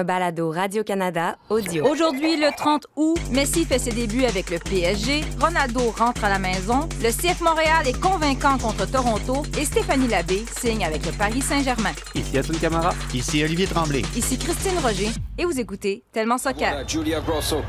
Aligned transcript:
un 0.00 0.04
balado 0.04 0.50
Radio-Canada 0.50 1.36
audio. 1.50 1.86
Aujourd'hui, 1.86 2.36
le 2.36 2.50
30 2.56 2.86
août, 2.96 3.20
Messi 3.30 3.66
fait 3.66 3.78
ses 3.78 3.90
débuts 3.90 4.24
avec 4.24 4.48
le 4.50 4.58
PSG, 4.58 5.22
Ronaldo 5.38 5.90
rentre 5.90 6.24
à 6.24 6.30
la 6.30 6.38
maison, 6.38 6.88
le 7.02 7.10
CF 7.10 7.42
Montréal 7.42 7.86
est 7.86 8.00
convaincant 8.00 8.56
contre 8.56 8.90
Toronto 8.90 9.42
et 9.58 9.64
Stéphanie 9.66 10.08
Labbé 10.08 10.44
signe 10.58 10.84
avec 10.84 11.04
le 11.04 11.12
Paris 11.12 11.42
Saint-Germain. 11.42 11.92
Ici 12.14 12.38
Asun 12.38 12.54
Camara. 12.58 12.94
Ici 13.12 13.44
Olivier 13.44 13.66
Tremblay. 13.66 14.02
Ici 14.16 14.38
Christine 14.38 14.78
Roger 14.82 15.10
et 15.36 15.44
vous 15.44 15.60
écoutez 15.60 16.02
Tellement 16.12 16.38
Soccer. 16.38 16.70
Voilà, 16.70 16.86
Julia 16.86 17.20
Grosso. 17.20 17.60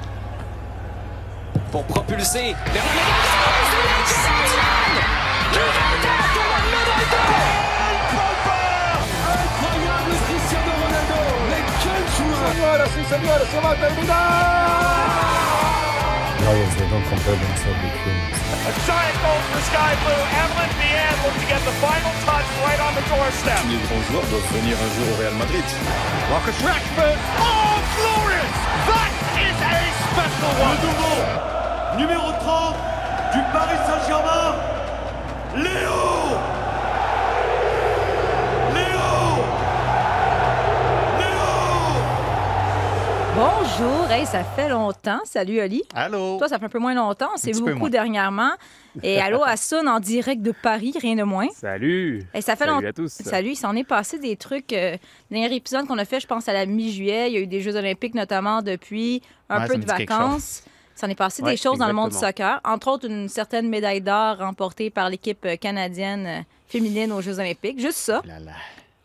Pour 1.72 1.84
propulser 1.84 2.56
vers 2.74 2.84
se 12.52 13.16
a 13.16 13.76
terminar 13.76 14.72
Lions, 16.42 16.76
they 16.76 16.90
don't 16.90 17.06
compare 17.06 17.38
themselves 17.38 17.80
with 17.86 17.96
humans. 18.02 18.38
A 18.66 18.74
giant 18.90 19.18
goal 19.22 19.40
for 19.54 19.62
Sky 19.70 19.94
Blue. 20.02 20.24
Evelyn 20.42 20.72
Vianne 20.82 21.18
will 21.22 21.38
to 21.38 21.46
get 21.46 21.62
the 21.70 21.76
final 21.78 22.14
touch 22.26 22.50
right 22.66 22.82
on 22.82 22.94
the 22.98 23.06
doorstep. 23.06 23.62
Les 23.70 23.78
grands 23.86 24.02
joueurs 24.10 24.26
doivent 24.26 24.52
venir 24.58 24.74
un 24.74 24.90
jour 24.98 25.08
au 25.14 25.18
Real 25.22 25.36
Madrid. 25.38 25.68
Marcus 26.32 26.58
Rashford. 26.66 27.20
Oh, 27.38 27.78
glorious! 27.94 28.58
That 28.90 29.12
is 29.38 29.58
a 29.62 29.80
special 30.10 30.52
one. 30.66 30.78
Le 30.82 30.90
nouveau 30.90 31.42
numéro 32.02 32.32
30 32.42 32.76
du 33.34 33.40
Paris 33.54 33.82
Saint-Germain, 33.86 34.56
Léo 35.56 36.61
Bonjour, 43.46 44.12
hey, 44.12 44.24
ça 44.28 44.44
fait 44.44 44.70
longtemps. 44.70 45.20
Salut 45.26 45.60
Oli. 45.60 45.82
Allô? 45.96 46.38
Toi, 46.38 46.48
ça 46.48 46.60
fait 46.60 46.66
un 46.66 46.70
peu 46.70 46.78
moins 46.78 46.94
longtemps. 46.94 47.32
Peu 47.44 47.74
beaucoup 47.74 47.90
dernièrement. 47.90 48.52
Et 49.02 49.20
allô 49.20 49.42
Asun 49.46 49.88
en 49.88 50.00
direct 50.00 50.44
de 50.44 50.52
Paris, 50.52 50.94
rien 51.02 51.16
de 51.16 51.24
moins. 51.24 51.48
Salut. 51.52 52.24
Et 52.36 52.42
ça 52.42 52.56
fait 52.56 52.66
Salut 52.66 52.76
longtemps. 52.76 52.88
à 52.90 52.94
tous. 52.94 53.10
Salut, 53.10 53.50
il 53.50 53.56
s'en 53.56 53.76
est 53.76 53.84
passé 53.84 54.20
des 54.20 54.36
trucs. 54.36 54.72
euh, 54.74 54.92
le 55.32 55.36
dernier 55.40 55.56
épisode 55.56 55.88
qu'on 55.88 55.98
a 55.98 56.06
fait, 56.06 56.20
je 56.20 56.28
pense, 56.28 56.48
à 56.50 56.54
la 56.54 56.68
mi-juillet. 56.68 57.32
Il 57.32 57.34
y 57.34 57.38
a 57.38 57.40
eu 57.40 57.48
des 57.48 57.62
Jeux 57.62 57.76
Olympiques 57.76 58.14
notamment 58.14 58.62
depuis, 58.62 59.24
un 59.50 59.62
Ouais, 59.64 59.68
peu 59.70 59.78
de 59.78 59.86
vacances. 59.88 60.62
Ça 60.94 61.08
en 61.08 61.10
est 61.10 61.16
passé 61.16 61.42
Ouais, 61.42 61.50
des 61.54 61.58
choses 61.58 61.80
dans 61.80 61.88
le 61.88 61.94
monde 61.94 62.12
du 62.12 62.18
soccer. 62.18 62.62
Entre 62.64 62.90
autres, 62.92 63.08
une 63.10 63.28
certaine 63.28 63.68
médaille 63.70 64.02
d'or 64.02 64.38
remportée 64.38 64.92
par 64.92 65.10
l'équipe 65.10 65.44
euh, 65.46 65.56
canadienne 65.56 66.28
euh, 66.28 66.42
féminine 66.68 67.12
aux 67.12 67.22
Jeux 67.22 67.40
Olympiques. 67.40 67.80
Juste 67.80 67.98
ça. 67.98 68.22
Là, 68.24 68.40
là. 68.40 68.52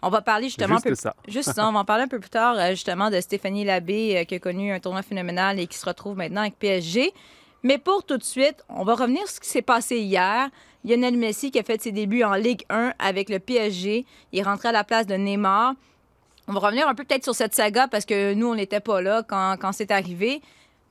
On 0.02 0.08
va 0.08 0.20
parler 0.20 0.48
justement 0.48 0.74
un 0.74 0.78
Juste 0.78 0.88
peu 0.88 0.94
ça. 0.94 1.16
Juste 1.26 1.52
ça, 1.54 1.68
on 1.68 1.72
va 1.72 1.80
en 1.80 1.84
parler 1.84 2.04
un 2.04 2.08
peu 2.08 2.20
plus 2.20 2.30
tard, 2.30 2.56
euh, 2.58 2.70
justement, 2.70 3.10
de 3.10 3.20
Stéphanie 3.20 3.64
Labbé, 3.64 4.16
euh, 4.16 4.24
qui 4.24 4.34
a 4.34 4.38
connu 4.38 4.72
un 4.72 4.80
tournoi 4.80 5.02
phénoménal 5.02 5.58
et 5.58 5.66
qui 5.66 5.78
se 5.78 5.86
retrouve 5.86 6.16
maintenant 6.16 6.42
avec 6.42 6.58
PSG. 6.58 7.12
Mais 7.62 7.78
pour 7.78 8.04
tout 8.04 8.18
de 8.18 8.22
suite, 8.22 8.64
on 8.68 8.84
va 8.84 8.94
revenir 8.94 9.22
sur 9.26 9.36
ce 9.36 9.40
qui 9.40 9.48
s'est 9.48 9.62
passé 9.62 9.98
hier. 9.98 10.50
Lionel 10.84 11.16
Messi 11.16 11.50
qui 11.50 11.58
a 11.58 11.64
fait 11.64 11.82
ses 11.82 11.90
débuts 11.90 12.22
en 12.22 12.34
Ligue 12.34 12.62
1 12.70 12.92
avec 12.98 13.28
le 13.28 13.40
PSG. 13.40 14.06
Il 14.32 14.38
est 14.38 14.42
rentré 14.42 14.68
à 14.68 14.72
la 14.72 14.84
place 14.84 15.06
de 15.06 15.14
Neymar. 15.14 15.74
On 16.46 16.52
va 16.52 16.60
revenir 16.60 16.86
un 16.86 16.94
peu 16.94 17.02
peut-être 17.02 17.24
sur 17.24 17.34
cette 17.34 17.54
saga 17.54 17.88
parce 17.88 18.04
que 18.04 18.34
nous, 18.34 18.46
on 18.46 18.54
n'était 18.54 18.78
pas 18.78 19.00
là 19.00 19.24
quand, 19.26 19.56
quand 19.58 19.72
c'est 19.72 19.90
arrivé. 19.90 20.40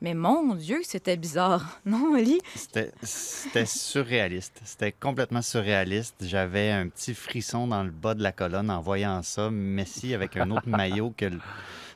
Mais 0.02 0.14
mon 0.14 0.56
Dieu, 0.56 0.82
c'était 0.84 1.18
bizarre. 1.18 1.80
Non, 1.86 2.14
Oli? 2.14 2.40
C'était 2.54 3.66
surréaliste. 3.66 4.60
C'était 4.66 4.92
complètement 4.92 5.42
surréaliste. 5.42 6.16
J'avais 6.22 6.72
un 6.72 6.90
petit 6.90 7.14
frisson 7.14 7.68
dans 7.68 7.84
le 7.84 7.92
bas 7.92 8.14
de 8.14 8.22
la 8.24 8.32
colonne 8.32 8.70
en 8.70 8.82
voyant 8.82 9.22
ça. 9.24 9.50
Messi 9.50 10.14
avec 10.14 10.36
un 10.38 10.52
autre 10.52 10.68
maillot 10.68 11.14
que 11.16 11.26
le- 11.26 11.40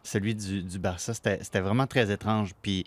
celui 0.03 0.33
du, 0.35 0.63
du 0.63 0.79
Barça. 0.79 1.13
C'était 1.13 1.59
vraiment 1.59 1.87
très 1.87 2.11
étrange. 2.11 2.51
Puis, 2.61 2.85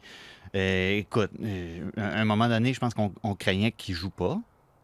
euh, 0.54 0.98
écoute, 0.98 1.30
euh, 1.42 1.90
à 1.96 2.20
un 2.20 2.24
moment 2.24 2.48
donné, 2.48 2.72
je 2.72 2.80
pense 2.80 2.94
qu'on 2.94 3.12
on 3.22 3.34
craignait 3.34 3.72
qu'il 3.72 3.94
joue 3.94 4.10
pas. 4.10 4.40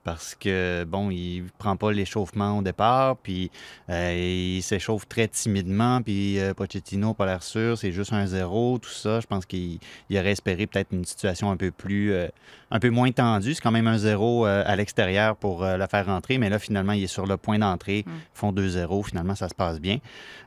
Parce 0.09 0.34
que, 0.34 0.85
bon, 0.85 1.11
il 1.11 1.45
prend 1.58 1.77
pas 1.77 1.92
l'échauffement 1.92 2.57
au 2.57 2.63
départ, 2.63 3.19
puis 3.19 3.51
euh, 3.91 4.57
il 4.57 4.63
s'échauffe 4.63 5.07
très 5.07 5.29
timidement, 5.29 6.01
puis 6.01 6.41
euh, 6.41 6.55
Pochettino 6.55 7.13
pas 7.13 7.27
l'air 7.27 7.42
sûr, 7.42 7.77
c'est 7.77 7.92
juste 7.92 8.14
un 8.14 8.27
zéro, 8.27 8.79
tout 8.79 8.89
ça. 8.89 9.20
Je 9.20 9.27
pense 9.27 9.45
qu'il 9.45 9.79
il 10.08 10.19
aurait 10.19 10.30
espéré 10.30 10.67
peut-être 10.67 10.92
une 10.92 11.05
situation 11.05 11.51
un 11.51 11.58
peu 11.58 11.70
plus, 11.70 12.14
euh, 12.14 12.27
un 12.70 12.79
peu 12.79 12.89
moins 12.89 13.13
tendue. 13.13 13.52
C'est 13.52 13.61
quand 13.61 13.70
même 13.70 13.86
un 13.86 13.98
zéro 13.98 14.46
euh, 14.46 14.63
à 14.64 14.77
l'extérieur 14.77 15.36
pour 15.36 15.63
le 15.63 15.86
faire 15.91 16.07
rentrer, 16.07 16.39
mais 16.39 16.48
là, 16.48 16.58
finalement, 16.58 16.92
il 16.92 17.05
est 17.05 17.07
sur 17.07 17.27
le 17.27 17.36
point 17.36 17.58
d'entrée. 17.58 18.07
Ils 18.07 18.13
font 18.33 18.51
2-0, 18.51 19.05
finalement, 19.08 19.35
ça 19.35 19.51
se 19.51 19.55
passe 19.55 19.79
bien. 19.79 19.98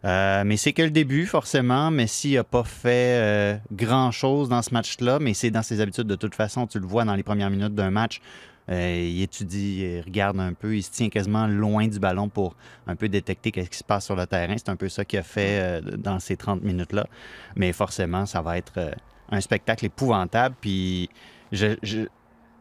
Mais 0.03 0.57
c'est 0.57 0.73
que 0.73 0.81
le 0.81 0.89
début, 0.89 1.27
forcément. 1.27 1.91
Messi 1.91 2.33
n'a 2.33 2.43
pas 2.43 2.63
fait 2.63 3.61
grand-chose 3.71 4.49
dans 4.49 4.63
ce 4.63 4.73
match-là, 4.73 5.19
mais 5.19 5.35
c'est 5.35 5.51
dans 5.51 5.61
ses 5.61 5.81
habitudes 5.81 6.07
de 6.07 6.15
toute 6.15 6.33
façon. 6.33 6.65
Tu 6.65 6.79
le 6.79 6.87
vois 6.87 7.05
dans 7.05 7.13
les 7.13 7.23
premières 7.23 7.51
minutes 7.51 7.75
d'un 7.75 7.91
match. 7.91 8.21
Euh, 8.69 9.07
il 9.09 9.21
étudie, 9.21 9.81
il 9.81 10.01
regarde 10.01 10.39
un 10.39 10.53
peu, 10.53 10.75
il 10.75 10.83
se 10.83 10.91
tient 10.91 11.09
quasiment 11.09 11.47
loin 11.47 11.87
du 11.87 11.99
ballon 11.99 12.29
pour 12.29 12.55
un 12.87 12.95
peu 12.95 13.09
détecter 13.09 13.51
ce 13.55 13.69
qui 13.69 13.77
se 13.77 13.83
passe 13.83 14.05
sur 14.05 14.15
le 14.15 14.27
terrain. 14.27 14.55
C'est 14.57 14.69
un 14.69 14.75
peu 14.75 14.87
ça 14.89 15.03
qu'il 15.03 15.19
a 15.19 15.23
fait 15.23 15.59
euh, 15.59 15.81
dans 15.97 16.19
ces 16.19 16.37
30 16.37 16.61
minutes-là. 16.63 17.07
Mais 17.55 17.73
forcément, 17.73 18.25
ça 18.25 18.41
va 18.41 18.57
être 18.57 18.73
euh, 18.77 18.91
un 19.29 19.41
spectacle 19.41 19.85
épouvantable. 19.85 20.55
Puis 20.61 21.09
je- 21.51 21.77
je- 21.83 22.05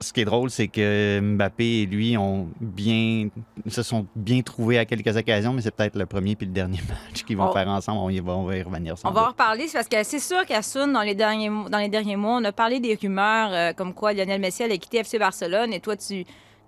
ce 0.01 0.13
qui 0.13 0.21
est 0.23 0.25
drôle, 0.25 0.51
c'est 0.51 0.69
que 0.69 1.21
Mbappé 1.21 1.83
et 1.83 1.87
lui 1.87 2.17
ont 2.17 2.49
bien, 2.61 3.29
se 3.69 3.83
sont 3.83 4.07
bien 4.17 4.41
trouvés 4.43 4.79
à 4.79 4.85
quelques 4.87 5.15
occasions, 5.17 5.53
mais 5.53 5.61
c'est 5.63 5.71
peut-être 5.75 5.97
le 5.97 6.07
premier 6.07 6.37
puis 6.37 6.47
le 6.47 6.53
dernier 6.53 6.79
match 6.89 7.23
qu'ils 7.25 7.37
vont 7.37 7.51
On- 7.51 7.53
faire 7.53 7.69
ensemble. 7.69 7.99
On 8.01 8.09
y 8.11 8.19
va, 8.21 8.33
on 8.33 8.45
va 8.45 8.57
y 8.57 8.63
revenir. 8.63 8.97
sans 8.97 9.09
On 9.11 9.13
va 9.13 9.25
en 9.25 9.29
reparler, 9.29 9.69
c'est 9.69 9.79
parce 9.79 9.89
que 9.89 10.03
c'est 10.03 10.19
sûr 10.19 10.45
qu'à 10.47 10.63
Sun, 10.63 10.93
dans 10.93 11.03
les 11.03 11.15
derniers, 11.15 11.51
mo- 11.51 11.69
dans 11.69 11.79
les 11.79 11.89
derniers 11.91 12.17
mois, 12.17 12.37
on 12.41 12.45
a 12.45 12.53
parlé 12.53 12.81
des 12.81 12.95
rumeurs 12.95 13.51
euh, 13.53 13.73
comme 13.75 13.93
quoi 13.95 14.13
Lionel 14.15 14.41
Messi 14.41 14.63
allait 14.63 14.79
quitter 14.79 14.99
FC 14.99 15.19
Barcelone 15.19 15.73
et 15.75 15.81
toi, 15.81 15.97
tu 15.97 16.25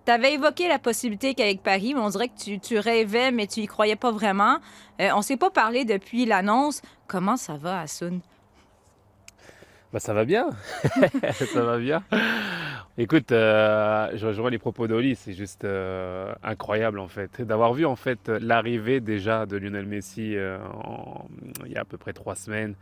avais 0.06 0.34
évoqué 0.34 0.68
la 0.68 0.78
possibilité 0.78 1.32
qu'avec 1.34 1.62
Paris, 1.62 1.94
mais 1.94 2.00
on 2.00 2.08
dirait 2.10 2.28
que 2.28 2.38
tu, 2.38 2.58
tu 2.60 2.78
rêvais, 2.78 3.30
mais 3.30 3.46
tu 3.46 3.60
y 3.60 3.66
croyais 3.66 3.96
pas 3.96 4.10
vraiment. 4.10 4.58
Euh, 5.00 5.08
on 5.14 5.22
s'est 5.22 5.36
pas 5.38 5.50
parlé 5.50 5.84
depuis 5.84 6.26
l'annonce. 6.26 6.82
Comment 7.06 7.36
ça 7.36 7.56
va 7.56 7.80
à 7.80 7.86
Sun? 7.86 8.20
Bah, 9.92 10.00
ça 10.00 10.12
va 10.12 10.24
bien. 10.24 10.46
ça 11.52 11.62
va 11.62 11.78
bien. 11.78 12.02
Écoute, 12.98 13.32
euh, 13.32 14.10
je 14.14 14.26
rejoins 14.26 14.50
les 14.50 14.58
propos 14.58 14.86
d'Oli. 14.86 15.16
C'est 15.16 15.32
juste 15.32 15.64
euh, 15.64 16.32
incroyable, 16.42 16.98
en 16.98 17.08
fait. 17.08 17.40
D'avoir 17.40 17.72
vu, 17.72 17.86
en 17.86 17.96
fait, 17.96 18.28
l'arrivée 18.28 19.00
déjà 19.00 19.46
de 19.46 19.56
Lionel 19.56 19.86
Messi 19.86 20.36
euh, 20.36 20.58
il 21.64 21.72
y 21.72 21.76
a 21.76 21.80
à 21.80 21.84
peu 21.84 21.96
près 21.96 22.12
trois 22.12 22.34
semaines 22.34 22.74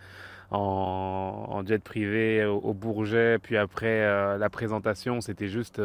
en, 0.51 1.47
en 1.49 1.65
jet 1.65 1.83
privé 1.83 2.45
au, 2.45 2.75
Bourget. 2.75 3.39
Puis 3.39 3.57
après, 3.57 4.37
la 4.37 4.51
présentation, 4.51 5.21
c'était 5.21 5.49
juste 5.49 5.81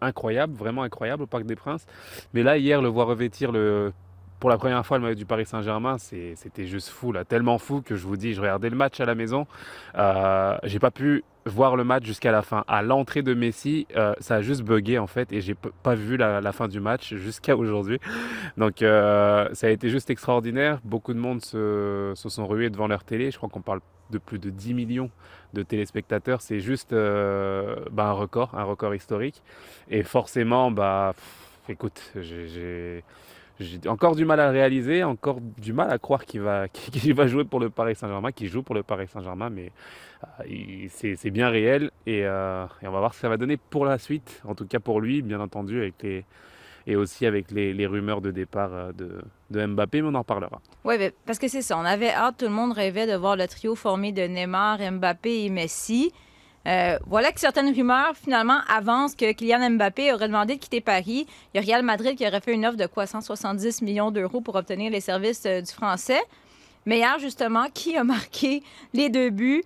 incroyable, 0.00 0.54
vraiment 0.54 0.82
incroyable 0.82 1.24
au 1.24 1.26
Parc 1.26 1.44
des 1.44 1.56
Princes. 1.56 1.86
Mais 2.32 2.42
là, 2.42 2.56
hier, 2.56 2.80
le 2.80 2.88
voir 2.88 3.06
revêtir 3.08 3.52
le 3.52 3.92
pour 4.44 4.50
la 4.50 4.58
première 4.58 4.84
fois 4.84 4.98
le 4.98 5.04
maillot 5.04 5.14
du 5.14 5.24
Paris 5.24 5.46
Saint-Germain, 5.46 5.96
c'était 5.96 6.66
juste 6.66 6.90
fou, 6.90 7.12
là, 7.12 7.24
tellement 7.24 7.56
fou 7.56 7.80
que 7.80 7.96
je 7.96 8.06
vous 8.06 8.18
dis, 8.18 8.34
je 8.34 8.42
regardais 8.42 8.68
le 8.68 8.76
match 8.76 9.00
à 9.00 9.06
la 9.06 9.14
maison, 9.14 9.46
euh, 9.96 10.58
j'ai 10.64 10.78
pas 10.78 10.90
pu 10.90 11.24
voir 11.46 11.76
le 11.76 11.84
match 11.84 12.04
jusqu'à 12.04 12.32
la 12.32 12.42
fin. 12.42 12.64
À 12.68 12.82
l'entrée 12.82 13.22
de 13.22 13.34
Messi, 13.34 13.86
euh, 13.96 14.14
ça 14.20 14.36
a 14.36 14.42
juste 14.42 14.62
bugué 14.62 14.98
en 14.98 15.06
fait, 15.06 15.32
et 15.32 15.40
j'ai 15.40 15.54
pas 15.54 15.94
vu 15.94 16.16
la, 16.16 16.52
fin 16.52 16.68
du 16.68 16.80
match 16.80 17.14
jusqu'à 17.14 17.56
aujourd'hui. 17.56 17.98
Donc 18.56 18.82
euh, 18.82 19.48
ça 19.52 19.66
a 19.66 19.70
été 19.70 19.88
juste 19.88 20.10
extraordinaire. 20.10 20.80
Beaucoup 20.84 21.14
de 21.14 21.18
monde 21.18 21.42
se, 21.42 22.12
se 22.14 22.28
sont 22.28 22.46
rués 22.46 22.70
devant 22.70 22.86
leur 22.86 23.04
télé. 23.04 23.30
Je 23.30 23.36
crois 23.36 23.48
qu'on 23.48 23.62
parle 23.62 23.80
de 24.10 24.18
plus 24.18 24.38
de 24.38 24.50
10 24.50 24.74
millions 24.74 25.10
de 25.52 25.62
téléspectateurs. 25.62 26.40
C'est 26.40 26.60
juste 26.60 26.92
euh, 26.92 27.76
bah, 27.90 28.06
un 28.06 28.12
record, 28.12 28.54
un 28.54 28.64
record 28.64 28.94
historique. 28.94 29.42
Et 29.88 30.02
forcément, 30.02 30.70
bah, 30.70 31.14
écoute, 31.68 32.12
j'ai- 32.20 33.02
encore 33.86 34.16
du 34.16 34.24
mal 34.24 34.40
à 34.40 34.50
réaliser, 34.50 35.04
encore 35.04 35.40
du 35.40 35.72
mal 35.72 35.90
à 35.90 35.98
croire 35.98 36.24
qu'il 36.26 36.40
va, 36.40 36.66
jouer 37.26 37.44
pour 37.44 37.60
le 37.60 37.70
Paris 37.70 37.94
Saint-Germain, 37.94 38.32
qu'il 38.32 38.48
joue 38.48 38.62
pour 38.62 38.74
le 38.74 38.82
Paris 38.82 39.06
Saint-Germain, 39.08 39.50
mais 39.50 39.70
euh, 40.48 40.86
c'est 40.90 41.30
bien 41.30 41.48
réel 41.48 41.90
et, 42.06 42.24
euh, 42.24 42.66
et 42.82 42.88
on 42.88 42.92
va 42.92 42.98
voir 42.98 43.14
ce 43.14 43.18
que 43.18 43.22
ça 43.22 43.28
va 43.28 43.36
donner 43.36 43.56
pour 43.56 43.84
la 43.84 43.98
suite, 43.98 44.42
en 44.44 44.54
tout 44.54 44.66
cas 44.66 44.80
pour 44.80 45.00
lui, 45.00 45.22
bien 45.22 45.40
entendu, 45.40 45.92
et 46.86 46.96
aussi 46.96 47.26
avec 47.26 47.50
les, 47.50 47.86
rumeurs 47.86 48.20
de 48.20 48.30
départ 48.30 48.72
euh, 48.72 48.92
de, 48.92 49.22
de 49.50 49.66
Mbappé, 49.66 50.02
mais 50.02 50.08
on 50.08 50.14
en 50.14 50.20
reparlera. 50.20 50.60
Oui, 50.84 50.96
parce 51.24 51.38
que 51.38 51.48
c'est 51.48 51.62
ça. 51.62 51.78
On 51.78 51.84
avait 51.84 52.12
hâte, 52.12 52.38
tout 52.38 52.46
le 52.46 52.50
monde 52.50 52.72
rêvait 52.72 53.06
de 53.06 53.14
voir 53.14 53.36
le 53.36 53.46
trio 53.46 53.74
formé 53.74 54.12
de 54.12 54.22
Neymar, 54.22 54.78
Mbappé 54.92 55.44
et 55.44 55.50
Messi. 55.50 56.12
Euh, 56.66 56.98
voilà 57.06 57.30
que 57.32 57.40
certaines 57.40 57.74
rumeurs, 57.74 58.14
finalement, 58.16 58.60
avancent 58.68 59.14
que 59.14 59.32
Kylian 59.32 59.70
Mbappé 59.70 60.12
aurait 60.12 60.28
demandé 60.28 60.56
de 60.56 60.60
quitter 60.60 60.80
Paris. 60.80 61.26
Il 61.52 61.60
y 61.60 61.64
a 61.64 61.66
Real 61.66 61.84
Madrid 61.84 62.16
qui 62.16 62.26
aurait 62.26 62.40
fait 62.40 62.54
une 62.54 62.64
offre 62.64 62.78
de 62.78 62.86
quoi 62.86 63.06
170 63.06 63.82
millions 63.82 64.10
d'euros 64.10 64.40
pour 64.40 64.54
obtenir 64.54 64.90
les 64.90 65.00
services 65.00 65.44
euh, 65.46 65.60
du 65.60 65.70
Français. 65.70 66.22
Mais 66.86 66.98
hier, 66.98 67.18
justement, 67.18 67.66
qui 67.72 67.96
a 67.96 68.04
marqué 68.04 68.62
les 68.92 69.08
deux 69.08 69.30
buts? 69.30 69.62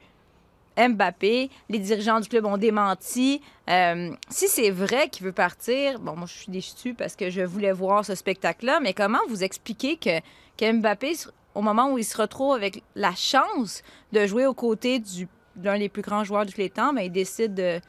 Mbappé. 0.79 1.51
Les 1.69 1.79
dirigeants 1.81 2.21
du 2.21 2.29
club 2.29 2.47
ont 2.47 2.57
démenti. 2.57 3.43
Euh, 3.69 4.13
si 4.29 4.47
c'est 4.47 4.71
vrai 4.71 5.09
qu'il 5.09 5.27
veut 5.27 5.33
partir, 5.33 5.99
bon, 5.99 6.15
moi, 6.15 6.27
je 6.27 6.39
suis 6.39 6.53
déçue 6.53 6.95
parce 6.95 7.17
que 7.17 7.31
je 7.31 7.41
voulais 7.41 7.73
voir 7.73 8.05
ce 8.05 8.15
spectacle-là, 8.15 8.79
mais 8.81 8.95
comment 8.95 9.19
vous 9.29 9.43
expliquez 9.43 9.97
que, 9.97 10.21
que 10.57 10.73
Mbappé 10.73 11.15
au 11.55 11.63
moment 11.63 11.91
où 11.91 11.99
il 11.99 12.05
se 12.05 12.17
retrouve 12.17 12.55
avec 12.55 12.85
la 12.95 13.15
chance 13.17 13.83
de 14.13 14.25
jouer 14.27 14.47
aux 14.47 14.55
côtés 14.55 15.01
du, 15.01 15.27
d'un 15.59 15.79
des 15.79 15.89
plus 15.89 16.03
grands 16.03 16.25
joueurs 16.25 16.47
de 16.47 16.51
tous 16.51 16.59
les 16.59 16.71
temps, 16.71 16.93
ben, 16.93 17.03
il 17.03 17.13
décide 17.13 17.55
de 17.55 17.81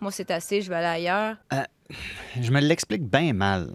moi, 0.00 0.10
c'est 0.10 0.30
assez, 0.30 0.62
je 0.62 0.70
vais 0.70 0.76
aller 0.76 0.86
ailleurs. 0.86 1.36
Euh, 1.52 1.62
je 2.40 2.50
me 2.50 2.60
l'explique 2.60 3.02
bien 3.02 3.32
mal. 3.32 3.70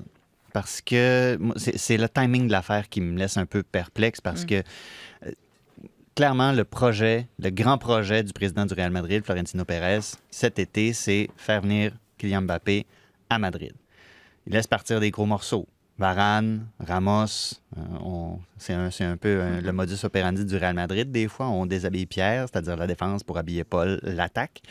Parce 0.53 0.81
que 0.81 1.37
c'est 1.57 1.97
le 1.97 2.07
timing 2.07 2.47
de 2.47 2.51
l'affaire 2.51 2.87
qui 2.87 3.01
me 3.01 3.17
laisse 3.17 3.35
un 3.37 3.45
peu 3.45 3.61
perplexe. 3.61 4.21
Parce 4.21 4.43
mm. 4.43 4.47
que 4.47 4.55
euh, 4.55 5.31
clairement, 6.15 6.53
le 6.53 6.63
projet, 6.63 7.27
le 7.39 7.49
grand 7.49 7.77
projet 7.77 8.23
du 8.23 8.31
président 8.31 8.65
du 8.65 8.73
Real 8.73 8.91
Madrid, 8.91 9.23
Florentino 9.23 9.65
Pérez, 9.65 9.99
cet 10.31 10.57
été, 10.57 10.93
c'est 10.93 11.29
faire 11.35 11.61
venir 11.61 11.91
Kylian 12.17 12.43
Mbappé 12.43 12.85
à 13.29 13.37
Madrid. 13.37 13.73
Il 14.47 14.53
laisse 14.53 14.67
partir 14.67 14.99
des 14.99 15.11
gros 15.11 15.25
morceaux. 15.25 15.67
Varane, 15.97 16.67
Ramos, 16.79 17.53
euh, 17.77 18.35
c'est 18.57 18.73
un, 18.73 19.17
peu 19.17 19.29
euh, 19.29 19.61
le 19.61 19.71
modus 19.71 20.03
operandi 20.03 20.43
du 20.43 20.57
Real 20.57 20.75
Madrid. 20.75 21.09
Des 21.09 21.29
fois, 21.29 21.47
on 21.47 21.65
déshabille 21.65 22.05
Pierre, 22.05 22.47
c'est-à-dire 22.51 22.75
la 22.75 22.85
défense, 22.85 23.23
pour 23.23 23.37
habiller 23.37 23.63
Paul, 23.63 23.99
l'attaque. 24.03 24.61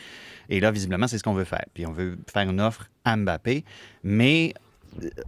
Et 0.49 0.59
là, 0.59 0.69
visiblement, 0.69 1.07
c'est 1.07 1.17
ce 1.17 1.23
qu'on 1.23 1.33
veut 1.33 1.43
faire. 1.43 1.65
Puis 1.73 1.87
on 1.87 1.91
veut 1.91 2.17
faire 2.31 2.47
une 2.47 2.61
offre 2.61 2.89
à 3.05 3.17
Mbappé. 3.17 3.65
Mais 4.03 4.53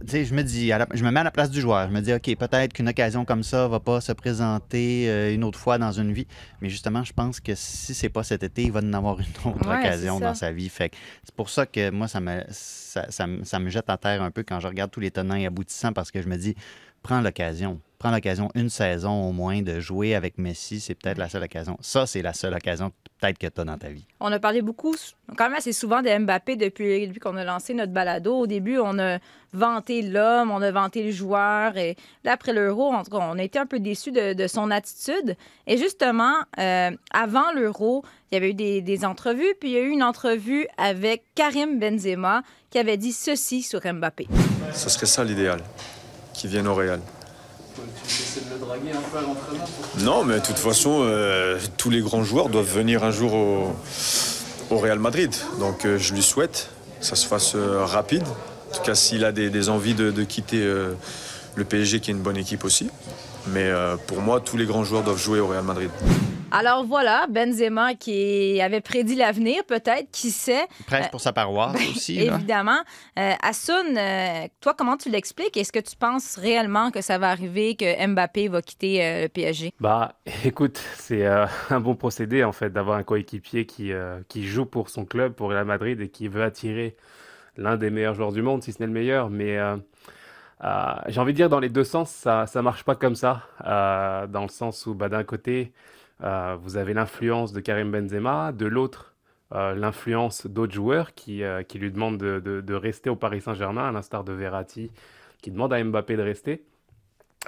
je 0.04 0.34
me 0.34 0.42
dis, 0.42 0.70
je 0.94 1.04
me 1.04 1.10
mets 1.10 1.20
à 1.20 1.24
la 1.24 1.30
place 1.30 1.50
du 1.50 1.60
joueur. 1.60 1.88
Je 1.88 1.92
me 1.92 2.00
dis, 2.00 2.12
OK, 2.12 2.34
peut-être 2.36 2.72
qu'une 2.72 2.88
occasion 2.88 3.24
comme 3.24 3.42
ça 3.42 3.68
va 3.68 3.80
pas 3.80 4.00
se 4.00 4.12
présenter 4.12 5.08
euh, 5.08 5.34
une 5.34 5.44
autre 5.44 5.58
fois 5.58 5.78
dans 5.78 5.92
une 5.92 6.12
vie. 6.12 6.26
Mais 6.60 6.68
justement, 6.68 7.04
je 7.04 7.12
pense 7.12 7.40
que 7.40 7.54
si 7.54 7.94
c'est 7.94 8.08
pas 8.08 8.22
cet 8.22 8.42
été, 8.42 8.62
il 8.64 8.72
va 8.72 8.80
en 8.80 8.92
avoir 8.92 9.18
une 9.20 9.50
autre 9.50 9.68
occasion 9.68 10.20
dans 10.20 10.34
sa 10.34 10.52
vie. 10.52 10.68
Fait 10.68 10.92
c'est 11.24 11.34
pour 11.34 11.50
ça 11.50 11.66
que 11.66 11.90
moi, 11.90 12.08
ça 12.08 12.20
me, 12.20 12.42
ça, 12.50 13.06
ça, 13.10 13.58
me 13.58 13.68
jette 13.68 13.90
à 13.90 13.96
terre 13.96 14.22
un 14.22 14.30
peu 14.30 14.42
quand 14.42 14.60
je 14.60 14.68
regarde 14.68 14.90
tous 14.90 15.00
les 15.00 15.10
tenants 15.10 15.36
et 15.36 15.46
aboutissants 15.46 15.92
parce 15.92 16.10
que 16.10 16.22
je 16.22 16.28
me 16.28 16.36
dis, 16.36 16.54
prends 17.02 17.20
l'occasion 17.20 17.80
prendre 17.98 18.14
l'occasion 18.14 18.48
une 18.54 18.68
saison 18.68 19.28
au 19.28 19.32
moins 19.32 19.62
de 19.62 19.80
jouer 19.80 20.14
avec 20.14 20.38
Messi, 20.38 20.80
c'est 20.80 20.94
peut-être 20.94 21.18
la 21.18 21.28
seule 21.28 21.42
occasion. 21.42 21.76
Ça, 21.80 22.06
c'est 22.06 22.22
la 22.22 22.32
seule 22.32 22.54
occasion 22.54 22.92
peut-être 23.20 23.38
que 23.38 23.46
tu 23.48 23.60
as 23.60 23.64
dans 23.64 23.78
ta 23.78 23.88
vie. 23.88 24.06
On 24.20 24.30
a 24.30 24.38
parlé 24.38 24.62
beaucoup, 24.62 24.94
quand 25.36 25.48
même 25.48 25.58
assez 25.58 25.72
souvent 25.72 26.02
de 26.02 26.18
Mbappé 26.18 26.54
depuis, 26.56 27.06
depuis 27.08 27.18
qu'on 27.18 27.36
a 27.36 27.44
lancé 27.44 27.74
notre 27.74 27.92
balado. 27.92 28.34
Au 28.36 28.46
début, 28.46 28.78
on 28.78 28.98
a 28.98 29.18
vanté 29.52 30.02
l'homme, 30.02 30.52
on 30.52 30.62
a 30.62 30.70
vanté 30.70 31.02
le 31.02 31.10
joueur. 31.10 31.76
Et 31.76 31.96
là, 32.22 32.32
après 32.32 32.52
l'Euro, 32.52 32.92
on 33.10 33.38
a 33.38 33.42
été 33.42 33.58
un 33.58 33.66
peu 33.66 33.80
déçus 33.80 34.12
de, 34.12 34.46
son 34.46 34.70
attitude. 34.70 35.36
Et 35.66 35.76
justement, 35.76 36.34
euh, 36.58 36.90
avant 37.12 37.50
l'Euro, 37.52 38.04
il 38.30 38.34
y 38.34 38.36
avait 38.36 38.50
eu 38.50 38.54
des, 38.54 38.80
des, 38.80 39.04
entrevues, 39.04 39.54
puis 39.58 39.70
il 39.70 39.72
y 39.72 39.78
a 39.78 39.80
eu 39.80 39.90
une 39.90 40.04
entrevue 40.04 40.68
avec 40.76 41.24
Karim 41.34 41.80
Benzema 41.80 42.42
qui 42.70 42.78
avait 42.78 42.96
dit 42.96 43.12
ceci 43.12 43.62
sur 43.62 43.80
Mbappé. 43.80 44.28
Ce 44.72 44.88
serait 44.88 45.06
ça 45.06 45.24
l'idéal, 45.24 45.60
qu'il 46.34 46.50
vienne 46.50 46.68
au 46.68 46.74
Real. 46.74 47.00
Non, 50.00 50.24
mais 50.24 50.34
de 50.34 50.44
toute 50.44 50.58
façon, 50.58 51.00
euh, 51.02 51.58
tous 51.76 51.90
les 51.90 52.00
grands 52.00 52.24
joueurs 52.24 52.48
doivent 52.48 52.72
venir 52.72 53.04
un 53.04 53.10
jour 53.10 53.34
au, 53.34 54.76
Real 54.76 54.98
Madrid. 54.98 55.34
Donc 55.60 55.84
euh, 55.84 55.98
je 55.98 56.14
lui 56.14 56.22
souhaite 56.22 56.70
que 57.00 57.06
ça 57.06 57.16
se 57.16 57.26
fasse 57.26 57.54
euh, 57.54 57.84
rapide. 57.84 58.22
En 58.22 58.76
tout 58.76 58.82
cas, 58.82 58.94
s'il 58.94 59.24
a 59.24 59.32
des, 59.32 59.68
envies 59.68 59.94
de 59.94 60.22
quitter 60.24 60.62
le 60.62 61.64
PSG, 61.64 62.00
qui 62.00 62.10
est 62.10 62.14
une 62.14 62.20
bonne 62.20 62.36
équipe 62.36 62.64
aussi. 62.64 62.90
Mais 63.46 63.72
pour 64.06 64.20
moi, 64.20 64.40
tous 64.40 64.58
les 64.58 64.66
grands 64.66 64.84
joueurs 64.84 65.02
doivent 65.02 65.18
jouer 65.18 65.40
au 65.40 65.46
Real 65.46 65.64
Madrid. 65.64 65.88
Alors 66.50 66.84
voilà, 66.84 67.26
Benzema 67.28 67.94
qui 67.94 68.60
avait 68.60 68.80
prédit 68.80 69.16
l'avenir, 69.16 69.64
peut-être, 69.66 70.10
qui 70.10 70.30
sait? 70.30 70.66
Presque 70.86 71.10
pour 71.10 71.20
sa 71.20 71.32
paroisse 71.32 71.74
ben, 71.74 71.90
aussi. 71.90 72.20
Évidemment. 72.20 72.80
Euh, 73.18 73.32
euh, 73.42 74.48
toi, 74.60 74.74
comment 74.76 74.96
tu 74.96 75.10
l'expliques? 75.10 75.56
Est-ce 75.56 75.72
que 75.72 75.78
tu 75.78 75.94
penses 75.96 76.36
réellement 76.36 76.90
que 76.90 77.02
ça 77.02 77.18
va 77.18 77.30
arriver, 77.30 77.76
que 77.76 78.06
Mbappé 78.06 78.48
va 78.48 78.62
quitter 78.62 79.04
euh, 79.04 79.22
le 79.22 79.28
PSG? 79.28 79.74
Bah, 79.80 80.14
écoute, 80.44 80.82
c'est 80.96 81.26
euh, 81.26 81.44
un 81.68 81.80
bon 81.80 81.94
procédé, 81.94 82.42
en 82.44 82.52
fait, 82.52 82.70
d'avoir 82.70 82.96
un 82.96 83.02
coéquipier 83.02 83.66
qui, 83.66 83.92
qui 84.28 84.46
joue 84.46 84.64
pour 84.64 84.88
son 84.88 85.04
club, 85.04 85.34
pour 85.34 85.50
Real 85.50 85.66
Madrid, 85.66 86.00
et 86.00 86.08
qui 86.08 86.28
veut 86.28 86.42
attirer 86.42 86.96
l'un 87.56 87.76
des 87.76 87.90
meilleurs 87.90 88.14
joueurs 88.14 88.32
du 88.32 88.40
monde, 88.40 88.62
si 88.62 88.72
ce 88.72 88.80
n'est 88.80 88.86
le 88.86 88.92
meilleur. 88.92 89.28
Mais 89.28 89.58
j'ai 91.08 91.20
envie 91.20 91.32
de 91.32 91.36
dire, 91.36 91.50
dans 91.50 91.60
les 91.60 91.68
deux 91.68 91.84
sens, 91.84 92.10
ça 92.10 92.46
ne 92.54 92.60
marche 92.60 92.84
pas 92.84 92.94
comme 92.94 93.16
ça. 93.16 93.42
dans 93.60 94.42
le 94.42 94.48
sens 94.52 94.86
où, 94.86 94.94
bah, 94.94 95.08
d'un 95.10 95.24
côté, 95.24 95.72
euh, 96.22 96.56
vous 96.60 96.76
avez 96.76 96.94
l'influence 96.94 97.52
de 97.52 97.60
Karim 97.60 97.90
Benzema, 97.90 98.52
de 98.52 98.66
l'autre, 98.66 99.14
euh, 99.54 99.74
l'influence 99.74 100.46
d'autres 100.46 100.74
joueurs 100.74 101.14
qui, 101.14 101.42
euh, 101.42 101.62
qui, 101.62 101.78
lui 101.78 101.90
demandent 101.90 102.18
de, 102.18 102.40
de, 102.40 102.74
rester 102.74 103.08
au 103.08 103.16
Paris 103.16 103.40
Saint-Germain, 103.40 103.88
à 103.88 103.92
l'instar 103.92 104.24
de 104.24 104.32
Verratti, 104.32 104.90
qui 105.40 105.50
demande 105.50 105.72
à 105.72 105.82
Mbappé 105.82 106.16
de 106.16 106.22
rester, 106.22 106.64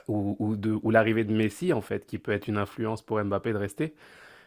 ou, 0.07 0.37
ou, 0.39 0.91
l'arrivée 0.91 1.25
de 1.25 1.33
Messi, 1.33 1.73
en 1.73 1.81
fait, 1.81 2.07
qui 2.07 2.19
peut 2.19 2.33
être 2.33 2.47
une 2.47 2.59
influence 2.59 3.03
pour 3.03 3.23
Mbappé 3.23 3.53
de 3.53 3.59
rester. 3.59 3.95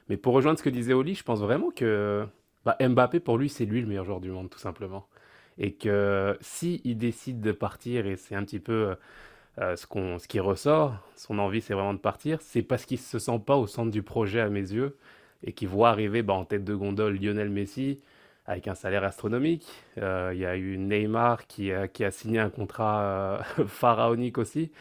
Mais 0.09 0.17
pour 0.17 0.33
rejoindre 0.33 0.57
ce 0.57 0.63
que 0.63 0.69
disait 0.69 0.93
Oli, 0.93 1.15
je 1.15 1.23
pense 1.23 1.39
vraiment 1.39 1.69
que 1.69 2.25
bah, 2.65 2.77
Mbappé, 2.79 3.19
pour 3.19 3.37
lui, 3.37 3.49
c'est 3.49 3.65
lui 3.65 3.81
le 3.81 3.87
meilleur 3.87 4.05
joueur 4.05 4.21
du 4.21 4.31
monde, 4.31 4.49
tout 4.49 4.59
simplement. 4.59 5.07
Et 5.57 5.73
que 5.73 6.37
si 6.41 6.81
il 6.85 6.97
décide 6.97 7.41
de 7.41 7.51
partir, 7.51 8.07
et 8.07 8.15
c'est 8.15 8.35
un 8.35 8.43
petit 8.43 8.59
peu 8.59 8.95
euh, 9.59 9.75
ce, 9.75 9.85
qu'on, 9.85 10.17
ce 10.17 10.27
qui 10.27 10.39
ressort, 10.39 10.97
son 11.15 11.37
envie, 11.37 11.61
c'est 11.61 11.73
vraiment 11.73 11.93
de 11.93 11.99
partir. 11.99 12.39
C'est 12.41 12.63
parce 12.63 12.85
qu'il 12.85 12.97
ne 12.97 13.03
se 13.03 13.19
sent 13.19 13.39
pas 13.45 13.55
au 13.55 13.67
centre 13.67 13.91
du 13.91 14.01
projet 14.01 14.39
à 14.39 14.49
mes 14.49 14.61
yeux 14.61 14.97
et 15.43 15.51
qu'il 15.53 15.67
voit 15.67 15.89
arriver 15.89 16.23
bah, 16.23 16.33
en 16.33 16.45
tête 16.45 16.63
de 16.63 16.73
gondole 16.73 17.17
Lionel 17.19 17.49
Messi 17.49 17.99
avec 18.45 18.67
un 18.67 18.75
salaire 18.75 19.03
astronomique. 19.03 19.67
Euh, 19.99 20.31
il 20.33 20.39
y 20.39 20.45
a 20.45 20.57
eu 20.57 20.77
Neymar 20.77 21.45
qui, 21.47 21.71
qui 21.93 22.03
a 22.03 22.11
signé 22.11 22.39
un 22.39 22.49
contrat 22.49 23.01
euh, 23.03 23.37
pharaonique 23.67 24.39
aussi. 24.39 24.71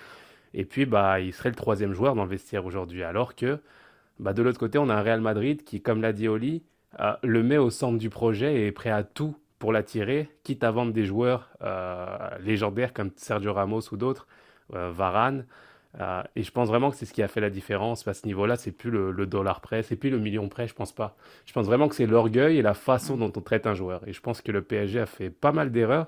Et 0.54 0.64
puis, 0.64 0.86
bah, 0.86 1.20
il 1.20 1.32
serait 1.34 1.50
le 1.50 1.54
troisième 1.54 1.92
joueur 1.92 2.14
dans 2.14 2.24
le 2.24 2.30
vestiaire 2.30 2.64
aujourd'hui. 2.64 3.02
Alors 3.02 3.34
que 3.34 3.60
bah, 4.20 4.32
de 4.32 4.42
l'autre 4.42 4.58
côté, 4.58 4.78
on 4.78 4.88
a 4.88 4.94
un 4.94 5.02
Real 5.02 5.20
Madrid 5.20 5.64
qui, 5.64 5.82
comme 5.82 6.00
l'a 6.00 6.12
dit 6.12 6.28
Oli, 6.28 6.62
le 7.22 7.42
met 7.42 7.56
au 7.56 7.70
centre 7.70 7.98
du 7.98 8.10
projet 8.10 8.54
et 8.54 8.66
est 8.66 8.72
prêt 8.72 8.90
à 8.90 9.02
tout 9.02 9.34
pour 9.58 9.72
l'attirer, 9.72 10.28
quitte 10.44 10.62
à 10.64 10.70
vendre 10.70 10.92
des 10.92 11.04
joueurs 11.04 11.50
légendaires 12.40 12.92
comme 12.92 13.10
Sergio 13.16 13.54
Ramos 13.54 13.92
ou 13.92 13.96
d'autres 13.96 14.26
euh, 14.26 14.40
Varane. 14.72 15.44
Euh, 16.00 16.22
et 16.36 16.42
je 16.42 16.50
pense 16.50 16.68
vraiment 16.68 16.90
que 16.90 16.96
c'est 16.96 17.04
ce 17.04 17.12
qui 17.12 17.22
a 17.22 17.28
fait 17.28 17.40
la 17.40 17.50
différence. 17.50 18.06
À 18.08 18.14
ce 18.14 18.26
niveau-là, 18.26 18.56
c'est 18.56 18.72
plus 18.72 18.90
le, 18.90 19.26
dollar 19.26 19.60
près, 19.60 19.82
c'est 19.82 19.96
plus 19.96 20.10
le 20.10 20.18
million 20.18 20.48
près, 20.48 20.66
je 20.68 20.74
pense 20.74 20.92
pas. 20.92 21.16
Je 21.46 21.52
pense 21.52 21.66
vraiment 21.66 21.88
que 21.88 21.94
c'est 21.94 22.06
l'orgueil 22.06 22.58
et 22.58 22.62
la 22.62 22.74
façon 22.74 23.16
dont 23.16 23.32
on 23.36 23.40
traite 23.40 23.66
un 23.66 23.74
joueur. 23.74 24.06
Et 24.06 24.12
je 24.12 24.20
pense 24.20 24.40
que 24.40 24.52
le 24.52 24.62
PSG 24.62 25.00
a 25.00 25.06
fait 25.06 25.30
pas 25.30 25.52
mal 25.52 25.70
d'erreurs. 25.70 26.06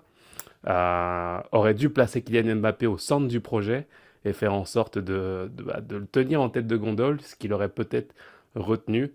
Euh, 0.66 1.40
aurait 1.52 1.74
dû 1.74 1.90
placer 1.90 2.22
Kylian 2.22 2.56
Mbappé 2.56 2.86
au 2.86 2.96
centre 2.96 3.28
du 3.28 3.40
projet 3.40 3.86
et 4.24 4.32
faire 4.32 4.54
en 4.54 4.64
sorte 4.64 4.96
de, 4.98 5.50
de, 5.54 5.62
bah, 5.62 5.82
de 5.82 5.96
le 5.96 6.06
tenir 6.06 6.40
en 6.40 6.48
tête 6.48 6.66
de 6.66 6.76
gondole, 6.76 7.20
ce 7.20 7.36
qu'il 7.36 7.52
aurait 7.52 7.68
peut-être 7.68 8.14
retenu. 8.54 9.12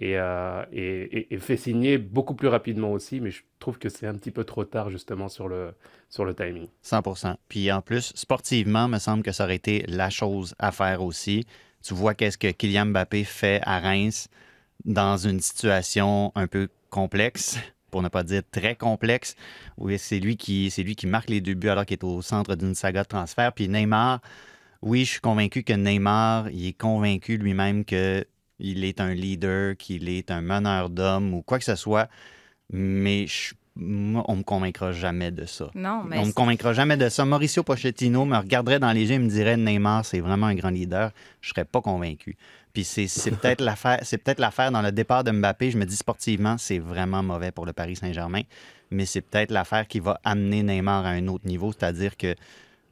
Euh, 0.00 0.64
et, 0.72 1.36
fait 1.38 1.56
signer 1.56 1.98
beaucoup 1.98 2.34
plus 2.34 2.48
rapidement 2.48 2.92
aussi, 2.92 3.20
mais 3.20 3.30
je 3.30 3.42
trouve 3.58 3.78
que 3.78 3.88
c'est 3.88 4.06
un 4.06 4.14
petit 4.14 4.30
peu 4.30 4.44
trop 4.44 4.64
tard 4.64 4.90
justement 4.90 5.28
sur 5.28 5.48
le, 5.48 5.74
sur 6.08 6.24
le 6.24 6.34
timing. 6.34 6.68
100% 6.84 7.36
Puis 7.48 7.70
en 7.70 7.82
plus, 7.82 8.12
sportivement, 8.14 8.88
me 8.88 8.98
semble 8.98 9.22
que 9.22 9.32
ça 9.32 9.44
aurait 9.44 9.56
été 9.56 9.84
la 9.88 10.08
chose 10.08 10.54
à 10.58 10.72
faire 10.72 11.02
aussi. 11.02 11.46
Tu 11.82 11.94
vois 11.94 12.14
qu'est-ce 12.14 12.38
que 12.38 12.50
Kylian 12.50 12.86
Mbappé 12.86 13.24
fait 13.24 13.60
à 13.64 13.80
Reims 13.80 14.28
dans 14.84 15.16
une 15.16 15.40
situation 15.40 16.32
un 16.34 16.46
peu 16.46 16.68
complexe, 16.88 17.58
pour 17.90 18.02
ne 18.02 18.08
pas 18.08 18.22
dire 18.22 18.42
très 18.50 18.76
complexe, 18.76 19.36
où 19.76 19.90
c'est 19.98 20.20
lui 20.20 20.36
qui, 20.36 20.70
c'est 20.70 20.82
lui 20.82 20.96
qui 20.96 21.06
marque 21.06 21.28
les 21.28 21.42
deux 21.42 21.54
buts 21.54 21.68
alors 21.68 21.84
qu'il 21.84 21.94
est 21.94 22.04
au 22.04 22.22
centre 22.22 22.54
d'une 22.54 22.74
saga 22.74 23.02
de 23.02 23.08
transfert. 23.08 23.52
Puis 23.52 23.68
Neymar, 23.68 24.20
oui, 24.80 25.04
je 25.04 25.10
suis 25.10 25.20
convaincu 25.20 25.64
que 25.64 25.74
Neymar, 25.74 26.48
il 26.50 26.68
est 26.68 26.72
convaincu 26.72 27.36
lui-même 27.36 27.84
que 27.84 28.24
il 28.62 28.84
est 28.84 29.00
un 29.00 29.12
leader, 29.12 29.76
qu'il 29.76 30.08
est 30.08 30.30
un 30.30 30.40
meneur 30.40 30.88
d'hommes 30.88 31.34
ou 31.34 31.42
quoi 31.42 31.58
que 31.58 31.64
ce 31.64 31.74
soit, 31.74 32.08
mais 32.70 33.26
moi, 33.74 34.24
on 34.28 34.36
me 34.36 34.42
convaincra 34.42 34.92
jamais 34.92 35.30
de 35.30 35.46
ça. 35.46 35.70
Non, 35.74 36.04
mais 36.04 36.18
on 36.18 36.26
me 36.26 36.32
convaincra 36.32 36.72
jamais 36.72 36.96
de 36.96 37.08
ça. 37.08 37.24
Mauricio 37.24 37.62
Pochettino 37.62 38.24
me 38.24 38.36
regarderait 38.36 38.78
dans 38.78 38.92
les 38.92 39.08
yeux 39.08 39.14
et 39.14 39.18
me 39.18 39.28
dirait 39.28 39.56
Neymar, 39.56 40.04
c'est 40.04 40.20
vraiment 40.20 40.46
un 40.46 40.54
grand 40.54 40.70
leader. 40.70 41.10
Je 41.40 41.50
serais 41.50 41.64
pas 41.64 41.80
convaincu. 41.80 42.36
Puis 42.72 42.84
c'est 42.84 43.06
peut-être 43.40 43.60
l'affaire, 43.60 44.00
c'est 44.02 44.18
peut-être 44.18 44.38
l'affaire 44.38 44.70
dans 44.70 44.82
le 44.82 44.92
départ 44.92 45.24
de 45.24 45.30
Mbappé. 45.30 45.70
Je 45.70 45.78
me 45.78 45.86
dis 45.86 45.96
sportivement, 45.96 46.56
c'est 46.58 46.78
vraiment 46.78 47.22
mauvais 47.22 47.50
pour 47.50 47.66
le 47.66 47.72
Paris 47.72 47.96
Saint-Germain, 47.96 48.42
mais 48.90 49.06
c'est 49.06 49.22
peut-être 49.22 49.50
l'affaire 49.50 49.88
qui 49.88 50.00
va 50.00 50.20
amener 50.22 50.62
Neymar 50.62 51.04
à 51.06 51.10
un 51.10 51.26
autre 51.28 51.46
niveau, 51.46 51.72
c'est-à-dire 51.72 52.16
que 52.16 52.34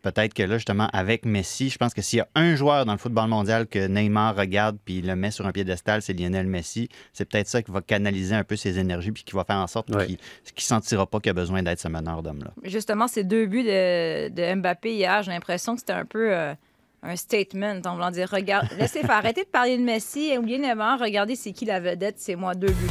peut-être 0.02 0.34
que 0.34 0.42
là, 0.42 0.56
justement, 0.56 0.88
avec 0.92 1.24
Messi, 1.24 1.70
je 1.70 1.78
pense 1.78 1.94
que 1.94 2.02
s'il 2.02 2.18
y 2.18 2.22
a 2.22 2.28
un 2.34 2.54
joueur 2.54 2.84
dans 2.84 2.92
le 2.92 2.98
football 2.98 3.28
mondial 3.28 3.66
que 3.66 3.86
Neymar 3.86 4.36
regarde 4.36 4.78
puis 4.84 5.02
le 5.02 5.16
met 5.16 5.30
sur 5.30 5.46
un 5.46 5.52
piédestal, 5.52 6.02
c'est 6.02 6.12
Lionel 6.12 6.46
Messi. 6.46 6.88
C'est 7.12 7.28
peut-être 7.28 7.48
ça 7.48 7.62
qui 7.62 7.70
va 7.70 7.80
canaliser 7.80 8.34
un 8.34 8.44
peu 8.44 8.56
ses 8.56 8.78
énergies 8.78 9.12
puis 9.12 9.24
qui 9.24 9.34
va 9.34 9.44
faire 9.44 9.56
en 9.56 9.66
sorte 9.66 9.86
qu'il 9.86 10.16
ne 10.16 10.60
sentira 10.60 11.06
pas 11.06 11.20
qu'il 11.20 11.30
a 11.30 11.34
besoin 11.34 11.62
d'être 11.62 11.80
ce 11.80 11.88
meneur 11.88 12.22
d'homme-là. 12.22 12.52
Justement, 12.64 13.08
ces 13.08 13.24
deux 13.24 13.46
buts 13.46 13.64
de, 13.64 14.54
Mbappé 14.54 14.94
hier, 14.94 15.22
j'ai 15.22 15.30
l'impression 15.30 15.74
que 15.74 15.80
c'était 15.80 15.92
un 15.92 16.04
peu. 16.04 16.34
Euh, 16.34 16.54
un 17.02 17.16
statement 17.16 17.80
en 17.86 17.94
voulant 17.94 18.10
dire 18.10 18.28
regarde, 18.30 18.68
laissez 18.78 19.00
faire 19.00 19.12
arrêter 19.12 19.44
de 19.44 19.48
parler 19.48 19.78
de 19.78 19.82
Messi 19.82 20.32
et 20.32 20.36
oubliez 20.38 20.58
Neymar, 20.58 20.98
regardez 20.98 21.34
c'est 21.34 21.52
qui 21.52 21.64
la 21.64 21.80
vedette, 21.80 22.16
c'est 22.18 22.36
moi 22.36 22.54
deux 22.54 22.72
buts. 22.72 22.90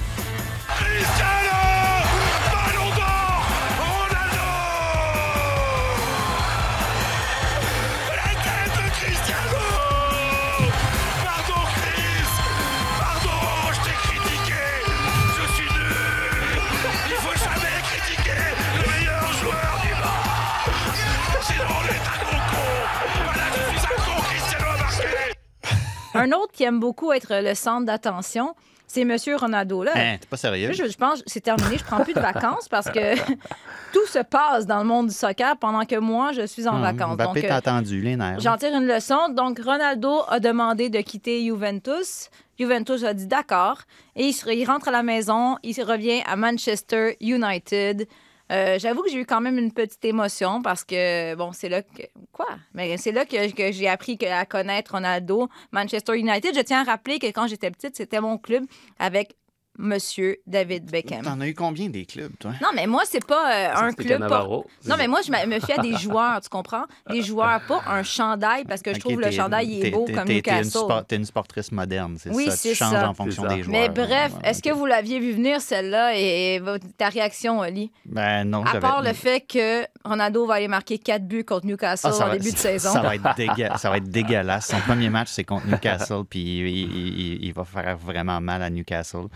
Un 26.14 26.32
autre 26.32 26.52
qui 26.52 26.64
aime 26.64 26.80
beaucoup 26.80 27.12
être 27.12 27.34
le 27.42 27.54
centre 27.56 27.86
d'attention, 27.86 28.56
c'est 28.88 29.06
Monsieur 29.06 29.36
Ronaldo. 29.36 29.84
Là, 29.84 29.92
Hein, 29.96 30.18
t'es 30.20 30.28
pas 30.28 30.38
sérieux? 30.38 30.72
je, 30.74 30.88
je 30.90 30.98
pense 30.98 31.20
que 31.22 31.30
c'est 31.30 31.42
terminé. 31.42 31.78
Je 31.78 31.84
prends 31.84 32.04
plus 32.04 32.14
de 32.14 32.20
vacances 32.20 32.68
parce 32.68 32.90
que 32.90 33.16
tout 33.94 34.06
se 34.08 34.20
passe 34.20 34.66
dans 34.66 34.80
le 34.80 34.86
monde 34.86 35.08
du 35.08 35.14
soccer 35.14 35.56
pendant 35.58 35.86
que 35.86 35.96
moi, 35.98 36.32
je 36.34 36.46
suis 36.48 36.68
en 36.68 36.76
Hum, 36.78 36.82
vacances. 36.82 37.16
Mbappé 37.16 37.42
t'a 37.44 37.54
euh, 37.56 37.58
attendu, 37.58 38.02
les 38.02 38.16
nerfs. 38.16 38.40
J'en 38.40 38.58
tire 38.58 38.76
une 38.76 38.88
leçon. 38.88 39.30
Donc, 39.30 39.60
Ronaldo 39.64 40.24
a 40.28 40.40
demandé 40.40 40.90
de 40.90 41.00
quitter 41.02 41.44
Juventus. 41.46 42.30
Juventus 42.58 43.04
a 43.04 43.14
dit 43.14 43.28
d'accord. 43.28 43.78
Et 44.16 44.26
il, 44.28 44.34
se- 44.34 44.50
il 44.50 44.66
rentre 44.66 44.88
à 44.88 44.92
la 44.92 45.04
maison. 45.04 45.58
Il 45.64 45.80
revient 45.84 46.22
à 46.26 46.36
Manchester 46.36 47.16
United. 47.22 48.08
Euh, 48.52 48.80
J'avoue 48.80 49.04
que 49.04 49.10
j'ai 49.10 49.20
eu 49.20 49.26
quand 49.26 49.42
même 49.42 49.58
une 49.58 49.72
petite 49.72 50.04
émotion 50.06 50.62
parce 50.62 50.84
que, 50.84 51.36
bon, 51.36 51.52
c'est 51.54 51.70
là 51.70 51.82
que. 51.82 52.04
Quoi? 52.32 52.48
Mais 52.74 52.98
c'est 52.98 53.12
là 53.12 53.26
que, 53.26 53.38
j'ai 53.72 53.88
appris 53.88 54.18
à 54.26 54.46
connaître 54.46 54.94
Ronaldo, 54.94 55.50
Manchester 55.72 56.18
United. 56.18 56.56
Je 56.56 56.62
tiens 56.62 56.82
à 56.82 56.84
rappeler 56.84 57.20
que 57.20 57.28
quand 57.28 57.48
j'étais 57.48 57.72
petite, 57.72 57.96
c'était 57.96 58.22
mon 58.22 58.38
club 58.38 58.66
avec 58.98 59.36
Monsieur 59.82 60.38
David 60.46 60.92
Beckham. 60.92 61.22
T'en 61.24 61.40
as 61.40 61.48
eu 61.48 61.54
combien 61.54 61.88
des 61.88 62.06
clubs, 62.06 62.34
toi? 62.38 62.52
Non, 62.62 62.68
mais 62.76 62.86
moi, 62.86 63.04
c'est 63.06 63.26
pas 63.26 63.50
euh, 63.50 63.74
un 63.88 63.94
club. 63.94 64.22
Non, 64.22 64.96
mais 64.98 65.08
moi, 65.08 65.22
je 65.26 65.32
me 65.32 65.60
fie 65.62 65.72
à 65.72 65.78
des 65.82 65.94
joueurs, 65.98 66.42
tu 66.42 66.50
comprends? 66.50 66.84
Des 67.10 67.22
joueurs, 67.22 67.62
pas 67.66 67.82
un 67.88 68.04
chandail, 68.04 68.66
parce 68.66 68.82
que 68.82 68.94
je 68.94 69.00
trouve 69.00 69.22
le 69.22 69.32
chandail 69.32 69.68
il 69.72 69.86
est 69.86 69.92
beau 69.92 70.04
comme 70.14 70.28
Newcastle. 70.28 70.70
sport- 70.82 71.06
T'es 71.06 71.16
une 71.16 71.24
sportrice 71.24 71.72
moderne, 71.72 72.18
c'est 72.20 72.30
Oui, 72.30 72.48
ça? 72.48 72.58
c'est 72.58 72.70
Tu 72.72 72.76
changes 72.76 72.92
ça. 72.92 73.10
en 73.10 73.14
fonction 73.14 73.44
C'est 73.44 73.50
ça. 73.50 73.56
des 73.56 73.64
joueurs. 73.64 73.80
Mais 73.82 73.88
bref, 73.88 74.34
Ouais, 74.44 74.50
est-ce 74.50 74.62
que 74.62 74.70
vous 74.70 74.86
l'aviez 74.86 75.20
vu 75.22 75.32
venir, 75.32 75.62
celle-là, 75.62 76.12
et, 76.18 76.62
ta 76.98 77.08
réaction, 77.08 77.60
Oli? 77.60 77.90
Ben 78.06 78.44
non, 78.44 78.66
À 78.66 78.80
part 78.82 79.02
le 79.02 79.14
fait 79.14 79.40
que 79.42 79.86
Ronaldo 80.04 80.46
va 80.46 80.56
aller 80.56 80.68
marquer 80.68 80.98
4 80.98 81.26
buts 81.26 81.46
contre 81.46 81.66
Newcastle 81.66 82.12
Ah, 82.12 82.26
en 82.26 82.28
va- 82.28 82.38
début 82.38 82.52
de 82.52 82.58
saison. 82.58 82.92
Ça 82.92 83.00
va, 83.02 83.16
être 83.16 83.24
dégueu- 83.38 83.78
ça 83.78 83.90
va 83.90 83.96
être 83.98 84.10
dégueulasse. 84.10 84.68
Son 84.68 84.80
premier 84.82 85.10
match, 85.10 85.30
c'est 85.32 85.46
contre 85.46 85.68
Newcastle, 85.68 86.24
puis 86.30 86.42
il, 86.42 86.68
il- 86.68 87.20
il- 87.20 87.46
il 87.46 87.54
va 87.54 87.64
faire 87.64 87.96
vraiment 87.98 88.42
mal 88.42 88.62
à 88.62 88.70
Newcastle. 88.70 89.28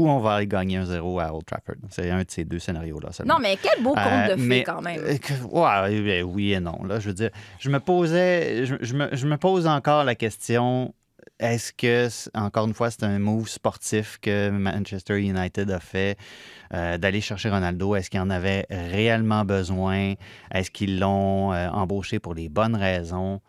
Ou 0.00 0.08
on 0.08 0.18
va 0.18 0.34
aller 0.36 0.46
gagner 0.46 0.78
un 0.78 0.84
0 0.86 1.20
à 1.20 1.32
Old 1.34 1.44
Trafford. 1.44 1.74
C'est 1.90 2.10
un 2.10 2.20
de 2.22 2.30
ces 2.30 2.44
deux 2.44 2.58
scénarios-là 2.58 3.12
seulement. 3.12 3.34
Non, 3.34 3.40
mais 3.40 3.56
quel 3.62 3.82
beau 3.82 3.90
conte 3.92 3.98
Euh, 4.06 4.28
de 4.28 4.40
fées, 4.40 4.46
mais- 4.48 4.62
quand 4.64 4.80
même. 4.80 4.98
euh, 5.00 5.12
ouais, 5.50 6.00
ben 6.00 6.22
oui 6.24 6.52
et 6.54 6.60
non. 6.60 6.82
Là, 6.84 7.00
je 7.00 7.08
veux 7.08 7.14
dire, 7.14 7.30
je 7.58 7.68
me 7.68 7.80
posais, 7.80 8.64
je, 8.64 8.76
je 8.80 8.94
me, 8.94 9.08
je 9.14 9.26
me 9.26 9.36
pose 9.36 9.66
encore 9.66 10.04
la 10.04 10.14
question 10.14 10.94
est-ce 11.38 11.72
que, 11.72 12.08
encore 12.38 12.66
une 12.66 12.72
fois, 12.74 12.90
c'est 12.90 13.04
un 13.04 13.18
move 13.18 13.48
sportif 13.48 14.18
que 14.22 14.48
Manchester 14.50 15.18
United 15.20 15.70
a 15.70 15.80
fait 15.80 16.16
euh, 16.74 16.96
d'aller 16.98 17.20
chercher 17.20 17.50
Ronaldo? 17.50 17.94
Est-ce 17.94 18.08
qu'il 18.10 18.20
en 18.20 18.30
avait 18.30 18.66
réellement 18.70 19.44
besoin? 19.44 20.14
Est-ce 20.50 20.70
qu'ils 20.70 20.98
l'ont 20.98 21.52
euh, 21.52 21.68
embauché 21.70 22.20
pour 22.20 22.34
les 22.34 22.48
bonnes 22.48 22.76
raisons? 22.76 23.40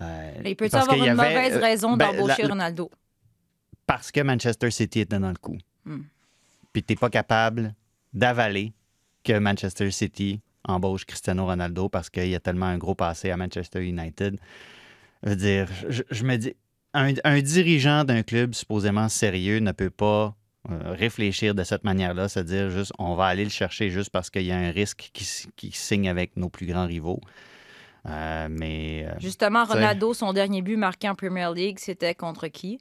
Euh, 0.00 0.32
Il 0.44 0.56
peut-tu 0.56 0.70
parce 0.70 0.88
avoir 0.88 0.96
y 1.04 1.08
une 1.10 1.18
avait, 1.20 1.34
mauvaise 1.34 1.56
euh, 1.56 1.60
raison 1.60 1.96
ben, 1.96 2.12
d'embaucher 2.12 2.42
la- 2.42 2.48
Ronaldo? 2.48 2.90
parce 3.86 4.10
que 4.12 4.20
Manchester 4.20 4.70
City 4.70 5.00
était 5.00 5.18
dans 5.18 5.28
le 5.28 5.36
coup. 5.36 5.58
Puis 6.72 6.82
t'es 6.82 6.96
pas 6.96 7.10
capable 7.10 7.74
d'avaler 8.12 8.72
que 9.24 9.38
Manchester 9.38 9.90
City 9.90 10.40
embauche 10.64 11.04
Cristiano 11.04 11.46
Ronaldo 11.46 11.88
parce 11.88 12.10
qu'il 12.10 12.28
y 12.28 12.34
a 12.34 12.40
tellement 12.40 12.66
un 12.66 12.78
gros 12.78 12.94
passé 12.94 13.30
à 13.30 13.36
Manchester 13.36 13.84
United. 13.84 14.38
Je 15.22 15.28
veux 15.30 15.36
dire, 15.36 15.68
je, 15.88 16.02
je 16.10 16.24
me 16.24 16.36
dis, 16.36 16.54
un, 16.94 17.12
un 17.24 17.40
dirigeant 17.40 18.04
d'un 18.04 18.22
club 18.22 18.54
supposément 18.54 19.08
sérieux 19.08 19.58
ne 19.58 19.72
peut 19.72 19.90
pas 19.90 20.34
euh, 20.70 20.92
réfléchir 20.92 21.56
de 21.56 21.64
cette 21.64 21.82
manière-là, 21.82 22.28
se 22.28 22.38
dire 22.38 22.70
juste 22.70 22.92
on 22.98 23.16
va 23.16 23.26
aller 23.26 23.42
le 23.42 23.50
chercher 23.50 23.90
juste 23.90 24.10
parce 24.10 24.30
qu'il 24.30 24.42
y 24.42 24.52
a 24.52 24.56
un 24.56 24.70
risque 24.70 25.10
qui, 25.12 25.72
signe 25.72 26.08
avec 26.08 26.36
nos 26.36 26.50
plus 26.50 26.66
grands 26.66 26.86
rivaux. 26.86 27.20
Euh, 28.08 28.46
mais 28.48 29.04
euh, 29.08 29.18
Justement, 29.18 29.64
tu. 29.64 29.72
Ronaldo, 29.72 30.14
son 30.14 30.32
dernier 30.32 30.62
but 30.62 30.76
marqué 30.76 31.08
en 31.08 31.16
Premier 31.16 31.48
League, 31.52 31.78
c'était 31.80 32.14
contre 32.14 32.46
qui? 32.46 32.78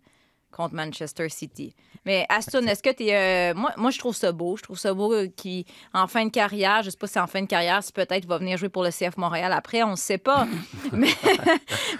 Contre 0.51 0.75
Manchester 0.75 1.29
City. 1.29 1.73
Mais 2.05 2.25
Aston, 2.29 2.65
est-ce 2.67 2.83
que 2.83 2.91
tu 2.91 3.05
es. 3.07 3.53
moi, 3.53 3.71
moi, 3.77 3.91
je 3.91 3.99
trouve 3.99 4.15
ça 4.15 4.31
beau. 4.31 4.57
Je 4.57 4.63
trouve 4.63 4.77
ça 4.77 4.93
beau 4.93 5.13
euh, 5.13 5.27
qui, 5.35 5.65
en 5.93 6.07
fin 6.07 6.25
de 6.25 6.31
carrière, 6.31 6.81
je 6.83 6.89
sais 6.89 6.97
pas 6.97 7.07
si 7.07 7.19
en 7.19 7.27
fin 7.27 7.41
de 7.41 7.47
carrière, 7.47 7.83
si 7.83 7.91
peut-être 7.91 8.23
il 8.23 8.27
va 8.27 8.37
venir 8.37 8.57
jouer 8.57 8.69
pour 8.69 8.83
le 8.83 8.89
CF 8.89 9.17
Montréal 9.17 9.53
après, 9.53 9.83
on 9.83 9.91
ne 9.91 9.95
sait 9.95 10.17
pas. 10.17 10.47
mais, 10.91 11.09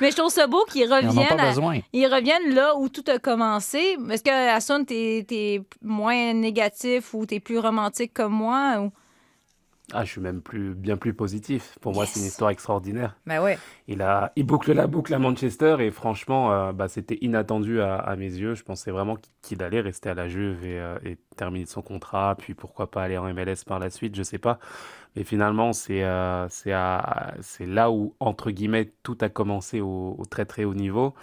mais 0.02 0.12
je 0.12 0.16
trouve 0.16 0.32
ça 0.32 0.48
beau 0.48 0.64
à- 1.40 1.48
besoin. 1.48 1.80
ils 1.94 2.08
reviennent 2.08 2.54
là 2.54 2.76
où 2.78 2.90
tout 2.90 3.04
a 3.08 3.20
commencé. 3.20 3.98
Est-ce 4.10 4.24
que, 4.24 4.56
Aston, 4.56 4.86
tu 4.86 4.94
es, 4.94 5.62
moins 5.82 6.34
négatif 6.34 7.14
ou 7.14 7.26
tu 7.26 7.36
es 7.36 7.40
plus 7.40 7.60
romantique 7.60 8.14
comme 8.14 8.34
moi? 8.34 8.80
Ou... 8.82 8.92
Ah, 9.94 10.06
je 10.06 10.12
suis 10.12 10.22
même 10.22 10.42
plus, 10.42 10.74
bien 10.74 10.96
plus 10.96 11.14
positif. 11.14 11.78
Pour 11.82 11.94
moi, 11.94 12.06
c'est 12.06 12.20
une 12.22 12.26
histoire 12.26 12.50
extraordinaire. 12.50 13.18
Ben 13.26 13.42
ouais. 13.42 13.60
Il, 13.88 14.02
a, 14.02 14.32
il 14.38 14.46
boucle 14.46 14.72
la 14.72 14.88
boucle 14.88 15.14
à 15.14 15.20
Manchester 15.20 15.78
et 15.80 15.92
franchement, 15.92 16.54
euh, 16.54 16.72
bah, 16.72 16.88
c'était 16.88 17.18
inattendu 17.22 17.82
à, 17.82 17.96
à 17.96 18.16
mes 18.16 18.32
yeux. 18.34 18.56
Je 18.56 18.64
pensais 18.64 18.92
vraiment 18.92 19.18
qu'il 19.42 19.62
allait 19.64 19.82
rester 19.82 20.10
à 20.10 20.14
la 20.14 20.30
Juve 20.30 20.66
et, 20.66 20.80
euh, 20.80 20.98
et 21.04 21.18
terminer 21.36 21.66
son 21.66 21.82
contrat, 21.82 22.36
puis 22.38 22.54
pourquoi 22.54 22.90
pas 22.90 23.04
aller 23.04 23.18
en 23.18 23.34
MLS 23.34 23.66
par 23.66 23.80
la 23.80 23.90
suite, 23.90 24.16
je 24.16 24.24
sais 24.24 24.38
pas. 24.38 24.60
Mais 25.16 25.24
finalement, 25.26 25.74
c'est 25.74 26.04
euh, 26.04 26.48
c'est 26.50 27.66
là 27.66 27.92
où, 27.92 28.16
entre 28.22 28.52
guillemets, 28.52 28.94
tout 29.04 29.18
a 29.22 29.28
commencé 29.30 29.82
au, 29.82 30.16
au 30.18 30.26
très 30.26 30.46
très 30.46 30.64
haut 30.64 30.74
niveau. 30.74 31.14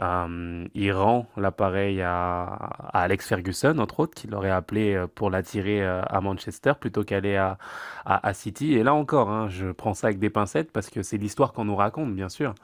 Euh, 0.00 0.66
il 0.74 0.92
rend 0.92 1.26
l'appareil 1.36 2.02
à, 2.02 2.44
à 2.44 3.00
Alex 3.02 3.26
Ferguson, 3.28 3.78
entre 3.78 4.00
autres, 4.00 4.14
qui 4.14 4.26
l'aurait 4.26 4.50
appelé 4.50 4.94
euh, 4.94 5.06
pour 5.06 5.30
l'attirer 5.30 5.82
euh, 5.84 6.02
à 6.02 6.20
Manchester 6.20 6.74
plutôt 6.78 7.02
qu'aller 7.04 7.36
à, 7.36 7.56
à, 8.04 8.26
à 8.28 8.34
City. 8.34 8.74
Et 8.74 8.82
là 8.82 8.92
encore, 8.94 9.30
hein, 9.30 9.48
je 9.48 9.70
prends 9.72 9.94
ça 9.94 10.08
avec 10.08 10.18
des 10.18 10.30
pincettes 10.30 10.70
parce 10.72 10.90
que 10.90 11.02
c'est 11.02 11.16
l'histoire 11.16 11.52
qu'on 11.52 11.64
nous 11.64 11.76
raconte, 11.76 12.14
bien 12.14 12.28
sûr. 12.28 12.54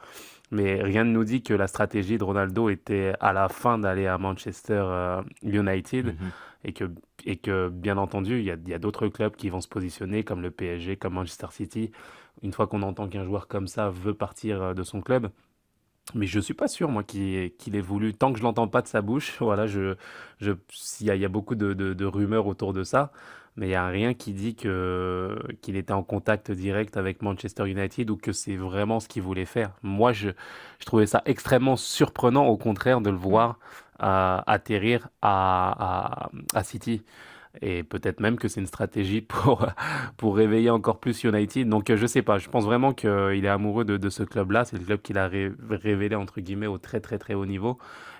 Mais 0.51 0.81
rien 0.83 1.03
ne 1.05 1.11
nous 1.11 1.23
dit 1.23 1.41
que 1.41 1.53
la 1.53 1.67
stratégie 1.67 2.17
de 2.19 2.23
Ronaldo 2.23 2.69
était 2.69 3.13
à 3.19 3.33
la 3.33 3.49
fin 3.49 3.79
d'aller 3.79 4.05
à 4.07 4.17
Manchester 4.19 4.83
United 5.41 6.07
Mhm. 6.07 6.31
et, 6.65 6.73
que, 6.73 6.91
et 7.25 7.37
que, 7.37 7.69
bien 7.69 7.97
entendu, 7.97 8.39
il 8.39 8.45
y 8.45 8.51
a, 8.51 8.75
a 8.75 8.79
d'autres 8.79 9.07
clubs 9.07 9.35
qui 9.35 9.49
vont 9.49 9.61
se 9.61 9.67
positionner, 9.67 10.23
comme 10.23 10.41
le 10.41 10.51
PSG, 10.51 10.97
comme 10.97 11.13
Manchester 11.13 11.47
City, 11.51 11.91
une 12.43 12.53
fois 12.53 12.67
qu'on 12.67 12.83
entend 12.83 13.07
qu'un 13.07 13.23
joueur 13.25 13.47
comme 13.47 13.67
ça 13.67 13.89
veut 13.89 14.13
partir 14.13 14.75
de 14.75 14.83
son 14.83 15.01
club. 15.01 15.29
Mais 16.15 16.27
je 16.27 16.39
suis 16.39 16.53
pas 16.53 16.67
sûr, 16.67 16.89
moi, 16.89 17.03
qu'il 17.03 17.75
ait 17.75 17.81
voulu. 17.81 18.13
Tant 18.13 18.33
que 18.33 18.39
je 18.39 18.43
l'entends 18.43 18.67
pas 18.67 18.81
de 18.81 18.87
sa 18.87 19.01
bouche, 19.01 19.37
voilà, 19.39 19.67
je, 19.67 19.95
il 20.41 21.07
y 21.07 21.25
a, 21.25 21.29
beaucoup 21.29 21.55
de, 21.55 22.05
rumeurs 22.05 22.47
autour 22.47 22.73
de 22.73 22.83
ça, 22.83 23.11
mais 23.55 23.67
il 23.67 23.71
y 23.71 23.75
a 23.75 23.87
rien 23.87 24.13
qui 24.13 24.33
dit 24.33 24.55
qu'il 24.55 25.75
était 25.75 25.93
en 25.93 26.03
contact 26.03 26.51
direct 26.51 26.97
avec 26.97 27.21
Manchester 27.21 27.69
United 27.69 28.09
ou 28.09 28.17
que 28.17 28.31
c'est 28.31 28.57
vraiment 28.57 28.99
ce 28.99 29.07
qu'il 29.07 29.23
voulait 29.23 29.45
faire. 29.45 29.71
Moi, 29.81 30.13
je, 30.13 30.29
trouvais 30.85 31.07
ça 31.07 31.21
extrêmement 31.25 31.77
surprenant, 31.77 32.47
au 32.47 32.57
contraire, 32.57 33.01
de 33.01 33.09
le 33.09 33.17
voir 33.17 33.59
euh, 34.03 34.39
atterrir 34.45 35.07
à 35.21 36.29
City. 36.63 37.03
Et 37.61 37.83
peut-être 37.83 38.19
même 38.19 38.37
que 38.37 38.47
c'est 38.47 38.59
une 38.59 38.67
stratégie 38.67 39.21
pour, 39.21 39.67
pour 40.17 40.35
réveiller 40.35 40.69
encore 40.69 40.99
plus 40.99 41.23
United. 41.23 41.69
Donc 41.69 41.89
euh, 41.89 41.97
je 41.97 42.07
sais 42.07 42.21
pas, 42.21 42.37
je 42.39 42.49
pense 42.49 42.65
vraiment 42.65 42.93
qu'il 42.93 43.45
est 43.45 43.47
amoureux 43.47 43.85
de, 43.85 44.09
ce 44.09 44.23
club-là. 44.23 44.65
C'est 44.65 44.77
le 44.77 44.85
club 44.85 45.01
qu'il 45.01 45.17
a 45.17 45.27
ré- 45.27 45.51
révélé, 45.69 46.15
entre 46.15 46.41
guillemets, 46.41 46.67
au 46.67 46.77
très 46.77 46.99
très 46.99 47.17
très 47.19 47.33
haut 47.33 47.45
niveau. 47.45 47.77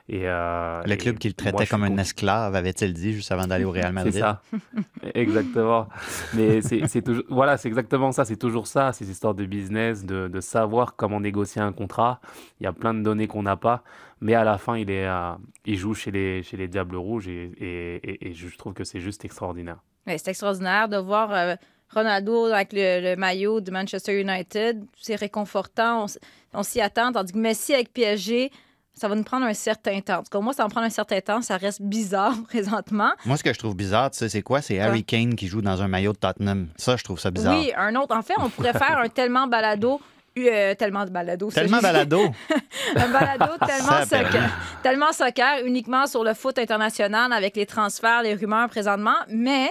Et, 0.09 0.27
euh, 0.27 0.81
Le 0.85 0.95
club 0.97 1.17
qu'il 1.17 1.33
traitait 1.33 1.65
comme 1.65 1.83
un 1.85 1.97
esclave, 1.97 2.55
avait-il 2.55 2.93
dit 2.93 3.13
juste 3.13 3.31
avant 3.31 3.47
d'aller 3.47 3.63
au 3.63 3.71
Real 3.71 3.93
Madrid? 3.93 4.13
C'est 4.13 4.19
ça, 4.19 4.41
exactement. 5.13 5.87
Mais 6.33 6.61
c'est 6.61 7.01
toujours, 7.01 7.23
voilà, 7.29 7.57
c'est 7.57 7.67
exactement 7.69 8.11
ça. 8.11 8.25
C'est 8.25 8.35
toujours 8.35 8.67
ça, 8.67 8.91
ces 8.93 9.09
histoires 9.09 9.33
de 9.33 9.45
business, 9.45 10.03
de, 10.05 10.27
de 10.27 10.41
savoir 10.41 10.95
comment 10.95 11.19
négocier 11.19 11.61
un 11.61 11.71
contrat. 11.71 12.19
Il 12.59 12.63
y 12.63 12.67
a 12.67 12.73
plein 12.73 12.93
de 12.93 13.01
données 13.01 13.27
qu'on 13.27 13.43
n'a 13.43 13.55
pas, 13.55 13.83
mais 14.19 14.33
à 14.33 14.43
la 14.43 14.57
fin, 14.57 14.77
il 14.77 14.89
est, 14.91 15.07
euh, 15.07 15.31
il 15.65 15.77
joue 15.77 15.93
chez 15.93 16.11
les, 16.11 16.43
chez 16.43 16.57
les 16.57 16.67
Diables 16.67 16.97
Rouges 16.97 17.27
et, 17.27 17.51
et, 17.59 17.95
et- 18.09 18.27
et 18.29 18.33
je 18.33 18.57
trouve 18.57 18.73
que 18.73 18.83
c'est 18.83 18.99
juste 18.99 19.23
extraordinaire. 19.25 19.77
Ouais, 20.05 20.17
c'est 20.17 20.31
extraordinaire 20.31 20.89
de 20.89 20.97
voir 20.97 21.31
euh, 21.33 21.55
Ronaldo 21.93 22.45
avec 22.47 22.73
le, 22.73 22.99
le 23.11 23.15
maillot 23.15 23.61
de 23.61 23.71
Manchester 23.71 24.19
United. 24.19 24.83
C'est 24.99 25.15
réconfortant. 25.15 26.07
On 26.53 26.63
s'y 26.63 26.81
attend. 26.81 27.13
Tandis 27.13 27.31
que 27.31 27.37
Messi 27.37 27.73
avec 27.73 27.93
PSG, 27.93 28.51
ça 28.93 29.07
va 29.07 29.15
nous 29.15 29.23
prendre 29.23 29.45
un 29.45 29.53
certain 29.53 29.99
temps. 30.01 30.19
En 30.19 30.23
tout 30.23 30.29
cas, 30.31 30.39
moi, 30.39 30.53
ça 30.53 30.63
va 30.63 30.67
me 30.67 30.71
prendre 30.71 30.85
un 30.85 30.91
certain 30.91 31.19
temps. 31.19 31.41
Ça 31.41 31.57
reste 31.57 31.81
bizarre 31.81 32.35
présentement. 32.47 33.11
Moi, 33.25 33.37
ce 33.37 33.43
que 33.43 33.53
je 33.53 33.59
trouve 33.59 33.75
bizarre, 33.75 34.11
tu 34.11 34.19
sais, 34.19 34.29
c'est 34.29 34.41
quoi? 34.41 34.61
C'est 34.61 34.79
Harry 34.79 35.03
Kane 35.03 35.35
qui 35.35 35.47
joue 35.47 35.61
dans 35.61 35.81
un 35.81 35.87
maillot 35.87 36.13
de 36.13 36.17
Tottenham. 36.17 36.67
Ça, 36.77 36.95
je 36.95 37.03
trouve 37.03 37.19
ça 37.19 37.31
bizarre. 37.31 37.57
Oui, 37.57 37.71
un 37.75 37.95
autre. 37.95 38.15
En 38.15 38.21
fait, 38.21 38.35
on 38.37 38.49
pourrait 38.49 38.73
faire 38.73 38.99
un 38.99 39.09
tellement 39.09 39.47
balado. 39.47 39.99
euh, 40.37 40.75
tellement 40.75 41.05
de 41.05 41.09
balado. 41.09 41.49
Tellement 41.51 41.79
balado. 41.79 42.31
un 42.95 43.09
balado 43.09 43.53
tellement 43.67 44.05
soccer, 44.05 44.49
tellement 44.81 45.11
soccer, 45.11 45.65
uniquement 45.65 46.07
sur 46.07 46.23
le 46.23 46.33
foot 46.33 46.57
international 46.57 47.31
avec 47.33 47.55
les 47.55 47.65
transferts, 47.65 48.23
les 48.23 48.33
rumeurs 48.35 48.69
présentement. 48.69 49.15
Mais 49.29 49.69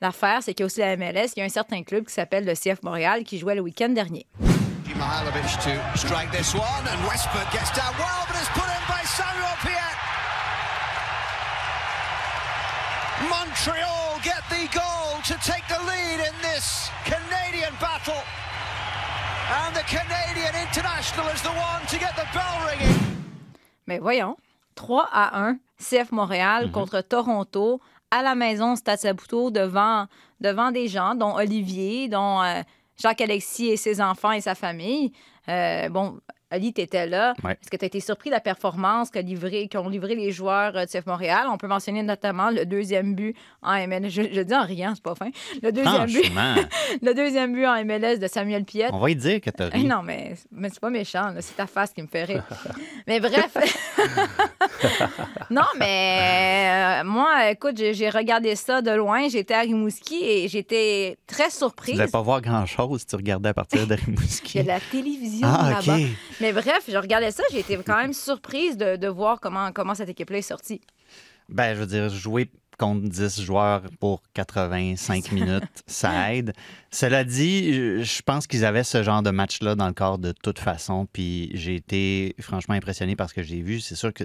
l'affaire, 0.00 0.42
c'est 0.42 0.52
qu'il 0.54 0.62
y 0.62 0.64
a 0.64 0.66
aussi 0.66 0.80
la 0.80 0.96
MLS. 0.96 1.32
Il 1.36 1.40
y 1.40 1.42
a 1.42 1.44
un 1.44 1.48
certain 1.48 1.82
club 1.82 2.04
qui 2.04 2.12
s'appelle 2.12 2.44
le 2.44 2.54
CF 2.54 2.82
Montréal 2.82 3.24
qui 3.24 3.38
jouait 3.38 3.54
le 3.54 3.62
week-end 3.62 3.88
dernier. 3.90 4.26
Mihailovic 5.04 5.44
to 5.64 5.98
strike 5.98 6.32
this 6.32 6.54
one, 6.54 6.84
and 6.88 6.98
Westbrook 7.06 7.50
gets 7.52 7.70
down 7.76 7.92
well, 7.98 8.24
but 8.26 8.36
it's 8.40 8.48
put 8.56 8.64
in 8.64 8.82
by 8.88 9.02
Samuel 9.04 9.56
Piet. 9.60 9.96
Montreal 13.28 14.18
get 14.24 14.42
the 14.48 14.64
goal 14.72 15.20
to 15.28 15.34
take 15.44 15.64
the 15.68 15.78
lead 15.84 16.20
in 16.28 16.34
this 16.40 16.88
Canadian 17.04 17.74
battle. 17.80 18.22
And 19.60 19.76
the 19.76 19.84
Canadian 19.84 20.54
international 20.66 21.28
is 21.34 21.42
the 21.42 21.52
one 21.52 21.82
to 21.92 21.98
get 21.98 22.16
the 22.16 22.26
bell 22.32 22.56
ringing. 22.66 22.96
Mais 23.86 23.98
voyons, 23.98 24.36
3 24.74 25.06
à 25.12 25.38
1, 25.48 25.58
CF 25.78 26.12
Montréal 26.12 26.66
Mhm. 26.68 26.72
contre 26.72 27.02
Toronto, 27.02 27.78
à 28.10 28.22
la 28.22 28.34
maison 28.34 28.74
Stade 28.74 29.00
Saputo, 29.00 29.50
devant, 29.50 30.06
devant 30.40 30.70
des 30.72 30.88
gens, 30.88 31.14
dont 31.14 31.34
Olivier, 31.36 32.08
dont 32.08 32.40
euh, 32.42 32.62
Jacques-Alexis 32.96 33.68
et 33.68 33.76
ses 33.76 34.00
enfants 34.00 34.32
et 34.32 34.40
sa 34.40 34.54
famille. 34.54 35.12
Euh, 35.48 35.88
Ali, 36.54 36.72
tu 36.72 36.80
étais 36.80 37.06
là. 37.06 37.34
Ouais. 37.44 37.52
Est-ce 37.52 37.70
que 37.70 37.76
tu 37.76 37.84
as 37.84 37.86
été 37.86 38.00
surpris 38.00 38.30
de 38.30 38.34
la 38.34 38.40
performance 38.40 39.10
qu'a 39.10 39.22
livré- 39.22 39.68
qu'ont 39.68 39.88
livré 39.88 40.14
les 40.14 40.32
joueurs 40.32 40.76
euh, 40.76 40.84
de 40.84 40.90
CF 40.90 41.06
Montréal? 41.06 41.46
On 41.50 41.58
peut 41.58 41.66
mentionner 41.68 42.02
notamment 42.02 42.50
le 42.50 42.64
deuxième 42.66 43.14
but 43.14 43.36
en 43.62 43.74
MLS. 43.86 44.08
Je, 44.10 44.22
je 44.32 44.40
dis 44.40 44.54
en 44.54 44.64
riant, 44.64 44.92
c'est 44.94 45.02
pas 45.04 45.14
fin. 45.14 45.30
Le 45.62 45.70
deuxième, 45.72 46.06
but, 46.06 46.24
Franchement, 46.24 46.54
le 47.02 47.14
deuxième 47.14 47.52
but 47.52 47.66
en 47.66 47.84
MLS 47.84 48.18
de 48.18 48.26
Samuel 48.26 48.64
Piette. 48.64 48.90
on 48.92 48.98
va 48.98 49.10
y 49.10 49.16
dire 49.16 49.40
que 49.40 49.50
t'as 49.50 49.68
Eh 49.72 49.78
ri. 49.78 49.84
Non, 49.84 50.02
mais, 50.02 50.34
mais 50.52 50.68
c'est 50.70 50.80
pas 50.80 50.90
méchant, 50.90 51.32
c'est 51.40 51.56
ta 51.56 51.66
face 51.66 51.92
qui 51.92 52.02
me 52.02 52.06
fait 52.08 52.24
rire. 52.24 52.44
mais 53.06 53.20
bref. 53.20 53.56
non, 55.50 55.62
mais 55.78 57.00
euh, 57.00 57.04
moi, 57.04 57.50
écoute, 57.50 57.76
j'ai 57.76 58.08
regardé 58.10 58.56
ça 58.56 58.82
de 58.82 58.90
loin. 58.90 59.28
J'étais 59.28 59.54
à 59.54 59.60
Rimouski 59.60 60.20
et 60.24 60.48
j'étais 60.48 61.16
très 61.26 61.48
Tu 61.48 61.56
surprise. 61.56 61.96
devais 61.98 62.10
pas 62.10 62.20
voir 62.22 62.40
grand-chose 62.40 63.00
si 63.00 63.06
tu 63.06 63.16
regardais 63.16 63.50
à 63.50 63.54
partir 63.54 63.86
de 63.86 63.94
Il 63.94 64.00
y 64.00 64.04
Rimouski. 64.04 64.58
a 64.58 64.62
de 64.62 64.68
la 64.68 64.80
télévision 64.80 65.48
Ah, 65.50 65.80
là-bas. 65.80 65.98
Mais 66.44 66.52
bref, 66.52 66.84
je 66.86 66.98
regardais 66.98 67.30
ça, 67.30 67.42
j'ai 67.50 67.60
été 67.60 67.74
quand 67.78 67.96
même 67.96 68.12
surprise 68.12 68.76
de, 68.76 68.96
de 68.96 69.08
voir 69.08 69.40
comment, 69.40 69.72
comment 69.72 69.94
cette 69.94 70.10
équipe-là 70.10 70.36
est 70.36 70.42
sortie. 70.42 70.82
Ben, 71.48 71.74
je 71.74 71.80
veux 71.80 71.86
dire, 71.86 72.10
jouer 72.10 72.50
contre 72.78 73.08
10 73.08 73.40
joueurs 73.40 73.80
pour 73.98 74.20
85 74.34 75.32
minutes, 75.32 75.62
ça 75.86 76.34
aide. 76.34 76.52
Cela 76.90 77.24
dit, 77.24 78.02
je 78.04 78.20
pense 78.22 78.46
qu'ils 78.46 78.66
avaient 78.66 78.84
ce 78.84 79.02
genre 79.02 79.22
de 79.22 79.30
match-là 79.30 79.74
dans 79.74 79.86
le 79.86 79.94
corps 79.94 80.18
de 80.18 80.32
toute 80.32 80.58
façon, 80.58 81.06
puis 81.10 81.50
j'ai 81.54 81.76
été 81.76 82.34
franchement 82.40 82.74
impressionné 82.74 83.16
par 83.16 83.30
ce 83.30 83.34
que 83.34 83.42
j'ai 83.42 83.62
vu. 83.62 83.80
C'est 83.80 83.94
sûr 83.94 84.12
que 84.12 84.24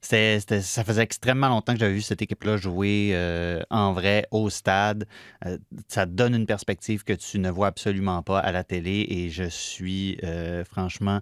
c'était- 0.00 0.40
ça 0.62 0.82
faisait 0.82 1.02
extrêmement 1.02 1.48
longtemps 1.48 1.74
que 1.74 1.80
j'avais 1.80 1.92
vu 1.92 2.00
cette 2.00 2.22
équipe-là 2.22 2.56
jouer 2.56 3.10
euh, 3.12 3.60
en 3.68 3.92
vrai 3.92 4.26
au 4.30 4.48
stade. 4.48 5.06
Euh, 5.44 5.58
ça 5.88 6.06
donne 6.06 6.34
une 6.34 6.46
perspective 6.46 7.04
que 7.04 7.12
tu 7.12 7.38
ne 7.38 7.50
vois 7.50 7.66
absolument 7.66 8.22
pas 8.22 8.38
à 8.38 8.50
la 8.50 8.64
télé 8.64 9.04
et 9.10 9.28
je 9.28 9.44
suis 9.44 10.16
euh, 10.24 10.64
franchement 10.64 11.20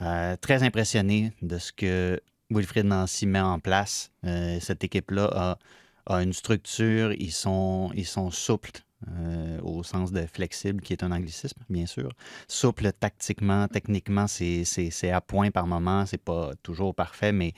euh, 0.00 0.36
très 0.36 0.62
impressionné 0.62 1.32
de 1.42 1.58
ce 1.58 1.72
que 1.72 2.20
Wilfried 2.50 2.86
Nancy 2.86 3.26
met 3.26 3.40
en 3.40 3.58
place. 3.60 4.10
Euh, 4.24 4.58
cette 4.60 4.84
équipe-là 4.84 5.28
a, 5.32 5.58
a 6.06 6.22
une 6.22 6.32
structure, 6.32 7.12
ils 7.12 7.32
sont, 7.32 7.90
ils 7.94 8.06
sont 8.06 8.30
souples. 8.30 8.80
euh, 9.08 9.58
au 9.62 9.82
sens 9.82 10.12
de 10.12 10.26
flexible, 10.26 10.80
qui 10.80 10.92
est 10.92 11.02
un 11.02 11.12
anglicisme, 11.12 11.60
bien 11.68 11.86
sûr. 11.86 12.10
Souple 12.48 12.92
tactiquement, 12.92 13.66
techniquement, 13.68 14.26
c'est 14.28 15.10
à 15.10 15.20
point 15.20 15.50
par 15.50 15.66
moment, 15.66 16.06
c'est 16.06 16.22
pas 16.22 16.52
toujours 16.62 16.94
parfait, 16.94 17.32
mais 17.32 17.52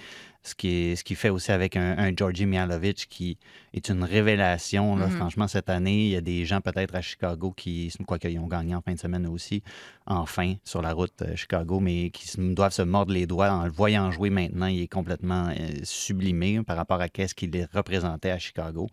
ce 0.44 0.54
qui, 0.54 0.68
est, 0.68 0.96
ce 0.96 1.02
qui 1.02 1.14
fait 1.14 1.30
aussi 1.30 1.50
avec 1.52 1.76
un, 1.76 1.96
un 1.98 2.12
Georgi 2.14 2.44
Mihalovic 2.44 3.06
qui 3.08 3.38
est 3.72 3.88
une 3.88 4.04
révélation. 4.04 4.94
là. 4.94 5.06
Mhm. 5.06 5.16
Franchement, 5.16 5.48
cette 5.48 5.70
année, 5.70 6.04
il 6.04 6.10
y 6.10 6.16
a 6.16 6.20
des 6.20 6.44
gens 6.44 6.60
peut-être 6.60 6.94
à 6.94 7.00
Chicago 7.00 7.52
qui, 7.56 7.92
quoi 8.06 8.18
qu'ils 8.18 8.38
ont 8.38 8.46
gagné 8.46 8.74
en 8.74 8.82
fin 8.82 8.92
de 8.92 8.98
semaine 8.98 9.26
aussi, 9.26 9.62
enfin, 10.06 10.54
sur 10.62 10.82
la 10.82 10.92
route 10.92 11.22
euh, 11.22 11.34
Chicago, 11.34 11.80
mais 11.80 12.10
qui 12.10 12.30
doivent 12.54 12.72
se 12.74 12.82
mordre 12.82 13.12
les 13.12 13.26
doigts 13.26 13.50
en 13.50 13.64
le 13.64 13.70
voyant 13.72 14.10
jouer 14.10 14.30
maintenant. 14.30 14.66
Il 14.66 14.82
est 14.82 14.88
complètement 14.88 15.48
euh, 15.48 15.52
sublimé 15.82 16.62
par 16.62 16.76
rapport 16.76 17.00
à 17.00 17.06
ce 17.06 17.34
qu'il 17.34 17.50
représentait 17.72 18.30
à 18.30 18.38
Chicago. 18.38 18.88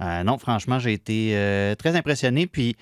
Euh, 0.00 0.22
non, 0.22 0.38
franchement, 0.38 0.78
j'ai 0.78 0.92
été 0.92 1.36
euh, 1.36 1.74
très 1.74 1.96
impressionné. 1.96 2.46
Puis, 2.46 2.76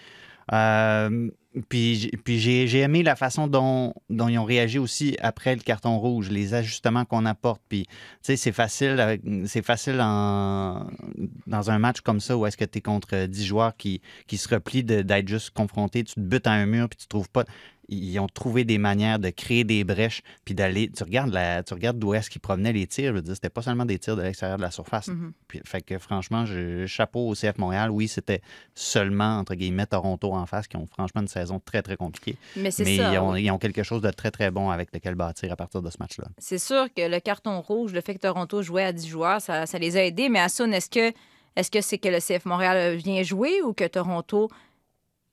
euh, 0.52 1.30
puis, 1.68 2.10
j'ai, 2.26 2.78
aimé 2.78 3.02
la 3.02 3.14
façon 3.14 3.46
dont, 3.46 3.92
ils 4.08 4.38
ont 4.38 4.44
réagi 4.44 4.78
aussi 4.78 5.16
après 5.20 5.54
le 5.54 5.60
carton 5.60 5.98
rouge, 5.98 6.30
les 6.30 6.54
ajustements 6.54 7.04
qu'on 7.04 7.26
apporte. 7.26 7.60
Puis, 7.68 7.86
c'est 8.22 8.52
facile, 8.52 9.20
facile 9.62 9.96
dans 9.98 11.70
un 11.70 11.78
match 11.78 12.00
comme 12.00 12.20
ça 12.20 12.36
où 12.38 12.46
est-ce 12.46 12.56
que 12.56 12.64
tu 12.64 12.78
es 12.78 12.80
contre 12.80 13.26
10 13.26 13.44
joueurs 13.44 13.76
qui, 13.76 14.00
se 14.30 14.48
replient 14.48 14.84
d'être 14.84 15.28
juste 15.28 15.50
confrontés, 15.50 16.04
tu 16.04 16.14
te 16.14 16.20
butes 16.20 16.46
à 16.46 16.52
un 16.52 16.66
mur 16.66 16.88
puis 16.88 16.98
tu 16.98 17.06
trouves 17.06 17.28
pas. 17.28 17.44
Ils 17.92 18.18
ont 18.18 18.26
trouvé 18.26 18.64
des 18.64 18.78
manières 18.78 19.18
de 19.18 19.30
créer 19.30 19.64
des 19.64 19.84
brèches 19.84 20.22
puis 20.44 20.54
d'aller. 20.54 20.90
Tu 20.90 21.02
regardes, 21.02 21.32
la, 21.32 21.62
tu 21.62 21.74
regardes 21.74 21.98
d'où 21.98 22.14
est-ce 22.14 22.30
qu'ils 22.30 22.40
provenaient 22.40 22.72
les 22.72 22.86
tirs. 22.86 23.10
Je 23.10 23.16
veux 23.16 23.22
dire, 23.22 23.34
c'était 23.34 23.50
pas 23.50 23.62
seulement 23.62 23.84
des 23.84 23.98
tirs 23.98 24.16
de 24.16 24.22
l'extérieur 24.22 24.56
de 24.56 24.62
la 24.62 24.70
surface. 24.70 25.08
Mhm. 25.08 25.32
Puis, 25.48 25.60
fait 25.64 25.82
que 25.82 25.98
franchement, 25.98 26.46
je, 26.46 26.86
chapeau 26.86 27.28
au 27.28 27.34
CF 27.34 27.58
Montréal. 27.58 27.90
Oui, 27.90 28.08
c'était 28.08 28.40
seulement, 28.74 29.38
entre 29.38 29.54
guillemets, 29.54 29.86
Toronto 29.86 30.32
en 30.32 30.46
face 30.46 30.66
qui 30.68 30.76
ont 30.76 30.86
franchement 30.86 31.20
une 31.20 31.28
saison 31.28 31.60
très, 31.64 31.82
très 31.82 31.96
compliquée. 31.96 32.36
Mais 32.56 32.70
c'est 32.70 32.84
Mais 32.84 32.96
ça. 32.96 33.12
ils, 33.12 33.18
ont, 33.18 33.32
oui. 33.32 33.44
ils 33.44 33.50
ont 33.50 33.58
quelque 33.58 33.82
chose 33.82 34.02
de 34.02 34.10
très, 34.10 34.30
très 34.30 34.50
bon 34.50 34.70
avec 34.70 34.92
lequel 34.92 35.14
bâtir 35.14 35.52
à 35.52 35.56
partir 35.56 35.82
de 35.82 35.90
ce 35.90 35.96
match-là. 36.00 36.28
C'est 36.38 36.58
sûr 36.58 36.86
que 36.94 37.08
le 37.08 37.20
carton 37.20 37.60
rouge, 37.60 37.92
le 37.92 38.00
fait 38.00 38.14
que 38.14 38.20
Toronto 38.20 38.62
jouait 38.62 38.84
à 38.84 38.92
10 38.92 39.06
joueurs, 39.06 39.40
ça, 39.40 39.66
ça 39.66 39.78
les 39.78 39.96
a 39.96 40.04
aidés. 40.04 40.28
Mais 40.28 40.38
est-ce 40.38 40.88
que 40.88 41.12
est-ce 41.54 41.70
que 41.70 41.80
c'est 41.80 41.98
que 41.98 42.08
le 42.08 42.18
CF 42.18 42.46
Montréal 42.46 42.96
vient 42.96 43.22
jouer 43.22 43.62
ou 43.62 43.72
que 43.72 43.84
Toronto 43.84 44.48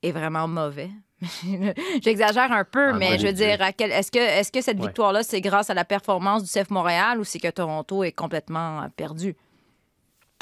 est 0.04 0.12
vraiment 0.12 0.48
mauvais? 0.48 0.90
J'exagère 2.02 2.52
un 2.52 2.64
peu, 2.64 2.90
Ah, 2.90 2.98
mais 2.98 3.18
je 3.20 3.28
veux 3.28 3.34
dire, 3.34 3.58
quel- 3.78 3.92
est-ce 3.92 4.12
que, 4.12 4.20
est 4.20 4.52
que 4.52 4.62
cette 4.62 4.80
Ouais. 4.80 4.86
victoire-là, 4.88 5.24
c'est 5.24 5.42
grâce 5.42 5.70
à 5.70 5.74
la 5.74 5.86
performance 5.86 6.44
du 6.44 6.50
CF 6.50 6.70
Montréal 6.70 7.20
ou 7.20 7.24
c'est 7.24 7.40
que 7.40 7.50
Toronto 7.50 8.04
est 8.04 8.12
complètement 8.12 8.88
perdu? 8.96 9.36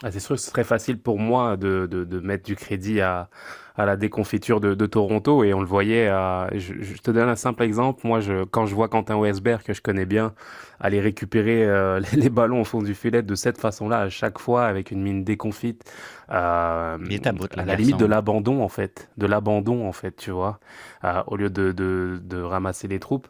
Ah, 0.03 0.11
c'est 0.11 0.19
sûr 0.19 0.35
que 0.35 0.41
ce 0.41 0.51
serait 0.51 0.63
facile 0.63 0.99
pour 0.99 1.17
moi 1.17 1.57
de, 1.57 1.87
de- 1.89 2.03
de 2.03 2.19
mettre 2.19 2.43
du 2.45 2.55
crédit 2.55 3.01
à, 3.01 3.29
à 3.75 3.85
la 3.87 3.95
déconfiture 3.97 4.59
de, 4.59 4.75
de 4.75 4.85
Toronto 4.85 5.43
et 5.43 5.55
on 5.55 5.59
le 5.59 5.65
voyait. 5.65 6.07
à- 6.07 6.49
je, 6.53 6.75
je 6.81 6.97
te 7.01 7.09
donne 7.09 7.27
un 7.29 7.35
simple 7.35 7.63
exemple. 7.63 8.05
Moi, 8.05 8.19
je, 8.19 8.43
quand 8.43 8.67
je 8.67 8.75
vois 8.75 8.89
Quentin 8.89 9.15
Westberg, 9.17 9.63
que 9.63 9.73
je 9.73 9.81
connais 9.81 10.05
bien, 10.05 10.35
aller 10.79 10.99
récupérer 11.01 11.65
euh, 11.65 11.99
les, 11.99 12.09
les 12.21 12.29
ballons 12.29 12.61
au 12.61 12.63
fond 12.63 12.83
du 12.83 12.93
filet 12.93 13.23
de 13.23 13.33
cette 13.33 13.57
façon-là, 13.57 14.01
à 14.01 14.09
chaque 14.09 14.37
fois, 14.37 14.65
avec 14.67 14.91
une 14.91 15.01
mine 15.01 15.23
déconfite, 15.23 15.83
euh, 16.31 16.97
Il 16.99 17.13
est 17.13 17.25
à 17.25 17.31
bout, 17.33 17.49
à 17.57 17.65
la 17.65 17.75
limite 17.75 17.97
de 17.97 18.05
l'abandon, 18.05 18.61
en 18.63 18.69
fait. 18.69 19.09
De 19.17 19.25
l'abandon, 19.25 19.87
en 19.87 19.93
fait, 19.93 20.15
tu 20.15 20.29
vois. 20.29 20.59
Euh, 21.05 21.23
au 21.25 21.37
lieu 21.37 21.49
de, 21.49 21.71
de- 21.71 22.19
de 22.23 22.39
ramasser 22.41 22.87
les 22.87 22.99
troupes, 22.99 23.27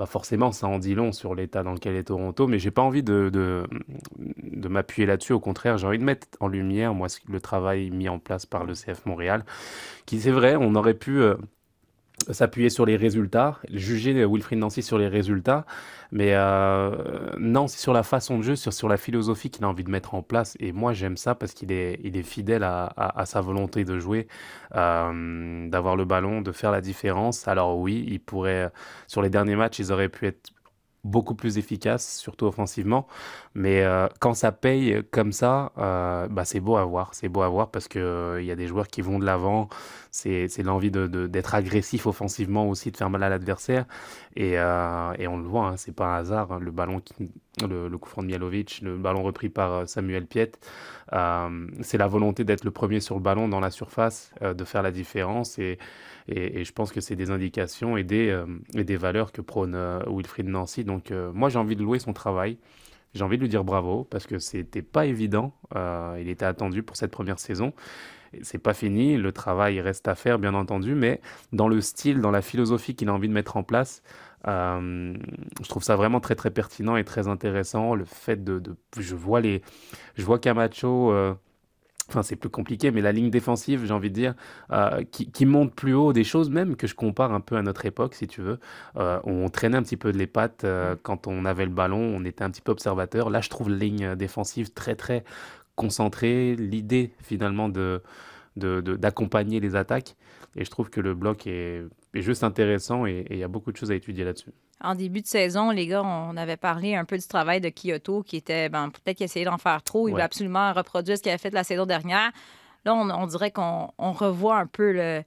bah 0.00 0.06
forcément, 0.06 0.50
ça 0.50 0.66
en 0.66 0.78
dit 0.78 0.94
long 0.94 1.12
sur 1.12 1.34
l'état 1.34 1.62
dans 1.62 1.74
lequel 1.74 1.94
est 1.94 2.04
Toronto, 2.04 2.46
mais 2.46 2.58
j'ai 2.58 2.70
pas 2.70 2.80
envie 2.80 3.02
de, 3.02 3.28
de, 3.28 4.68
m'appuyer 4.68 5.04
là-dessus. 5.04 5.34
Au 5.34 5.40
contraire, 5.40 5.76
j'ai 5.76 5.86
envie 5.86 5.98
de 5.98 6.04
mettre 6.04 6.26
en 6.40 6.48
lumière, 6.48 6.94
moi, 6.94 7.08
le 7.28 7.38
travail 7.38 7.90
mis 7.90 8.08
en 8.08 8.18
place 8.18 8.46
par 8.46 8.64
le 8.64 8.72
CF 8.72 9.04
Montréal, 9.04 9.44
qui, 10.06 10.18
c'est 10.18 10.30
vrai, 10.30 10.56
on 10.58 10.74
aurait 10.74 10.94
pu 10.94 11.20
euh, 11.20 11.34
s'appuyer 12.30 12.70
sur 12.70 12.86
les 12.86 12.96
résultats, 12.96 13.58
juger 13.72 14.24
Wilfried 14.26 14.58
Nancy 14.58 14.82
sur 14.82 14.98
les 14.98 15.08
résultats, 15.08 15.64
mais 16.12 16.34
euh, 16.34 17.30
non, 17.38 17.66
c'est 17.68 17.78
sur 17.80 17.92
la 17.92 18.02
façon 18.02 18.38
de 18.38 18.42
jeu, 18.42 18.56
sur, 18.56 18.72
sur 18.72 18.88
la 18.88 18.96
philosophie 18.96 19.50
qu'il 19.50 19.64
a 19.64 19.68
envie 19.68 19.84
de 19.84 19.90
mettre 19.90 20.14
en 20.14 20.22
place. 20.22 20.56
Et 20.60 20.72
moi, 20.72 20.92
j'aime 20.92 21.16
ça 21.16 21.34
parce 21.34 21.52
qu'il 21.54 21.72
est, 21.72 22.00
il 22.04 22.16
est 22.16 22.22
fidèle 22.22 22.62
à, 22.64 22.84
à- 22.96 23.20
à 23.20 23.26
sa 23.26 23.40
volonté 23.40 23.84
de 23.84 23.98
jouer, 23.98 24.26
euh, 24.74 25.68
d'avoir 25.68 25.96
le 25.96 26.04
ballon, 26.04 26.40
de 26.42 26.52
faire 26.52 26.70
la 26.72 26.80
différence. 26.80 27.48
Alors 27.48 27.78
oui, 27.78 28.04
il 28.08 28.20
pourrait, 28.20 28.70
sur 29.06 29.22
les 29.22 29.30
derniers 29.30 29.56
matchs, 29.56 29.78
ils 29.78 29.92
auraient 29.92 30.08
pu 30.08 30.26
être 30.26 30.50
beaucoup 31.04 31.34
plus 31.34 31.58
efficaces, 31.58 32.18
surtout 32.18 32.46
offensivement. 32.46 33.06
Mais 33.54 33.82
euh, 33.82 34.06
quand 34.20 34.34
ça 34.34 34.52
paye 34.52 35.02
comme 35.10 35.32
ça, 35.32 35.72
euh, 35.78 36.28
bah, 36.28 36.44
c'est 36.44 36.60
beau 36.60 36.76
à 36.76 36.84
voir. 36.84 37.14
C'est 37.14 37.28
beau 37.28 37.42
à 37.42 37.48
voir 37.48 37.70
parce 37.70 37.88
qu'il 37.88 38.02
il 38.40 38.44
y 38.44 38.50
a 38.50 38.56
des 38.56 38.66
joueurs 38.66 38.88
qui 38.88 39.00
vont 39.02 39.18
de 39.18 39.24
l'avant. 39.24 39.68
C'est 40.10 40.48
l'envie 40.62 40.90
de, 40.90 41.06
de- 41.06 41.26
d'être 41.26 41.54
agressif 41.54 42.06
offensivement 42.06 42.68
aussi, 42.68 42.90
de 42.90 42.96
faire 42.96 43.10
mal 43.10 43.22
à 43.22 43.28
l'adversaire. 43.28 43.84
Et, 44.36 44.58
euh, 44.58 45.12
et 45.18 45.26
on 45.28 45.36
le 45.38 45.44
voit, 45.44 45.68
hein, 45.68 45.76
c'est 45.76 45.94
pas 45.94 46.06
un 46.16 46.18
hasard. 46.18 46.52
hein, 46.52 46.58
le 46.60 46.70
ballon, 46.70 47.00
qui- 47.00 47.30
le, 47.68 47.88
le 47.88 47.98
coup 47.98 48.08
franc 48.08 48.22
de 48.22 48.26
Mialovic, 48.28 48.80
le 48.82 48.96
ballon 48.96 49.22
repris 49.22 49.48
par 49.48 49.72
euh, 49.72 49.86
Samuel 49.86 50.26
Piet, 50.26 50.52
euh, 51.12 51.66
c'est 51.82 51.98
la 51.98 52.06
volonté 52.06 52.44
d'être 52.44 52.64
le 52.64 52.70
premier 52.70 53.00
sur 53.00 53.14
le 53.16 53.20
ballon 53.20 53.48
dans 53.48 53.60
la 53.60 53.70
surface, 53.70 54.32
euh, 54.42 54.54
de 54.54 54.64
faire 54.64 54.82
la 54.82 54.90
différence. 54.92 55.58
Et, 55.58 55.78
et, 56.28 56.64
je 56.64 56.72
pense 56.72 56.92
que 56.92 57.00
c'est 57.00 57.16
des 57.16 57.30
indications 57.30 57.96
et 57.96 58.04
des, 58.04 58.28
euh, 58.30 58.96
valeurs 58.98 59.32
que 59.32 59.40
prône 59.40 59.74
euh, 59.74 60.00
Wilfried 60.06 60.46
Nancy. 60.46 60.84
Donc 60.84 61.10
euh, 61.10 61.32
moi, 61.32 61.48
j'ai 61.48 61.58
envie 61.58 61.76
de 61.76 61.82
louer 61.82 61.98
son 61.98 62.12
travail. 62.12 62.58
J'ai 63.14 63.24
envie 63.24 63.36
de 63.36 63.42
lui 63.42 63.48
dire 63.48 63.64
bravo 63.64 64.04
parce 64.04 64.26
que 64.26 64.38
c'était 64.38 64.82
pas 64.82 65.06
évident. 65.06 65.52
Il 65.74 66.28
était 66.28 66.44
attendu 66.44 66.84
pour 66.84 66.96
cette 66.96 67.10
première 67.10 67.40
saison. 67.40 67.72
C'est 68.42 68.58
pas 68.58 68.74
fini, 68.74 69.16
le 69.16 69.32
travail 69.32 69.80
reste 69.80 70.06
à 70.06 70.14
faire, 70.14 70.38
bien 70.38 70.54
entendu, 70.54 70.94
mais 70.94 71.20
dans 71.52 71.66
le 71.66 71.80
style, 71.80 72.20
dans 72.20 72.30
la 72.30 72.42
philosophie 72.42 72.94
qu'il 72.94 73.08
a 73.08 73.12
envie 73.12 73.26
de 73.26 73.32
mettre 73.32 73.56
en 73.56 73.64
place, 73.64 74.04
je 74.46 75.68
trouve 75.68 75.82
ça 75.82 75.96
vraiment 75.96 76.20
très 76.20 76.36
très 76.36 76.52
pertinent 76.52 76.94
et 76.94 77.02
très 77.02 77.26
intéressant. 77.26 77.96
Le 77.96 78.04
fait 78.04 78.44
de, 78.44 78.62
je 78.96 79.16
vois 79.16 79.40
les, 79.40 79.60
je 80.14 80.24
vois 80.24 80.38
Camacho. 80.38 81.12
Enfin, 82.10 82.24
c'est 82.24 82.34
plus 82.34 82.48
compliqué, 82.50 82.90
mais 82.90 83.02
la 83.02 83.12
ligne 83.12 83.30
défensive, 83.30 83.84
j'ai 83.86 83.92
envie 83.92 84.10
de 84.10 84.14
dire, 84.14 84.34
euh, 84.72 85.04
qui, 85.12 85.30
qui 85.30 85.46
monte 85.46 85.72
plus 85.72 85.94
haut, 85.94 86.12
des 86.12 86.24
choses 86.24 86.50
même 86.50 86.74
que 86.74 86.88
je 86.88 86.96
compare 86.96 87.32
un 87.32 87.40
peu 87.40 87.56
à 87.56 87.62
notre 87.62 87.86
époque, 87.86 88.14
si 88.16 88.26
tu 88.26 88.40
veux. 88.40 88.58
Euh, 88.96 89.20
on 89.22 89.48
traînait 89.48 89.76
un 89.76 89.82
petit 89.84 89.96
peu 89.96 90.10
de 90.10 90.18
les 90.18 90.26
pattes 90.26 90.64
euh, 90.64 90.96
quand 91.04 91.28
on 91.28 91.44
avait 91.44 91.64
le 91.66 91.70
ballon, 91.70 92.00
on 92.00 92.24
était 92.24 92.42
un 92.42 92.50
petit 92.50 92.62
peu 92.62 92.72
observateur. 92.72 93.30
Là, 93.30 93.40
je 93.40 93.48
trouve 93.48 93.70
la 93.70 93.76
ligne 93.76 94.16
défensive 94.16 94.72
très, 94.72 94.96
très 94.96 95.22
concentrée. 95.76 96.56
L'idée, 96.56 97.12
finalement, 97.22 97.68
de, 97.68 98.02
d'accompagner 98.56 99.60
les 99.60 99.76
attaques. 99.76 100.16
Et 100.56 100.64
je 100.64 100.70
trouve 100.70 100.90
que 100.90 101.00
le 101.00 101.14
bloc 101.14 101.46
est, 101.46 101.84
est 102.14 102.22
juste 102.22 102.42
intéressant 102.42 103.06
et 103.06 103.24
il 103.30 103.38
y 103.38 103.44
a 103.44 103.48
beaucoup 103.48 103.70
de 103.70 103.76
choses 103.76 103.92
à 103.92 103.94
étudier 103.94 104.24
là-dessus. 104.24 104.50
En 104.82 104.94
début 104.94 105.20
de 105.20 105.26
saison, 105.26 105.70
les 105.70 105.86
gars, 105.86 106.02
on 106.02 106.36
avait 106.36 106.56
parlé 106.56 106.94
un 106.94 107.04
peu 107.04 107.18
du 107.18 107.26
travail 107.26 107.60
de 107.60 107.68
Kyoto, 107.68 108.22
qui 108.22 108.36
était, 108.36 108.68
ben, 108.70 108.88
peut-être 108.90 109.18
qu'il 109.18 109.24
essayait 109.24 109.44
d'en 109.44 109.58
faire 109.58 109.82
trop. 109.82 110.08
Il 110.08 110.12
Ouais. 110.12 110.20
veut 110.20 110.24
absolument 110.24 110.72
reproduire 110.72 111.18
ce 111.18 111.22
qu'il 111.22 111.30
avait 111.30 111.38
fait 111.38 111.50
la 111.50 111.64
saison 111.64 111.84
dernière. 111.86 112.30
Là, 112.86 112.94
on, 112.94 113.10
on 113.10 113.26
dirait 113.26 113.50
qu'on 113.50 113.90
on 113.98 114.12
revoit 114.12 114.56
un 114.58 114.66
peu 114.66 114.92
le, 114.92 115.22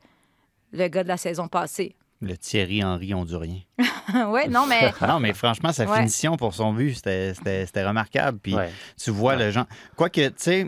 le 0.72 0.88
gars 0.88 1.04
de 1.04 1.08
la 1.08 1.18
saison 1.18 1.48
passée. 1.48 1.96
Le 2.20 2.36
Thierry 2.38 2.84
Henry 2.84 3.14
hondurien. 3.14 3.60
oui, 4.28 4.48
non, 4.50 4.66
mais 4.66 4.92
non, 5.08 5.20
mais 5.20 5.34
franchement, 5.34 5.72
sa 5.74 5.86
Ouais. 5.86 5.98
finition 5.98 6.36
pour 6.38 6.54
son 6.56 6.74
but, 6.74 6.96
c'était- 6.96 7.34
c'était 7.36 7.66
c'était 7.68 7.86
remarquable. 7.86 8.40
Puis 8.42 8.56
Ouais. 8.56 8.72
tu 8.98 9.12
vois 9.12 9.36
le 9.36 9.52
genre. 9.52 9.66
Quoique, 9.98 10.30
tu 10.30 10.34
sais, 10.38 10.68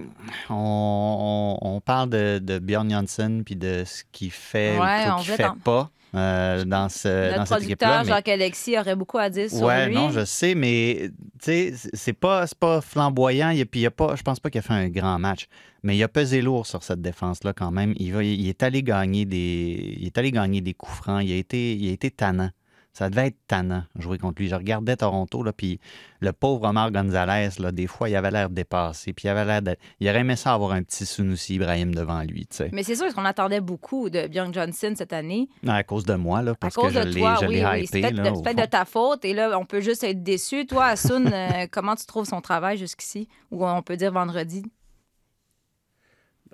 on, 0.50 1.58
on- 1.62 1.76
on 1.76 1.82
parle 1.82 2.10
de, 2.10 2.40
de 2.40 2.60
Bjorn 2.60 2.90
Janssen 2.90 3.44
puis 3.44 3.56
de 3.56 3.84
ce 3.86 4.04
qu'il 4.12 4.32
fait 4.32 4.78
Ouais, 4.80 5.10
ou 5.10 5.18
veut 5.24 5.36
fait 5.36 5.46
en- 5.46 5.56
pas 5.56 5.90
euh, 6.16 6.64
dans, 6.66 6.90
ce, 6.90 7.32
dans 7.32 7.38
notre 7.40 7.48
cette 7.56 7.64
équipe-là. 7.64 7.88
producteur, 7.88 8.04
mais- 8.06 8.10
Jacques-Alexis, 8.10 8.78
aurait 8.80 8.96
beaucoup 8.96 9.18
à 9.18 9.30
dire 9.30 9.50
sur 9.50 9.64
Ouais, 9.64 9.88
lui. 9.88 9.96
non, 9.96 10.10
je 10.12 10.24
sais, 10.26 10.56
mais 10.56 11.10
tu 11.42 11.72
sais, 11.72 11.74
c'est 11.94 12.14
pas, 12.14 12.46
pas 12.60 12.82
flamboyant. 12.82 13.50
A- 13.50 13.66
puis 13.66 13.82
il 13.82 13.86
a 13.86 13.92
pas, 13.92 14.16
je 14.16 14.24
pense 14.24 14.40
pas 14.40 14.50
qu'il 14.50 14.60
a 14.60 14.62
fait 14.62 14.74
un 14.74 14.90
grand 14.90 15.20
match, 15.20 15.48
mais 15.84 15.96
il 15.98 16.04
a 16.04 16.08
pesé 16.08 16.42
lourd 16.42 16.66
sur 16.66 16.84
cette 16.84 17.02
défense-là 17.02 17.54
quand 17.54 17.72
même. 17.72 17.94
Il, 17.98 18.14
va, 18.14 18.24
il 18.24 18.48
est 18.48 18.64
allé 18.64 18.82
gagner 18.84 19.26
des, 19.26 19.98
il 20.00 20.06
est 20.06 20.18
allé 20.18 20.32
gagner 20.32 20.62
des 20.62 20.74
coups 20.74 20.96
francs. 20.96 21.22
Il 21.24 21.32
a 21.32 21.36
été, 21.36 21.74
il 21.76 21.90
a 21.90 21.92
été 21.92 22.10
tannant. 22.12 22.50
Ça 22.98 23.10
devait 23.10 23.28
être 23.28 23.36
tannant 23.46 23.84
jouer 23.98 24.18
contre 24.18 24.42
lui. 24.42 24.48
Je 24.48 24.56
regardais 24.56 24.96
Toronto, 24.96 25.44
là, 25.44 25.52
puis 25.52 25.82
le 26.22 26.32
pauvre 26.32 26.66
Omar 26.70 26.92
Gonzalez, 26.94 27.50
là, 27.60 27.74
des 27.74 27.88
fois, 27.88 28.08
il 28.08 28.16
avait 28.16 28.32
l'air 28.32 28.50
dépassé. 28.50 29.12
Puis 29.12 29.26
il 29.26 29.30
avait 29.30 29.44
l'air 29.44 29.62
d'être- 29.62 29.82
Il 30.00 30.08
aurait 30.08 30.20
aimé 30.22 30.38
ça 30.38 30.54
avoir 30.54 30.72
un 30.72 30.82
petit 30.82 31.06
Sunusi 31.06 31.56
Ibrahim 31.56 31.94
devant 31.94 32.22
lui, 32.22 32.48
tu 32.48 32.56
sais. 32.56 32.70
Mais 32.72 32.84
c'est 32.84 32.96
sûr 32.96 33.14
qu'on 33.14 33.26
attendait 33.26 33.60
beaucoup 33.60 34.10
de 34.10 34.28
Bjorn 34.30 34.54
Johnson 34.54 34.94
cette 34.96 35.12
année. 35.12 35.50
À 35.68 35.84
cause 35.84 36.06
de 36.06 36.14
moi, 36.16 36.42
là, 36.42 36.52
À 36.52 36.56
parce 36.56 36.74
cause 36.76 36.94
que 36.94 37.00
je 37.02 37.04
de 37.06 37.10
l'ai 37.10 37.20
toi, 37.20 37.38
je 37.42 37.48
oui, 37.48 37.56
l'ai 37.56 37.66
oui. 37.66 37.78
hypé, 37.80 37.88
C'est 37.88 38.02
peut-être 38.14 38.58
de, 38.58 38.66
ta 38.66 38.86
faute. 38.86 39.26
Et 39.26 39.34
là, 39.34 39.60
on 39.60 39.66
peut 39.66 39.82
juste 39.82 40.06
être 40.06 40.24
déçu. 40.24 40.66
Toi, 40.66 40.86
Asun, 40.86 41.26
euh, 41.26 41.68
comment 41.72 41.96
tu 41.96 42.06
trouves 42.06 42.26
son 42.26 42.40
travail 42.40 42.78
jusqu'ici? 42.78 43.28
Ou 43.52 43.68
on 43.68 43.82
peut 43.82 43.98
dire 43.98 44.14
vendredi? 44.14 44.64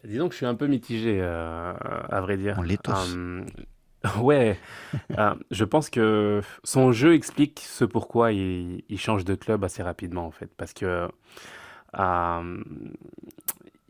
Disons 0.04 0.26
que 0.28 0.32
je 0.34 0.38
suis 0.38 0.46
un 0.48 0.56
peu 0.56 0.66
mitigé, 0.66 1.20
euh, 1.22 1.74
à 2.10 2.22
vrai 2.22 2.36
dire. 2.38 2.56
On 2.58 2.64
l'est 2.64 2.82
tous. 2.82 3.16
Euh, 3.16 3.46
ouais, 4.22 4.58
Euh, 5.18 5.36
je 5.52 5.64
pense 5.64 5.90
que 5.90 6.42
son 6.64 6.92
jeu 6.92 7.14
explique 7.14 7.60
ce 7.60 7.86
pourquoi 7.86 8.32
il, 8.32 8.84
change 8.98 9.26
de 9.26 9.36
club 9.36 9.64
assez 9.64 9.84
rapidement, 9.84 10.26
en 10.26 10.32
fait. 10.32 10.50
Parce 10.58 10.74
que 10.74 11.08
euh, 12.00 12.64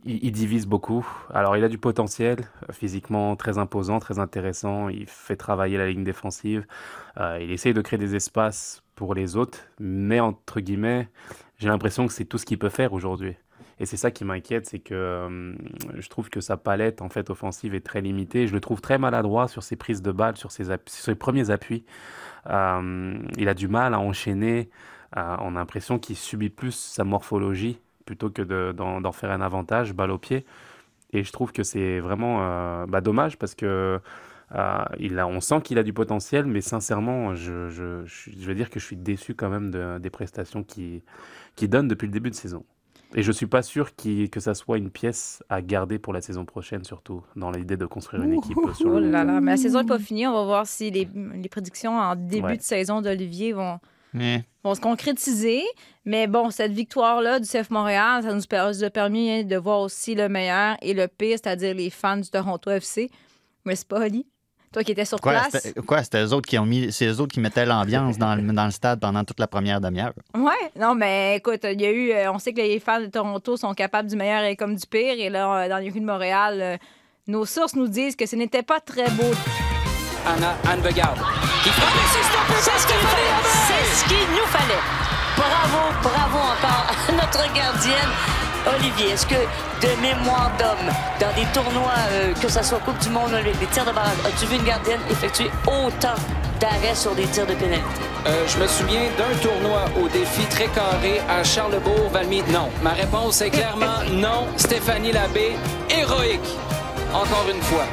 il, 0.04 0.32
divise 0.32 0.67
beaucoup. 0.67 1.08
Alors, 1.34 1.56
il 1.58 1.63
a 1.63 1.69
du 1.69 1.78
potentiel, 1.78 2.39
euh, 2.69 2.74
physiquement 2.74 3.36
très 3.36 3.58
imposant, 3.58 4.00
très 4.00 4.19
intéressant. 4.19 4.89
Il 4.89 5.08
fait 5.08 5.38
travailler 5.38 5.78
la 5.78 5.88
ligne 5.88 6.04
défensive. 6.04 6.65
Il 7.17 7.52
essaye 7.52 7.74
de 7.74 7.82
créer 7.82 8.00
des 8.00 8.15
espaces 8.15 8.84
pour 8.95 9.13
les 9.15 9.38
autres. 9.38 9.60
Mais, 9.80 10.19
entre 10.19 10.60
guillemets, 10.60 11.08
j'ai 11.58 11.69
l'impression 11.69 12.08
que 12.08 12.13
c'est 12.13 12.26
tout 12.26 12.38
ce 12.38 12.45
qu'il 12.45 12.60
peut 12.60 12.69
faire 12.69 12.93
aujourd'hui. 12.93 13.36
Et 13.82 13.88
c'est 13.88 13.98
ça 13.98 14.12
qui 14.12 14.26
m'inquiète, 14.26 14.67
c'est 14.67 14.78
que 14.78 15.56
je 15.96 16.08
trouve 16.08 16.30
que 16.30 16.39
sa 16.39 16.56
palette 16.56 17.02
en 17.02 17.10
fait 17.10 17.32
offensive 17.32 17.74
est 17.74 17.82
très 17.84 18.00
limitée. 18.02 18.46
Je 18.46 18.54
le 18.54 18.62
trouve 18.62 18.80
très 18.80 19.00
maladroit 19.00 19.48
sur 19.48 19.63
ses 19.63 19.76
prises 19.76 20.04
de 20.04 20.12
balles, 20.12 20.38
sur 20.38 20.52
ses, 20.52 20.65
premiers 21.15 21.50
appuis. 21.50 21.84
Il 22.46 23.48
a 23.50 23.54
du 23.56 23.67
mal 23.67 23.96
à 23.96 24.00
enchaîner. 24.00 24.70
Euh, 25.17 25.36
on 25.39 25.56
a 25.56 25.60
l'impression 25.60 25.98
qu'il 26.00 26.15
subit 26.15 26.50
plus 26.52 26.74
sa 26.76 27.04
morphologie 27.04 27.80
plutôt 28.06 28.30
que 28.30 28.44
de- 28.44 28.72
d'en 28.76 29.02
d'en 29.02 29.12
faire 29.12 29.32
un 29.32 29.41
avantage, 29.41 29.94
balle 29.94 30.12
au 30.12 30.17
pied. 30.20 30.46
Et 31.13 31.24
je 31.24 31.32
trouve 31.34 31.52
que 31.52 31.63
c'est 31.63 32.00
vraiment 32.00 32.39
euh, 32.44 32.86
bah, 32.88 33.02
dommage 33.02 33.38
parce 33.39 33.56
que 33.56 34.00
euh, 34.56 35.24
on 35.26 35.41
sent 35.41 35.62
qu'il 35.63 35.80
a 35.80 35.84
du 35.84 35.94
potentiel, 35.94 36.46
mais 36.46 36.62
sincèrement, 36.62 37.36
je, 37.36 37.70
je, 37.70 38.06
veux 38.48 38.56
dire 38.56 38.70
que 38.70 38.80
je 38.80 38.86
suis 38.86 38.98
déçu 38.98 39.36
quand 39.36 39.50
même 39.50 39.72
de- 39.72 39.98
des 40.00 40.10
prestations 40.12 40.63
qu'il 40.63 41.02
qui 41.56 41.67
donne 41.70 41.88
depuis 41.88 42.08
le 42.08 42.13
début 42.13 42.30
de 42.32 42.36
saison. 42.36 42.63
Et 43.15 43.24
je 43.24 43.32
suis 43.32 43.45
pas 43.47 43.62
sûr 43.62 43.93
que 43.95 44.39
ça 44.39 44.54
soit 44.54 44.78
une 44.78 44.89
pièce 44.89 45.43
à 45.50 45.62
garder 45.62 46.00
pour 46.00 46.13
la 46.13 46.21
saison 46.21 46.45
prochaine, 46.45 46.84
surtout 46.86 47.24
dans 47.36 47.52
l'idée 47.52 47.76
de 47.78 47.86
construire 47.86 48.24
une 48.24 48.34
équipe 48.36 48.58
sur 48.76 48.88
Oh 48.88 49.00
le 49.00 49.06
long 49.08 49.12
là 49.12 49.24
là, 49.26 49.41
mais 49.41 49.52
la 49.52 49.58
saison 49.58 49.82
n'est 49.82 49.88
pas 49.88 50.00
finie. 50.00 50.26
On 50.28 50.34
va 50.34 50.43
voir 50.45 50.65
si 50.67 50.91
les, 50.91 51.08
les 51.36 51.50
prédictions 51.50 51.97
en 51.97 52.15
début 52.15 52.45
Ouais. 52.45 52.58
de 52.58 52.62
saison 52.62 53.02
d'Olivier 53.02 53.52
vont, 53.52 53.80
vont 54.63 54.76
se 54.76 54.80
concrétiser. 54.80 55.62
Mais 56.06 56.28
bon, 56.28 56.52
cette 56.52 56.71
victoire-là 56.71 57.39
du 57.41 57.47
CF 57.47 57.69
Montréal, 57.69 58.24
ça 58.24 58.34
nous 58.34 58.84
a 58.84 58.89
permis 58.89 59.43
de 59.43 59.58
voir 59.58 59.82
aussi 59.82 60.15
le 60.15 60.30
meilleur 60.30 60.78
et 60.82 60.93
le 60.93 61.08
pire, 61.10 61.38
c'est-à-dire 61.41 61.76
les 61.76 61.89
fans 61.89 62.17
du 62.17 62.30
Toronto 62.30 62.71
FC. 62.71 63.10
Mais 63.65 63.76
c'est 63.76 63.88
pas 63.88 64.00
Oli. 64.06 64.26
Toi 64.74 64.84
qui 64.86 64.94
étais 64.94 65.04
sur 65.04 65.20
Quoi, 65.20 65.34
place. 65.34 65.50
c'était 65.52 65.82
quoi, 65.82 66.02
c'était 66.02 66.24
eux 66.24 66.32
autres 66.34 66.48
qui 66.48 66.58
ont 66.58 66.66
mis, 66.66 66.92
c'est 66.94 67.06
eux 67.06 67.20
autres 67.20 67.34
qui 67.34 67.42
mettaient 67.42 67.66
l'ambiance 67.66 68.18
dans 68.18 68.36
le, 68.36 68.42
dans 68.54 68.64
le 68.66 68.72
stade 68.72 69.02
pendant 69.02 69.24
toute 69.26 69.40
la 69.40 69.48
première 69.48 69.82
demi-heure. 69.82 70.14
Ouais, 70.34 70.72
non, 70.80 70.96
mais 70.96 71.36
écoute, 71.38 71.60
il 71.66 71.82
y 71.82 71.86
a 71.86 71.92
eu. 71.92 72.12
euh, 72.12 72.32
on 72.32 72.40
sait 72.40 72.54
que 72.54 72.62
les 72.62 72.80
fans 72.80 73.02
de 73.02 73.08
Toronto 73.08 73.58
sont 73.58 73.74
capables 73.74 74.08
du 74.10 74.16
meilleur 74.16 74.44
et 74.44 74.56
comme 74.56 74.76
du 74.76 74.88
pire. 74.88 75.16
Et 75.18 75.30
là, 75.30 75.64
euh, 75.64 75.70
dans 75.70 75.78
les 75.78 75.90
rues 75.90 76.00
de 76.00 76.06
Montréal, 76.06 76.60
euh, 76.62 76.78
nos 77.28 77.46
sources 77.46 77.76
nous 77.76 77.90
disent 77.90 78.16
que 78.16 78.26
ce 78.26 78.38
n'était 78.38 78.64
pas 78.64 78.80
très 78.80 79.10
beau. 79.12 79.32
Anna 80.26 80.56
Anne 80.72 80.80
Begard. 80.82 81.16
Qui 81.64 81.70
frappe. 81.70 81.90
C'est 82.60 82.72
ce 82.80 82.88
qu'il 82.88 82.96
fallait. 82.96 83.42
C'est 83.68 83.96
ce 83.96 84.06
qu'il 84.08 84.28
nous 84.32 84.48
fallait. 84.48 84.82
Bravo, 85.36 85.92
bravo 86.02 86.38
encore 86.38 86.86
à 87.10 87.12
notre 87.12 87.54
gardienne. 87.54 88.10
Olivier, 88.67 89.12
est-ce 89.13 89.26
que 89.26 89.36
de 89.36 90.02
mémoire 90.02 90.52
d'homme, 90.60 90.93
dans 91.19 91.34
des 91.36 91.47
tournois, 91.54 91.93
euh, 92.12 92.34
que 92.36 92.47
ce 92.47 92.63
soit 92.63 92.80
Coupe 92.80 92.97
du 93.00 93.10
Monde, 93.10 93.32
les, 93.43 93.54
les 93.54 93.65
tirs 93.67 93.86
de 93.86 93.91
barrage, 93.91 94.17
as-tu 94.26 94.45
vu 94.45 94.58
une 94.58 94.63
gardienne 94.63 95.00
effectuer 95.10 95.50
autant 95.65 96.15
d'arrêts 96.60 96.93
sur 96.95 97.15
des 97.15 97.26
tirs 97.26 97.47
de 97.47 97.56
pénalité? 97.56 97.86
Euh, 98.28 98.47
je 98.47 98.60
me 98.60 98.67
souviens 98.67 99.02
d'un 99.17 99.36
tournoi 99.41 99.86
au 100.00 100.08
défi 100.10 100.45
très 100.45 100.67
carré 100.67 101.21
à 101.28 101.43
Charlebourg, 101.43 102.10
Valmy. 102.12 102.43
Non. 102.52 102.69
Ma 102.84 102.91
réponse 102.91 103.41
est 103.41 103.50
clairement 103.50 104.04
non. 104.12 104.47
Stéphanie 104.58 105.12
Labbé, 105.12 105.54
héroïque. 105.89 106.39
Encore 107.13 107.45
une 107.52 107.62
fois. 107.62 107.86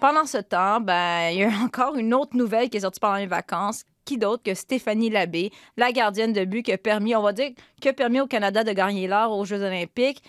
Pendant 0.00 0.26
ce 0.26 0.38
temps, 0.38 0.80
ben, 0.80 1.28
il 1.30 1.38
y 1.38 1.44
a 1.44 1.50
encore 1.64 1.94
une 1.94 2.12
autre 2.14 2.36
nouvelle 2.36 2.68
qui 2.68 2.78
est 2.78 2.80
sortie 2.80 2.98
pendant 2.98 3.16
les 3.16 3.26
vacances. 3.26 3.84
Qui 4.10 4.18
d'autre 4.18 4.42
que 4.42 4.54
Stéphanie 4.54 5.08
Labbé, 5.08 5.52
la 5.76 5.92
gardienne 5.92 6.32
de 6.32 6.44
but 6.44 6.64
qui 6.64 6.72
a 6.72 6.78
permis, 6.78 7.14
on 7.14 7.22
va 7.22 7.32
dire, 7.32 7.50
qui 7.80 7.88
a 7.88 7.92
permis 7.92 8.20
au 8.20 8.26
Canada 8.26 8.64
de 8.64 8.72
gagner 8.72 9.06
l'or 9.06 9.30
aux 9.38 9.44
Jeux 9.44 9.62
olympiques, 9.62 10.20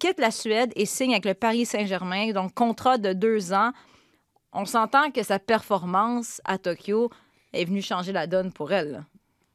quitte 0.00 0.18
la 0.18 0.32
Suède 0.32 0.72
et 0.74 0.84
signe 0.84 1.12
avec 1.12 1.24
le 1.24 1.34
Paris 1.34 1.64
Saint-Germain, 1.64 2.32
donc 2.32 2.54
contrat 2.54 2.98
de 2.98 3.12
deux 3.12 3.52
ans. 3.52 3.70
On 4.52 4.64
s'entend 4.64 5.12
que 5.12 5.22
sa 5.22 5.38
performance 5.38 6.40
à 6.44 6.58
Tokyo 6.58 7.08
est 7.52 7.64
venue 7.64 7.82
changer 7.82 8.10
la 8.10 8.26
donne 8.26 8.52
pour 8.52 8.72
elle. 8.72 9.04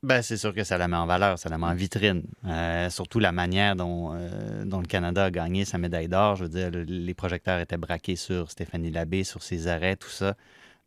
Ben, 0.04 0.22
c'est 0.22 0.38
sûr 0.38 0.54
que 0.54 0.64
ça 0.64 0.78
la 0.78 0.88
met 0.88 0.96
en 0.96 1.06
valeur, 1.06 1.38
ça 1.38 1.50
la 1.50 1.58
met 1.58 1.66
en 1.66 1.76
vitrine. 1.76 2.24
Euh, 2.46 2.90
surtout 2.90 3.20
la 3.20 3.34
manière 3.34 3.76
dont, 3.76 4.14
euh, 4.14 4.64
dont 4.64 4.80
le 4.80 4.88
Canada 4.88 5.26
a 5.26 5.32
gagné 5.32 5.66
sa 5.66 5.78
médaille 5.78 6.08
d'or. 6.08 6.38
Je 6.38 6.44
veux 6.44 6.50
dire, 6.50 6.72
le- 6.72 6.84
les 6.84 7.14
projecteurs 7.14 7.60
étaient 7.60 7.76
braqués 7.76 8.16
sur 8.16 8.50
Stéphanie 8.50 8.90
Labbé, 8.92 9.26
sur 9.26 9.44
ses 9.44 9.68
arrêts, 9.68 9.98
tout 9.98 10.08
ça. 10.08 10.36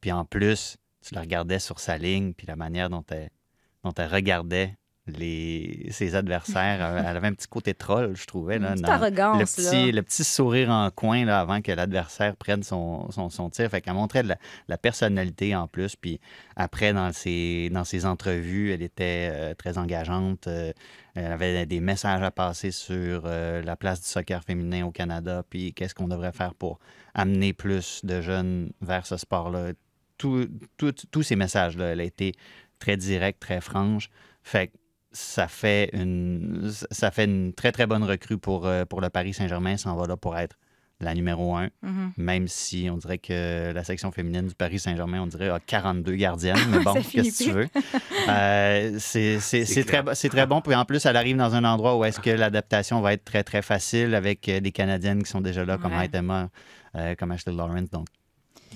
Puis 0.01 0.11
en 0.11 0.25
plus, 0.25 0.79
tu 1.03 1.15
la 1.15 1.21
regardais 1.23 1.59
sur 1.59 1.79
sa 1.81 1.99
ligne, 1.99 2.33
puis 2.35 2.47
la 2.47 2.57
manière 2.57 2.89
dont 2.91 3.05
elle, 3.11 3.31
dont 3.85 3.93
elle 3.97 4.09
regardait 4.13 4.77
les, 5.09 5.89
ses 5.91 6.15
adversaires. 6.15 6.81
Elle 7.07 7.17
avait 7.17 7.27
un 7.27 7.35
petit 7.35 7.49
côté 7.49 7.75
troll, 7.75 8.15
je 8.17 8.25
trouvais. 8.25 8.61
Là, 8.61 8.69
Une 8.69 8.75
petite 8.75 8.87
dans- 8.87 8.93
arrogance, 8.93 9.39
le 9.41 9.45
petit, 9.47 9.87
là. 9.87 9.93
le 9.93 10.03
petit 10.03 10.23
sourire 10.23 10.71
en 10.71 10.89
coin 10.93 11.25
là, 11.25 11.41
avant 11.41 11.61
que 11.61 11.73
l'adversaire 11.73 12.37
prenne 12.37 12.63
son, 12.63 13.11
son, 13.11 13.29
son 13.29 13.51
tir. 13.51 13.69
Fait 13.69 13.81
qu'elle 13.81 13.95
montrait 13.95 14.23
de 14.23 14.29
la, 14.29 14.37
la 14.69 14.79
personnalité 14.79 15.57
en 15.57 15.67
plus. 15.67 15.97
Puis 15.97 16.21
après, 16.55 16.93
dans 16.93 17.13
ses, 17.13 17.69
dans 17.73 17.83
ses 17.83 18.07
entrevues, 18.07 18.71
elle 18.73 18.83
était 18.83 19.29
euh, 19.33 19.55
très 19.55 19.77
engageante. 19.77 20.47
Euh, 20.47 20.73
elle 21.17 21.33
avait 21.33 21.67
des 21.67 21.81
messages 21.81 22.23
à 22.23 22.31
passer 22.31 22.71
sur 22.71 23.23
euh, 23.27 23.61
la 23.63 23.75
place 23.75 24.01
du 24.01 24.07
soccer 24.07 24.43
féminin 24.45 24.87
au 24.87 24.93
Canada, 24.93 25.43
puis 25.51 25.75
qu'est-ce 25.75 25.97
qu'on 25.97 26.07
devrait 26.09 26.33
faire 26.33 26.55
pour 26.55 26.79
amener 27.15 27.53
plus 27.53 28.05
de 28.05 28.21
jeunes 28.23 28.71
vers 28.81 29.05
ce 29.05 29.17
sport-là. 29.17 29.73
Tout- 30.23 30.49
tout- 30.77 31.07
tous 31.11 31.23
ces 31.23 31.37
messages-là, 31.37 31.87
elle 31.93 32.01
a 32.01 32.05
été 32.05 32.33
très 32.79 32.97
directe, 32.97 33.41
très 33.41 33.61
franche. 33.61 34.09
Fait 34.43 34.69
que 34.69 34.73
ça 35.13 35.47
fait 35.49 35.91
une, 35.93 36.71
ça 36.91 37.11
fait 37.11 37.25
une 37.25 37.53
très, 37.53 37.73
très 37.73 37.87
bonne 37.87 38.03
recrue 38.05 38.39
pour, 38.39 38.67
euh, 38.67 38.85
pour 38.85 39.01
le 39.01 39.11
Paris 39.11 39.35
Saint-Germain. 39.35 39.77
Ça 39.77 39.91
en 39.91 39.97
va 39.97 40.07
là 40.07 40.17
pour 40.17 40.37
être 40.39 40.57
la 41.01 41.15
numéro 41.15 41.57
un, 41.57 41.69
Mhm. 41.83 42.13
même 42.17 42.47
si 42.47 42.89
on 42.89 42.97
dirait 42.97 43.19
que 43.19 43.73
la 43.73 43.83
section 43.83 44.13
féminine 44.13 44.47
du 44.47 44.55
Paris 44.55 44.79
Saint-Germain, 44.79 45.21
on 45.21 45.27
dirait, 45.27 45.49
a 45.49 45.59
42 45.59 46.15
gardiennes. 46.15 46.57
Mais 46.71 46.79
bon, 46.85 46.95
qu'est-ce 46.95 47.39
que 47.41 47.45
tu 47.45 47.51
veux? 47.51 47.69
Euh, 48.29 48.97
c'est 48.99 49.39
très, 49.85 50.47
bon. 50.47 50.61
Puis 50.61 50.75
en 50.77 50.85
plus, 50.85 51.05
elle 51.05 51.17
arrive 51.17 51.37
dans 51.37 51.55
un 51.57 51.65
endroit 51.65 51.97
où 51.99 52.05
est-ce 52.05 52.21
que 52.21 52.31
l'adaptation 52.31 53.01
va 53.01 53.15
être 53.15 53.25
très, 53.25 53.43
très 53.43 53.63
facile 53.63 54.15
avec 54.15 54.49
euh, 54.49 54.61
des 54.61 54.71
Canadiennes 54.73 55.23
qui 55.25 55.31
sont 55.31 55.41
déjà 55.41 55.65
là, 55.65 55.77
comme 55.77 55.93
euh, 56.95 57.15
comme 57.17 57.33
Ashley 57.33 57.53
Lawrence. 57.55 57.91
Donc, 57.91 58.07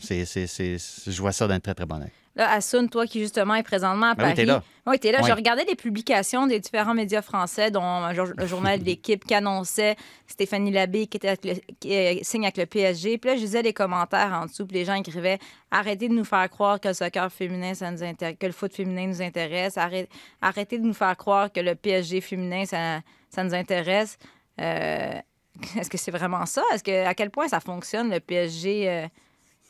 c'est 0.02 0.24
c'est- 0.24 0.46
c'est- 0.46 1.10
je 1.10 1.20
vois 1.20 1.32
ça 1.32 1.46
d'un 1.46 1.60
très, 1.60 1.74
très 1.74 1.86
bon 1.86 2.00
œil. 2.02 2.10
Là, 2.34 2.50
Assun, 2.52 2.86
toi 2.88 3.06
qui 3.06 3.20
justement 3.20 3.54
est 3.54 3.62
présentement 3.62 4.10
à 4.10 4.14
Ben 4.14 4.24
oui, 4.24 4.28
Paris. 4.28 4.34
t'es 4.34 4.44
là. 4.44 4.62
Oui, 4.86 4.98
t'es 4.98 5.10
là. 5.10 5.20
Oui. 5.22 5.28
Je 5.30 5.32
regardais 5.34 5.64
les 5.64 5.74
publications 5.74 6.46
des 6.46 6.60
différents 6.60 6.92
médias 6.92 7.22
français, 7.22 7.70
dont 7.70 8.06
le 8.36 8.46
journal 8.46 8.78
de 8.78 8.84
l'équipe 8.84 9.24
qui 9.24 9.32
annonçait 9.32 9.96
Stéphanie 10.26 10.70
Labbé 10.70 11.06
qui, 11.06 11.16
était 11.16 11.28
avec 11.28 11.44
le- 11.46 11.74
qui 11.80 11.94
euh, 11.96 12.18
signe 12.20 12.44
avec 12.44 12.58
le 12.58 12.66
PSG. 12.66 13.16
Puis 13.16 13.30
là, 13.30 13.36
je 13.36 13.40
lisais 13.40 13.62
les 13.62 13.72
commentaires 13.72 14.34
en 14.34 14.44
dessous, 14.44 14.66
puis 14.66 14.76
les 14.76 14.84
gens 14.84 14.92
écrivaient 14.94 15.38
Arrêtez 15.70 16.08
de 16.10 16.12
nous 16.14 16.24
faire 16.26 16.48
croire 16.50 16.78
que 16.78 16.88
le 16.88 16.94
soccer 16.94 17.32
féminin, 17.32 17.72
ça 17.72 17.90
nous 17.90 18.02
intéresse, 18.02 18.36
que 18.38 18.46
le 18.46 18.52
foot 18.52 18.74
féminin 18.74 19.06
nous 19.06 19.22
intéresse. 19.22 19.78
Arrêtez, 19.78 20.10
arrêtez 20.42 20.78
de 20.78 20.84
nous 20.84 20.92
faire 20.94 21.16
croire 21.16 21.50
que 21.50 21.60
le 21.60 21.74
PSG 21.74 22.20
féminin, 22.20 22.66
ça, 22.66 23.00
ça 23.30 23.44
nous 23.44 23.54
intéresse. 23.54 24.18
Euh, 24.60 25.14
Est-ce 25.80 25.88
que 25.88 25.96
c'est 25.96 26.10
vraiment 26.10 26.44
ça? 26.44 26.62
Est-ce 26.74 26.84
que 26.84 27.06
à 27.06 27.14
quel 27.14 27.30
point 27.30 27.48
ça 27.48 27.60
fonctionne 27.60 28.10
le 28.10 28.20
PSG 28.20 28.90
euh, 28.90 29.06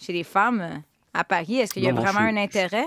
chez 0.01 0.13
les 0.13 0.25
femmes 0.25 0.61
euh, 0.61 0.77
à 1.15 1.25
Paris? 1.25 1.57
Est-ce 1.59 1.73
qu'il 1.75 1.83
y 1.85 1.89
a 1.89 1.93
Non, 1.93 2.01
vraiment 2.01 2.21
je 2.21 2.25
un 2.25 2.37
intérêt? 2.37 2.87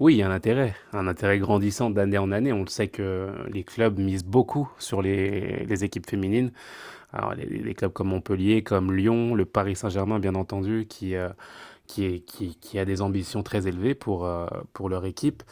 Oui, 0.00 0.14
il 0.14 0.18
y 0.18 0.22
a 0.22 0.28
un 0.28 0.32
intérêt, 0.32 0.76
un 0.92 1.08
intérêt 1.08 1.38
grandissant 1.40 1.90
d'année 1.90 2.18
en 2.18 2.30
année. 2.30 2.52
On 2.52 2.60
le 2.60 2.68
sait 2.68 2.86
que 2.88 3.30
les 3.52 3.64
clubs 3.64 3.98
misent 3.98 4.24
beaucoup 4.24 4.70
sur 4.78 5.02
les, 5.02 5.64
les 5.64 5.84
équipes 5.84 6.08
féminines. 6.08 6.52
Alors, 7.12 7.34
les, 7.34 7.46
les 7.46 7.74
clubs 7.74 7.92
comme 7.92 8.08
Montpellier, 8.08 8.62
comme 8.62 8.92
Lyon, 8.92 9.34
le 9.34 9.44
Paris 9.44 9.76
Saint-Germain, 9.76 10.20
bien 10.20 10.34
entendu, 10.36 10.86
qui, 10.88 11.16
euh, 11.16 11.30
qui, 11.86 12.04
est- 12.06 12.20
qui, 12.20 12.56
qui 12.56 12.78
a 12.78 12.84
des 12.84 13.02
ambitions 13.02 13.42
très 13.42 13.66
élevées 13.68 13.94
pour, 13.94 14.26
euh, 14.26 14.46
pour 14.74 14.88
leur 14.88 15.04
équipe. 15.06 15.42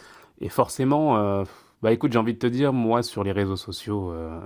Et 0.41 0.49
forcément, 0.49 1.19
euh, 1.19 1.45
bah 1.83 1.93
écoute, 1.93 2.13
j'ai 2.13 2.19
envie 2.19 2.33
de 2.33 2.39
te 2.39 2.47
dire, 2.47 2.73
moi, 2.73 3.03
sur 3.03 3.23
les 3.23 3.33
réseaux 3.33 3.57
sociaux, 3.57 4.11
euh, 4.11 4.41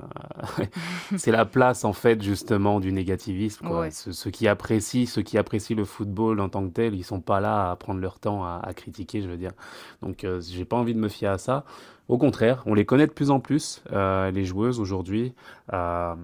c'est 1.16 1.30
la 1.30 1.46
place, 1.46 1.84
en 1.84 1.92
fait, 1.92 2.20
justement, 2.22 2.80
du 2.80 2.92
négativisme. 2.92 3.66
Quoi. 3.66 3.80
Ouais. 3.80 3.90
Ceux, 3.92 4.12
ceux 4.12 4.30
qui 4.30 4.48
apprécient, 4.48 5.06
ceux 5.06 5.22
qui 5.22 5.38
apprécient 5.38 5.76
le 5.76 5.84
football 5.84 6.40
en 6.40 6.48
tant 6.48 6.66
que 6.66 6.72
tel, 6.72 6.94
ils 6.94 7.04
sont 7.04 7.20
pas 7.20 7.40
là 7.40 7.70
à 7.70 7.76
prendre 7.76 8.00
leur 8.00 8.18
temps 8.18 8.44
à, 8.44 8.60
à 8.62 8.74
critiquer, 8.74 9.22
je 9.22 9.28
veux 9.28 9.36
dire. 9.36 9.52
Donc, 10.02 10.24
euh, 10.24 10.40
j'ai 10.40 10.64
pas 10.64 10.76
envie 10.76 10.94
de 10.94 10.98
me 10.98 11.08
fier 11.08 11.30
à 11.30 11.38
ça. 11.38 11.64
Au 12.10 12.18
contraire, 12.18 12.64
on 12.66 12.74
les 12.74 12.84
connaît 12.84 13.06
de 13.06 13.12
plus 13.12 13.30
en 13.30 13.38
plus, 13.38 13.84
euh, 13.92 14.32
les 14.32 14.44
joueuses 14.44 14.80
aujourd'hui. 14.80 15.32
Euh, 15.72 16.16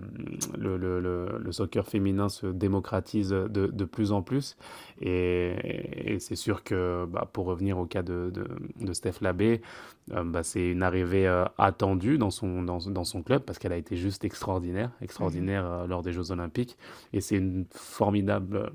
le, 0.58 0.76
le- 0.76 0.98
le- 0.98 1.38
le 1.38 1.52
soccer 1.52 1.86
féminin 1.86 2.28
se 2.28 2.48
démocratise 2.48 3.28
de, 3.28 3.46
de 3.68 3.84
plus 3.84 4.10
en 4.10 4.20
plus. 4.20 4.56
Et, 5.00 6.14
et 6.14 6.18
c'est 6.18 6.34
sûr 6.34 6.64
que, 6.64 7.06
bah, 7.08 7.28
pour 7.32 7.46
revenir 7.46 7.78
au 7.78 7.86
cas 7.86 8.02
de, 8.02 8.32
de, 8.34 8.48
de 8.84 8.92
Steph 8.92 9.20
Labbé, 9.20 9.62
euh, 10.10 10.24
bah, 10.24 10.42
c'est 10.42 10.70
une 10.72 10.82
arrivée 10.82 11.28
attendue 11.56 12.18
dans 12.18 12.32
son, 12.32 12.64
dans, 12.64 12.78
dans 12.78 13.04
son 13.04 13.22
club 13.22 13.42
parce 13.42 13.60
qu'elle 13.60 13.72
a 13.72 13.76
été 13.76 13.96
juste 13.96 14.24
extraordinaire, 14.24 14.90
extraordinaire 15.00 15.64
euh, 15.64 15.86
lors 15.86 16.02
des 16.02 16.12
Jeux 16.12 16.32
Olympiques. 16.32 16.76
Et 17.12 17.20
c'est 17.20 17.36
une 17.36 17.64
formidable, 17.70 18.72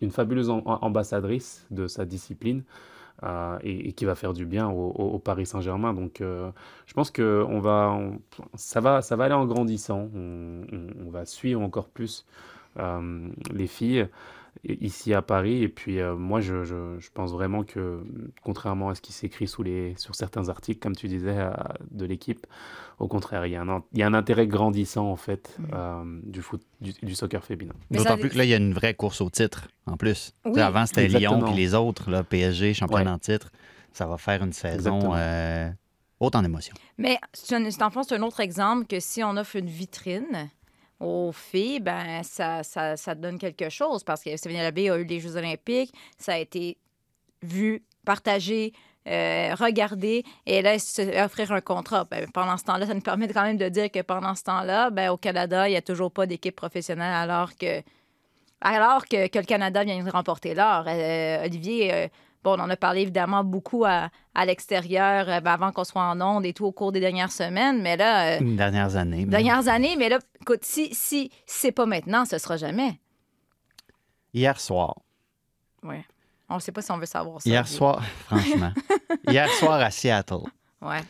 une 0.00 0.12
fabuleuse 0.12 0.48
am- 0.48 0.62
ambassadrice 0.64 1.66
de 1.70 1.88
sa 1.88 2.06
discipline 2.06 2.62
euh, 3.24 3.58
et, 3.62 3.92
qui 3.92 4.04
va 4.04 4.14
faire 4.14 4.32
du 4.34 4.44
bien 4.44 4.68
au, 4.68 5.18
Paris 5.18 5.46
Saint-Germain. 5.46 5.94
Donc, 5.94 6.20
euh, 6.20 6.50
je 6.86 6.94
pense 6.94 7.10
que 7.10 7.44
on 7.48 7.60
va, 7.60 7.98
ça 8.54 8.80
va, 8.80 9.02
ça 9.02 9.16
va 9.16 9.24
aller 9.24 9.34
en 9.34 9.46
grandissant. 9.46 10.10
On, 10.14 11.10
va 11.10 11.24
suivre 11.24 11.60
encore 11.62 11.88
plus 11.88 12.26
euh, 12.78 13.28
les 13.52 13.66
filles 13.66 14.08
ici 14.62 15.12
à 15.14 15.22
Paris. 15.22 15.62
Et 15.62 15.68
puis, 15.68 16.00
euh, 16.00 16.14
moi, 16.16 16.40
je, 16.40 16.64
je- 16.64 16.98
je 16.98 17.10
pense 17.12 17.32
vraiment 17.32 17.64
que, 17.64 18.02
contrairement 18.42 18.88
à 18.90 18.94
ce 18.94 19.00
qui 19.00 19.12
s'écrit 19.12 19.46
sous 19.48 19.62
les, 19.62 19.94
sur 19.96 20.14
certains 20.14 20.48
articles, 20.48 20.80
comme 20.80 20.94
tu 20.96 21.08
disais, 21.08 21.36
euh, 21.36 21.50
de 21.90 22.04
l'équipe, 22.06 22.46
au 22.98 23.08
contraire, 23.08 23.44
il 23.46 23.52
y 23.52 23.56
a 23.56 23.62
un, 23.62 23.82
il 23.92 23.98
y 23.98 24.02
a 24.02 24.06
un 24.06 24.14
intérêt 24.14 24.46
grandissant, 24.46 25.10
en 25.10 25.16
fait, 25.16 25.56
euh, 25.72 26.04
du 26.22 26.40
foot, 26.42 26.62
du, 26.80 26.92
du 27.02 27.14
soccer 27.14 27.44
féminin. 27.44 27.74
D'autant 27.90 28.10
ça- 28.10 28.16
plus 28.16 28.30
que 28.30 28.38
là, 28.38 28.44
il 28.44 28.50
y 28.50 28.54
a 28.54 28.58
une 28.58 28.72
vraie 28.74 28.94
course 28.94 29.20
au 29.20 29.30
titre, 29.30 29.68
en 29.86 29.96
plus. 29.96 30.32
Tu 30.44 30.50
sais, 30.50 30.54
Oui. 30.56 30.60
Avant, 30.60 30.86
c'était 30.86 31.08
Lyon 31.08 31.42
puis 31.44 31.54
les 31.54 31.74
autres, 31.74 32.10
là, 32.10 32.22
PSG, 32.22 32.74
championnat 32.74 33.10
Ouais. 33.10 33.16
en 33.16 33.18
titre. 33.18 33.50
Ça 33.92 34.06
va 34.06 34.16
faire 34.18 34.42
une 34.42 34.52
saison 34.52 35.12
euh, 35.14 35.70
haute 36.20 36.34
en 36.34 36.44
émotion. 36.44 36.74
Mais 36.98 37.18
c'est 37.32 37.82
en 37.82 37.90
fond, 37.90 38.02
c'est 38.02 38.16
un 38.16 38.22
autre 38.22 38.40
exemple 38.40 38.86
que 38.86 38.98
si 39.00 39.22
on 39.22 39.36
offre 39.36 39.56
une 39.56 39.68
vitrine 39.68 40.48
aux 41.04 41.32
filles, 41.32 41.80
ben 41.80 42.22
ça, 42.22 42.62
ça, 42.62 42.96
ça 42.96 43.14
donne 43.14 43.38
quelque 43.38 43.68
chose 43.68 44.02
parce 44.02 44.22
que 44.22 44.36
Stéphanie 44.36 44.62
Labbé 44.62 44.90
a 44.90 44.96
eu 44.96 45.04
les 45.04 45.20
Jeux 45.20 45.36
olympiques, 45.36 45.92
ça 46.18 46.34
a 46.34 46.38
été 46.38 46.78
vu, 47.42 47.84
partagé, 48.04 48.72
euh, 49.06 49.54
regardé, 49.54 50.24
et 50.46 50.62
là, 50.62 50.78
se 50.78 51.22
offrir 51.22 51.52
un 51.52 51.60
contrat. 51.60 52.04
Ben, 52.04 52.26
pendant 52.32 52.56
ce 52.56 52.64
temps-là, 52.64 52.86
ça 52.86 52.94
nous 52.94 53.02
permet 53.02 53.28
quand 53.28 53.42
même 53.42 53.58
de 53.58 53.68
dire 53.68 53.90
que 53.90 54.00
pendant 54.00 54.34
ce 54.34 54.44
temps-là, 54.44 54.90
ben, 54.90 55.10
au 55.10 55.18
Canada, 55.18 55.68
il 55.68 55.72
n'y 55.72 55.76
a 55.76 55.82
toujours 55.82 56.10
pas 56.10 56.26
d'équipe 56.26 56.56
professionnelle 56.56 57.12
alors 57.12 57.54
que 57.54 57.82
alors 58.62 59.04
que, 59.04 59.28
que 59.28 59.38
le 59.38 59.44
Canada 59.44 59.84
vient 59.84 60.02
de 60.02 60.10
remporter 60.10 60.54
l'or. 60.54 60.84
Euh, 60.86 61.44
Olivier, 61.44 61.92
euh, 61.92 62.08
bon, 62.44 62.52
on 62.58 62.62
en 62.62 62.70
a 62.70 62.76
parlé 62.76 63.00
évidemment 63.00 63.42
beaucoup 63.42 63.84
à, 63.84 64.10
à 64.34 64.44
l'extérieur 64.46 65.28
euh, 65.28 65.40
ben, 65.40 65.52
avant 65.52 65.72
qu'on 65.72 65.82
soit 65.84 66.02
en 66.02 66.20
onde 66.20 66.44
et 66.46 66.52
tout 66.52 66.64
au 66.66 66.72
cours 66.72 66.92
des 66.92 67.00
dernières 67.00 67.32
semaines, 67.32 67.82
mais 67.82 67.96
là, 67.96 68.36
euh, 68.36 68.56
dernières 68.56 68.94
années. 68.96 69.24
dernières 69.24 69.66
années, 69.68 69.96
mais 69.96 70.08
là, 70.10 70.18
écoute, 70.42 70.64
si, 70.64 70.94
si, 70.94 71.30
c'est 71.46 71.72
pas 71.72 71.86
maintenant, 71.86 72.24
ce 72.24 72.38
sera 72.38 72.56
jamais. 72.56 73.00
Hier 74.32 74.60
soir, 74.60 74.96
Ouais. 75.82 76.04
On 76.48 76.56
ne 76.56 76.60
sait 76.60 76.72
pas 76.72 76.82
si 76.82 76.90
on 76.92 76.98
veut 76.98 77.06
savoir 77.06 77.40
ça. 77.42 77.48
hier 77.48 77.66
soir, 77.66 78.02
franchement, 78.26 78.72
hier 79.28 79.48
soir 79.50 79.80
à 79.80 79.90
Seattle, 79.90 80.44
Ouais. 80.82 81.00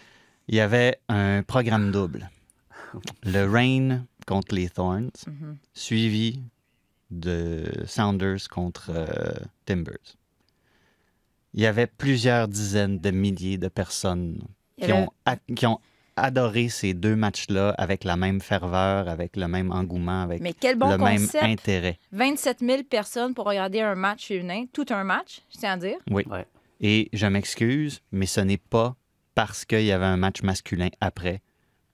il 0.49 0.55
y 0.55 0.61
avait 0.61 0.99
un 1.09 1.43
programme 1.43 1.91
double. 1.91 2.31
Le 3.25 3.45
Rain 3.51 4.05
contre 4.27 4.55
les 4.55 4.69
Thorns, 4.71 5.11
Mhm. 5.27 5.57
suivi 5.75 6.41
de 7.11 7.65
Sounders 7.87 8.49
contre 8.51 8.91
euh, 8.91 9.33
Timbers. 9.67 10.17
Il 11.55 11.61
y 11.63 11.67
avait 11.67 11.87
plusieurs 11.87 12.49
dizaines 12.49 12.99
de 12.99 13.11
milliers 13.11 13.59
de 13.59 13.69
personnes 13.69 14.39
qui 14.79 14.85
avait- 14.85 14.93
ont, 14.93 15.09
a- 15.25 15.37
qui 15.55 15.67
ont 15.67 15.79
adoré 16.17 16.69
ces 16.69 16.95
deux 16.95 17.17
matchs-là 17.17 17.71
avec 17.79 18.05
la 18.05 18.17
même 18.17 18.41
ferveur, 18.41 19.09
avec 19.09 19.37
le 19.37 19.49
même 19.49 19.71
engouement, 19.73 20.23
avec 20.23 20.41
Mais 20.41 20.53
quel 20.53 20.77
bon 20.77 20.91
le 20.91 20.99
concept. 20.99 21.35
même 21.43 21.53
intérêt. 21.53 21.99
27 22.13 22.59
000 22.61 22.83
personnes 22.85 23.35
pour 23.35 23.47
regarder 23.47 23.81
un 23.81 23.95
match 23.95 24.27
féminin, 24.29 24.65
tout 24.73 24.87
un 24.91 25.05
match, 25.05 25.41
je 25.53 25.59
tiens 25.59 25.73
à 25.73 25.77
dire. 25.77 25.97
Oui. 26.11 26.25
Ouais. 26.31 26.47
Et 26.81 27.09
je 27.13 27.27
m'excuse, 27.27 28.01
mais 28.13 28.27
ce 28.27 28.41
n'est 28.41 28.59
pas 28.59 28.97
parce 29.35 29.65
qu'il 29.65 29.83
y 29.85 29.93
avait 29.93 30.05
un 30.05 30.17
match 30.17 30.43
masculin 30.43 30.89
après 31.01 31.41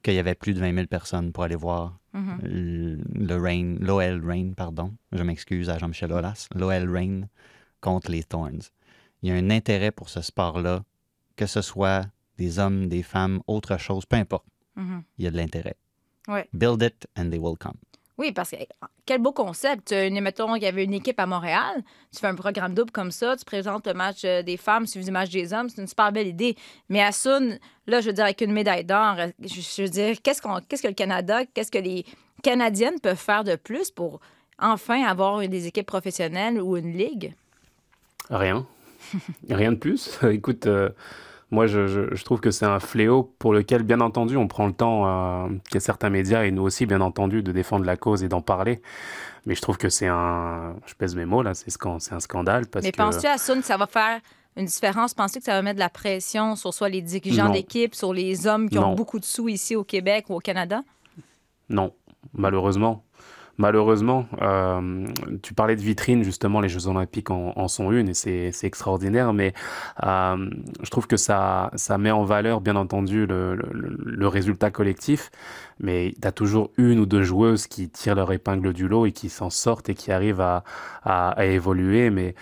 qu'il 0.03 0.15
y 0.15 0.19
avait 0.19 0.35
plus 0.35 0.53
de 0.55 0.61
20 0.61 0.75
000 0.75 0.87
personnes 0.87 1.33
pour 1.33 1.45
aller 1.45 1.55
voir 1.57 1.99
Mhm. 2.15 2.99
le 3.15 3.37
Rain, 3.37 3.77
l'OL 3.81 4.23
Rain, 4.27 4.53
pardon. 4.57 4.93
Je 5.13 5.23
m'excuse 5.23 5.71
à 5.71 5.79
Jean-Michel 5.79 6.13
Aulas. 6.13 6.49
L'OL 6.55 6.91
Rain 6.91 7.23
contre 7.81 8.11
les 8.11 8.25
Thorns. 8.25 8.61
Il 9.23 9.29
y 9.29 9.33
a 9.33 9.35
un 9.37 9.51
intérêt 9.51 9.91
pour 9.91 10.09
ce 10.09 10.21
sport-là, 10.23 10.83
que 11.37 11.47
ce 11.47 11.63
soit 11.63 12.07
des 12.39 12.59
hommes, 12.59 12.89
des 12.89 13.03
femmes, 13.03 13.41
autre 13.47 13.77
chose, 13.79 14.07
peu 14.07 14.17
importe. 14.17 14.47
Mhm. 14.77 15.03
Il 15.19 15.25
y 15.25 15.29
a 15.29 15.31
de 15.31 15.37
l'intérêt. 15.37 15.77
Ouais. 16.29 16.49
Build 16.53 16.83
it 16.83 17.07
and 17.19 17.31
they 17.31 17.39
will 17.39 17.57
come. 17.59 17.75
Oui, 18.17 18.33
parce 18.33 18.51
que 18.51 18.57
quel 19.07 19.21
beau 19.21 19.33
concept. 19.33 19.89
Tu- 19.89 20.11
Mettons 20.21 20.53
qu'il 20.55 20.65
y 20.65 20.67
avait 20.67 20.85
une 20.85 20.93
équipe 20.93 21.19
à 21.19 21.25
Montréal, 21.27 21.83
tu 22.13 22.21
fais 22.21 22.27
un 22.27 22.35
programme 22.35 22.75
double 22.75 22.91
comme 22.91 23.11
ça, 23.11 23.35
tu 23.37 23.45
présentes 23.47 23.87
le 23.87 23.95
match 23.95 24.21
euh, 24.25 24.43
des 24.43 24.59
femmes 24.59 24.87
suivi 24.87 25.07
du 25.07 25.11
match 25.11 25.31
des 25.31 25.53
hommes, 25.55 25.71
c'est 25.71 25.81
une 25.81 25.89
super 25.89 26.13
belle 26.13 26.27
idée. 26.29 26.55
Mais 26.91 27.03
à 27.03 27.13
Sun, 27.13 27.59
là, 27.87 28.01
je 28.03 28.07
veux 28.09 28.13
dire, 28.13 28.25
avec 28.25 28.43
une 28.43 28.53
médaille 28.53 28.85
d'or, 28.85 29.17
euh, 29.19 29.29
je, 29.43 29.61
je 29.61 29.83
veux 29.83 29.89
dire, 29.89 30.17
qu'est-ce, 30.23 30.43
qu'on, 30.43 30.61
qu'est-ce 30.69 30.83
que 30.83 30.89
le 30.89 30.95
Canada, 30.95 31.47
qu'est-ce 31.47 31.71
que 31.71 31.79
les 31.79 32.05
Canadiennes 32.43 33.01
peuvent 33.01 33.17
faire 33.17 33.43
de 33.43 33.57
plus 33.57 33.91
pour 33.91 34.21
enfin 34.59 35.03
avoir 35.05 35.41
des 35.49 35.67
équipes 35.67 35.87
professionnelles 35.87 36.61
ou 36.61 36.77
une 36.77 36.93
ligue? 36.93 37.35
Rien. 38.29 38.67
Rien 39.51 39.73
de 39.73 39.77
plus. 39.77 40.19
Écoute, 40.31 40.67
euh, 40.67 40.91
moi, 41.51 41.67
je, 41.67 41.87
je- 41.87 42.15
je 42.15 42.25
trouve 42.25 42.41
que 42.41 42.51
c'est 42.51 42.67
un 42.67 42.81
fléau 42.81 43.35
pour 43.39 43.53
lequel, 43.53 43.83
bien 43.83 44.01
entendu, 44.01 44.37
on 44.37 44.47
prend 44.49 44.67
le 44.67 44.73
temps, 44.73 45.07
euh, 45.07 45.49
qu'il 45.67 45.75
y 45.75 45.77
a 45.79 45.81
certains 45.81 46.11
médias, 46.11 46.45
et 46.45 46.51
nous 46.51 46.63
aussi, 46.63 46.87
bien 46.87 47.01
entendu, 47.01 47.43
de 47.43 47.53
défendre 47.53 47.85
la 47.85 47.97
cause 47.97 48.23
et 48.23 48.29
d'en 48.29 48.41
parler. 48.41 48.81
Mais 49.47 49.55
je 49.55 49.61
trouve 49.63 49.79
que 49.79 49.89
c'est 49.89 50.07
un... 50.07 50.75
Je 50.87 50.95
pèse 50.95 51.17
mes 51.17 51.25
mots, 51.25 51.43
là, 51.43 51.55
c'est 51.55 51.73
un 51.87 52.21
scandale. 52.21 52.67
Parce 52.67 52.85
Mais 52.85 52.93
que... 52.93 52.97
penses-tu 52.99 53.27
à 53.27 53.39
Sun 53.39 53.61
que 53.61 53.67
ça 53.67 53.77
va 53.79 53.87
faire 53.87 54.21
une 54.57 54.67
différence? 54.67 55.15
Penses-tu 55.15 55.39
que 55.39 55.45
ça 55.47 55.53
va 55.53 55.63
mettre 55.63 55.77
de 55.77 55.81
la 55.81 55.89
pression 55.89 56.57
sur 56.57 56.75
soit 56.75 56.89
les 56.91 57.01
dirigeants 57.01 57.49
d'équipe, 57.49 57.95
sur 57.95 58.13
les 58.13 58.47
hommes 58.47 58.69
qui 58.69 58.79
ont 58.79 58.95
beaucoup 58.95 59.19
de 59.19 59.25
sous 59.25 59.49
ici 59.49 59.77
au 59.77 59.83
Québec 59.85 60.27
ou 60.29 60.35
au 60.35 60.41
Canada? 60.41 60.83
Non, 61.69 61.93
malheureusement. 62.35 63.03
Malheureusement, 63.61 64.27
euh, 64.41 65.07
tu 65.43 65.53
parlais 65.53 65.77
de 65.77 65.83
vitrine, 65.83 66.23
justement, 66.25 66.63
les 66.63 66.71
Jeux 66.71 66.87
Olympiques 66.89 67.31
en, 67.31 67.69
sont 67.69 67.93
une 67.93 68.09
et 68.09 68.15
c'est 68.15 68.51
extraordinaire, 68.65 69.35
mais 69.35 69.53
euh, 70.03 70.49
je 70.83 70.89
trouve 70.91 71.07
que 71.07 71.19
ça, 71.19 71.71
ça 71.75 71.99
met 71.99 72.11
en 72.11 72.25
valeur, 72.25 72.63
bien 72.63 72.75
entendu, 72.75 73.27
le, 73.27 73.55
le- 73.57 73.97
le 74.03 74.29
résultat 74.29 74.71
collectif, 74.71 75.31
mais 75.79 76.15
tu 76.21 76.27
as 76.27 76.33
toujours 76.33 76.71
une 76.79 77.01
ou 77.01 77.07
deux 77.07 77.23
joueuses 77.23 77.67
qui 77.67 77.91
tirent 77.91 78.15
leur 78.15 78.33
épingle 78.33 78.73
du 78.73 78.89
lot 78.89 79.05
et 79.05 79.13
qui 79.13 79.29
s'en 79.29 79.51
sortent 79.51 79.91
et 79.91 79.95
qui 79.95 80.11
arrivent 80.11 80.41
à, 80.41 80.65
à, 81.05 81.29
à 81.33 81.45
évoluer, 81.45 82.09
mais 82.09 82.35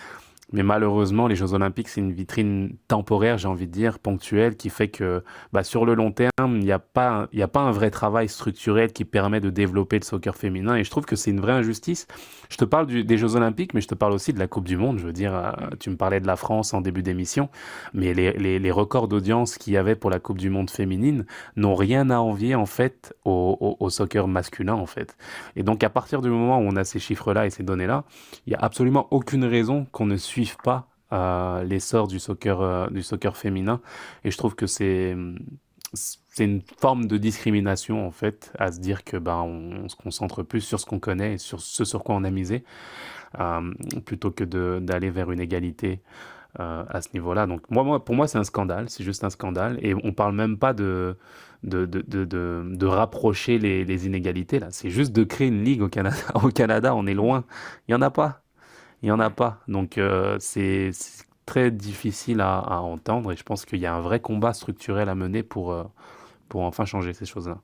Mais 0.53 0.63
malheureusement, 0.63 1.27
les 1.27 1.37
Jeux 1.37 1.53
Olympiques, 1.53 1.89
c'est 1.89 2.01
une 2.01 2.13
vitrine 2.13 2.77
temporaire, 2.89 3.37
j'ai 3.37 3.49
envie 3.49 3.67
de 3.67 3.73
dire, 3.73 3.99
ponctuelle, 3.99 4.57
qui 4.57 4.71
fait 4.71 4.89
que 4.89 5.23
bah, 5.53 5.63
sur 5.63 5.85
le 5.85 5.93
long 5.95 6.11
terme, 6.11 6.31
il 6.57 6.61
n'y 6.65 6.73
a, 6.73 6.79
pas, 6.79 7.29
a 7.39 7.49
pas 7.49 7.61
un 7.61 7.71
vrai 7.71 7.91
travail 7.91 8.31
structurel 8.31 8.93
qui 8.95 9.05
permet 9.05 9.41
de 9.41 9.51
développer 9.51 9.99
le 9.99 10.05
soccer 10.05 10.35
féminin. 10.35 10.75
Et 10.77 10.85
je 10.85 10.91
trouve 10.91 11.05
que 11.05 11.17
c'est 11.17 11.31
une 11.31 11.41
vraie 11.41 11.53
injustice. 11.53 12.07
Je 12.49 12.57
te 12.57 12.65
parle 12.65 12.87
des 12.87 13.19
Jeux 13.19 13.37
Olympiques, 13.37 13.75
mais 13.75 13.83
je 13.83 13.89
te 13.89 13.95
parle 13.95 14.13
aussi 14.15 14.33
de 14.33 14.39
la 14.39 14.47
Coupe 14.47 14.65
du 14.67 14.79
Monde. 14.79 14.99
Je 14.99 15.05
veux 15.07 15.13
dire, 15.13 15.35
euh, 15.35 15.51
tu 15.81 15.91
me 15.91 15.97
parlais 15.97 16.19
de 16.21 16.27
la 16.27 16.37
France 16.37 16.73
en 16.73 16.81
début 16.81 17.03
d'émission, 17.03 17.51
mais 17.93 18.15
les, 18.15 18.33
les- 18.33 18.59
les 18.59 18.71
records 18.71 19.09
d'audience 19.09 19.59
qu'il 19.59 19.75
y 19.75 19.77
avait 19.77 19.97
pour 19.97 20.09
la 20.09 20.19
Coupe 20.19 20.39
du 20.39 20.49
Monde 20.49 20.71
féminine 20.71 21.27
n'ont 21.57 21.75
rien 21.75 22.09
à 22.09 22.21
envier, 22.21 22.55
en 22.55 22.65
fait, 22.65 23.15
au, 23.27 23.59
au- 23.61 23.85
au 23.85 23.91
soccer 23.91 24.27
masculin, 24.27 24.73
en 24.75 24.87
fait. 24.87 25.15
Et 25.57 25.63
donc, 25.63 25.85
à 25.85 25.91
partir 25.91 26.23
du 26.23 26.31
moment 26.31 26.59
où 26.59 26.63
on 26.63 26.77
a 26.77 26.85
ces 26.85 26.99
chiffres-là 27.01 27.45
et 27.45 27.51
ces 27.51 27.65
données-là, 27.65 28.05
il 28.47 28.51
n'y 28.51 28.57
a 28.57 28.61
absolument 28.61 29.09
aucune 29.11 29.45
raison 29.45 29.87
qu'on 29.93 30.07
ne 30.07 30.17
suive 30.17 30.38
pas 30.63 30.89
euh, 31.13 31.63
l'essor 31.65 32.07
du 32.07 32.19
soccer, 32.19 32.61
euh, 32.61 32.89
du 32.89 33.03
soccer 33.03 33.37
féminin. 33.37 33.81
Et 34.25 34.31
je 34.31 34.37
trouve 34.37 34.55
que 34.55 34.67
c'est 34.67 35.17
c'est 35.95 36.45
une 36.45 36.61
forme 36.79 37.07
de 37.07 37.17
discrimination 37.17 38.07
en 38.07 38.11
fait 38.11 38.53
à 38.59 38.71
se 38.71 38.79
dire 38.79 39.05
que 39.05 39.17
ben 39.17 39.41
on, 39.41 39.89
se 39.89 39.97
concentre 39.97 40.43
plus 40.43 40.61
sur 40.61 40.79
ce 40.79 40.85
qu'on 40.85 40.99
connaît 40.99 41.35
et 41.35 41.39
sur 41.39 41.61
ce 41.63 41.85
sur 41.87 42.05
quoi 42.05 42.15
on 42.15 42.25
a 42.25 42.31
misé 42.31 42.63
euh, 43.41 43.73
plutôt 44.05 44.31
que 44.31 44.45
d'aller 44.45 45.09
vers 45.11 45.31
une 45.31 45.41
égalité 45.41 46.03
à 46.59 47.01
ce 47.03 47.11
niveau-là. 47.15 47.47
Donc 47.47 47.71
moi, 47.71 48.05
pour 48.05 48.15
moi 48.17 48.27
c'est 48.27 48.39
un 48.39 48.45
scandale, 48.45 48.91
c'est 48.91 49.05
juste 49.05 49.23
un 49.23 49.31
scandale 49.31 49.79
et 49.81 49.95
on 49.95 50.13
parle 50.13 50.35
même 50.35 50.59
pas 50.59 50.73
de 50.75 51.17
de, 51.63 51.87
de, 51.87 52.03
de, 52.03 52.25
de, 52.25 52.87
rapprocher 52.87 53.59
les, 53.59 54.07
inégalités 54.07 54.59
là, 54.59 54.69
c'est 54.71 54.91
juste 54.91 55.13
de 55.13 55.25
créer 55.25 55.49
une 55.49 55.65
ligue 55.65 55.83
au 55.83 55.89
Canada. 55.89 56.17
Au 56.35 56.49
Canada, 56.49 56.95
on 56.95 57.07
est 57.07 57.15
loin, 57.15 57.45
il 57.89 57.93
y 57.93 57.95
en 57.95 58.03
a 58.03 58.11
pas, 58.11 58.43
il 59.03 59.09
y 59.09 59.13
en 59.13 59.21
a 59.21 59.31
pas. 59.31 59.61
Donc 59.69 59.99
euh, 59.99 60.37
c'est 60.41 60.91
très 61.47 61.71
difficile 61.71 62.41
à, 62.41 62.59
à 62.59 62.79
entendre 62.79 63.33
et 63.33 63.37
je 63.37 63.43
pense 63.43 63.65
qu'il 63.65 63.79
y 63.79 63.87
a 63.87 63.95
un 63.95 64.01
vrai 64.01 64.21
combat 64.21 64.53
structurel 64.53 65.09
à 65.09 65.15
mener 65.15 65.43
pour 65.43 65.73
euh, 65.73 65.85
pour 66.49 66.63
enfin 66.63 66.85
changer 66.85 67.13
ces 67.13 67.27
choses-là. 67.27 67.59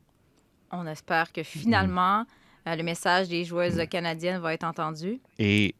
On 0.70 0.86
espère 0.86 1.32
que 1.32 1.42
finalement, 1.42 2.24
euh, 2.66 2.76
le 2.76 2.82
message 2.82 3.28
des 3.28 3.44
joueuses 3.44 3.80
canadiennes 3.88 4.40
va 4.40 4.54
être 4.54 4.64
entendu. 4.64 5.20
Et 5.38 5.74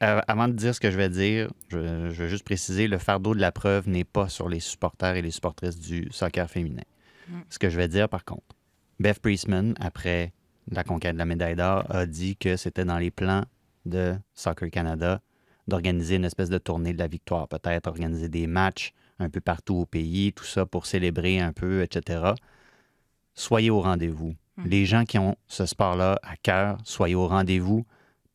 avant 0.00 0.48
de 0.48 0.52
dire 0.52 0.74
ce 0.74 0.80
que 0.80 0.90
je 0.90 0.96
vais 0.96 1.08
dire, 1.08 1.50
je, 1.68 2.10
je 2.10 2.22
veux 2.22 2.28
juste 2.28 2.44
préciser, 2.44 2.86
le 2.86 2.98
fardeau 2.98 3.34
de 3.34 3.40
la 3.40 3.52
preuve 3.52 3.88
n'est 3.88 4.04
pas 4.04 4.28
sur 4.28 4.48
les 4.48 4.60
supporters 4.60 5.16
et 5.16 5.22
les 5.22 5.32
supportrices 5.32 5.78
du 5.78 6.08
soccer 6.12 6.48
féminin. 6.48 6.84
Mm. 7.28 7.40
Ce 7.50 7.58
que 7.58 7.68
je 7.68 7.76
vais 7.76 7.88
dire, 7.88 8.08
par 8.08 8.24
contre, 8.24 8.54
Beth 9.00 9.18
Priestman, 9.18 9.74
après 9.80 10.32
la 10.70 10.84
conquête 10.84 11.14
de 11.14 11.18
la 11.18 11.26
médaille 11.26 11.56
d'or, 11.56 11.84
a 11.90 12.06
dit 12.06 12.36
que 12.36 12.56
c'était 12.56 12.84
dans 12.84 12.98
les 12.98 13.10
plans 13.10 13.42
de 13.86 14.14
Soccer 14.34 14.70
Canada 14.70 15.20
d'organiser 15.68 16.16
une 16.16 16.24
espèce 16.24 16.48
de 16.50 16.58
tournée 16.58 16.92
de 16.92 16.98
la 16.98 17.08
victoire, 17.08 17.48
peut-être 17.48 17.86
organiser 17.88 18.28
des 18.28 18.46
matchs 18.46 18.92
un 19.18 19.28
peu 19.30 19.40
partout 19.40 19.74
au 19.76 19.86
pays, 19.86 20.32
tout 20.32 20.44
ça 20.44 20.64
pour 20.66 20.86
célébrer 20.86 21.40
un 21.40 21.52
peu, 21.52 21.82
etc. 21.82 22.32
Soyez 23.34 23.70
au 23.70 23.80
rendez-vous. 23.80 24.34
Les 24.64 24.86
gens 24.86 25.04
qui 25.04 25.18
ont 25.18 25.36
ce 25.48 25.66
sport-là 25.66 26.18
à 26.22 26.36
cœur, 26.36 26.78
soyez 26.84 27.14
au 27.14 27.26
rendez-vous 27.28 27.84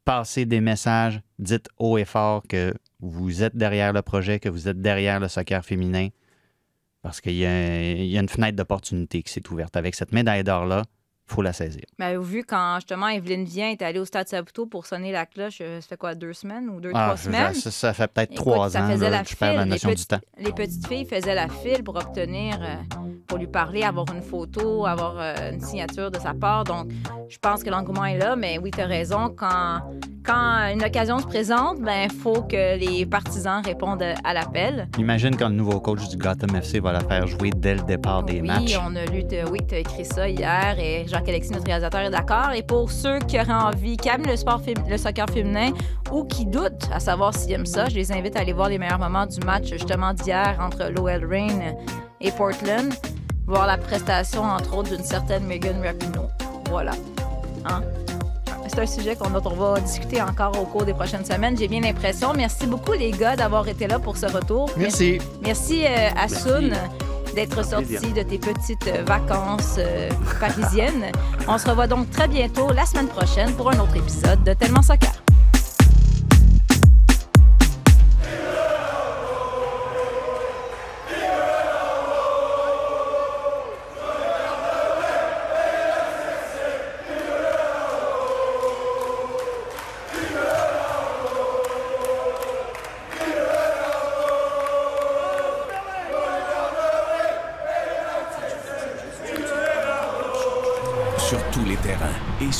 passez 0.04 0.46
des 0.46 0.62
messages, 0.62 1.22
dites 1.38 1.70
haut 1.78 1.98
et 1.98 2.06
fort 2.06 2.42
que 2.50 2.74
vous 3.00 3.44
êtes 3.44 3.56
derrière 3.56 3.94
le 3.94 4.02
projet, 4.02 4.40
que 4.40 4.50
vous 4.50 4.68
êtes 4.68 4.82
derrière 4.82 5.20
le 5.20 5.28
soccer 5.28 5.64
féminin, 5.64 6.10
parce 7.04 7.22
qu'il 7.22 7.36
y, 7.36 7.46
a- 7.46 7.94
il 7.94 8.08
y 8.08 8.18
a 8.18 8.22
une 8.22 8.28
fenêtre 8.30 8.56
d'opportunité 8.58 9.22
qui 9.22 9.32
s'est 9.32 9.48
ouverte. 9.52 9.78
Avec 9.78 9.94
cette 9.96 10.12
médaille 10.12 10.44
d'or-là, 10.44 10.84
faut 11.32 11.42
la 11.42 11.54
saisir. 11.54 11.84
Mais 12.00 12.06
avez-vous 12.06 12.24
vu 12.24 12.44
quand 12.44 12.76
justement 12.76 13.08
Evelyne 13.08 13.46
Vient 13.46 13.70
est 13.70 13.82
allée 13.82 14.00
au 14.00 14.06
Stade 14.06 14.28
Saputo 14.28 14.66
pour 14.66 14.86
sonner 14.86 15.12
la 15.12 15.26
cloche, 15.26 15.60
euh, 15.62 15.82
ça 15.82 15.88
fait 15.88 15.98
quoi, 15.98 16.14
deux 16.16 16.34
semaines 16.34 16.70
ou 16.70 16.80
deux, 16.80 16.92
Ah, 16.94 17.06
trois 17.06 17.18
semaines? 17.18 17.54
ça, 17.54 17.72
ça 17.72 17.94
fait 17.94 18.08
peut-être 18.08 18.34
trois 18.36 18.70
ça 18.70 18.84
ans 18.84 18.90
faisait 18.90 19.10
là, 19.10 19.18
la 19.18 19.24
je 19.24 19.66
notion 19.70 19.90
les 19.90 19.96
du 19.96 20.06
temps. 20.06 20.20
Les 20.38 20.52
petites 20.52 20.88
filles 20.88 21.06
faisaient 21.06 21.36
la 21.36 21.48
file 21.48 21.84
pour 21.84 21.96
obtenir, 21.96 22.58
euh, 22.62 22.76
pour 23.28 23.38
lui 23.38 23.48
parler, 23.48 23.84
avoir 23.84 24.06
une 24.14 24.22
photo, 24.22 24.86
avoir 24.86 25.16
euh, 25.20 25.52
une 25.54 25.62
signature 25.62 26.12
de 26.12 26.20
sa 26.20 26.34
part. 26.34 26.64
Donc, 26.64 26.88
je 27.30 27.38
pense 27.38 27.64
que 27.64 27.70
l'engouement 27.70 28.06
est 28.06 28.18
là, 28.18 28.36
mais 28.36 28.58
oui, 28.58 28.72
tu 28.72 28.82
as 28.82 28.86
raison. 28.88 29.30
Quand, 29.36 29.80
quand 30.26 30.70
une 30.74 30.84
occasion 30.84 31.20
se 31.20 31.26
présente, 31.26 31.80
ben 31.82 32.08
il 32.10 32.14
faut 32.14 32.42
que 32.44 32.78
les 32.78 33.06
partisans 33.06 33.62
répondent 33.64 34.04
à 34.24 34.34
l'appel. 34.34 34.88
Imagine 34.98 35.36
quand 35.38 35.50
le 35.50 35.56
nouveau 35.56 35.80
coach 35.80 36.08
du 36.10 36.18
Gotham 36.18 36.56
FC 36.56 36.80
va 36.80 36.92
la 36.92 37.00
faire 37.00 37.26
jouer 37.28 37.52
dès 37.56 37.76
le 37.76 37.82
départ 37.84 38.24
des 38.24 38.42
Oui, 38.42 38.48
matchs. 38.48 38.78
on 38.86 38.96
a 38.96 39.06
lu, 39.06 39.24
de- 39.24 39.50
oui, 39.50 39.60
tu 39.68 39.76
as 39.76 39.80
écrit 39.80 40.06
ça 40.06 40.28
hier 40.30 40.76
et 40.80 41.08
Jacques-Alexis, 41.22 41.52
notre 41.52 41.66
réalisateur, 41.66 42.02
est 42.02 42.10
d'accord. 42.10 42.52
Et 42.56 42.64
pour 42.64 42.90
ceux 42.90 43.20
qui 43.20 43.40
auraient 43.40 43.54
envie, 43.54 43.96
qui 43.96 44.10
aiment 44.10 44.26
le 44.26 44.36
sport, 44.36 44.60
le 44.90 44.98
soccer 44.98 45.28
féminin 45.30 45.72
ou 46.12 46.24
qui 46.24 46.46
doutent 46.48 46.90
à 46.92 47.00
savoir 47.00 47.36
s'ils 47.36 47.52
aiment 47.52 47.66
ça, 47.68 47.88
je 47.90 47.96
les 47.96 48.12
invite 48.12 48.36
à 48.36 48.40
aller 48.40 48.54
voir 48.54 48.70
les 48.70 48.80
meilleurs 48.80 48.98
moments 48.98 49.28
du 49.28 49.40
match 49.46 49.66
justement 49.70 50.14
d'hier 50.16 50.58
entre 50.60 50.90
l'OL 50.92 51.24
Reign 51.30 51.76
et 52.20 52.32
Portland. 52.32 52.92
Voir 53.46 53.68
la 53.68 53.78
prestation, 53.78 54.42
entre 54.44 54.76
autres, 54.78 54.96
d'une 54.96 55.04
certaine 55.04 55.46
Megan 55.46 55.76
Rapinoe. 55.84 56.28
Voilà. 56.70 56.94
Hein? 57.66 57.82
C'est 58.68 58.80
un 58.80 58.86
sujet 58.88 59.16
qu'on- 59.16 59.30
dont 59.30 59.42
on 59.52 59.56
va 59.56 59.80
discuter 59.82 60.22
encore 60.22 60.58
au 60.60 60.66
cours 60.66 60.86
des 60.86 60.94
prochaines 60.94 61.26
semaines, 61.26 61.56
j'ai 61.58 61.68
bien 61.68 61.82
l'impression. 61.82 62.34
Merci 62.34 62.66
beaucoup, 62.66 62.94
les 62.94 63.12
gars, 63.12 63.36
d'avoir 63.36 63.68
été 63.68 63.86
là 63.86 64.00
pour 64.00 64.16
ce 64.18 64.26
retour. 64.28 64.70
Merci. 64.78 65.20
Merci, 65.44 65.84
euh, 65.86 66.10
à 66.12 66.28
Merci. 66.28 66.36
Soun 66.36 66.72
d'être 67.34 67.64
sorti 67.66 68.14
de 68.14 68.24
tes 68.24 68.38
petites 68.38 68.88
euh, 68.88 69.04
vacances 69.06 69.76
euh, 69.78 70.10
parisiennes. 70.40 71.12
On 71.48 71.58
se 71.58 71.70
revoit 71.70 71.88
donc 71.88 72.10
très 72.12 72.28
bientôt, 72.28 72.72
la 72.72 72.86
semaine 72.86 73.08
prochaine, 73.08 73.52
pour 73.54 73.70
un 73.70 73.80
autre 73.80 73.96
épisode 73.96 74.44
de 74.44 74.54
Tellement 74.54 74.82
Soccer. 74.82 75.21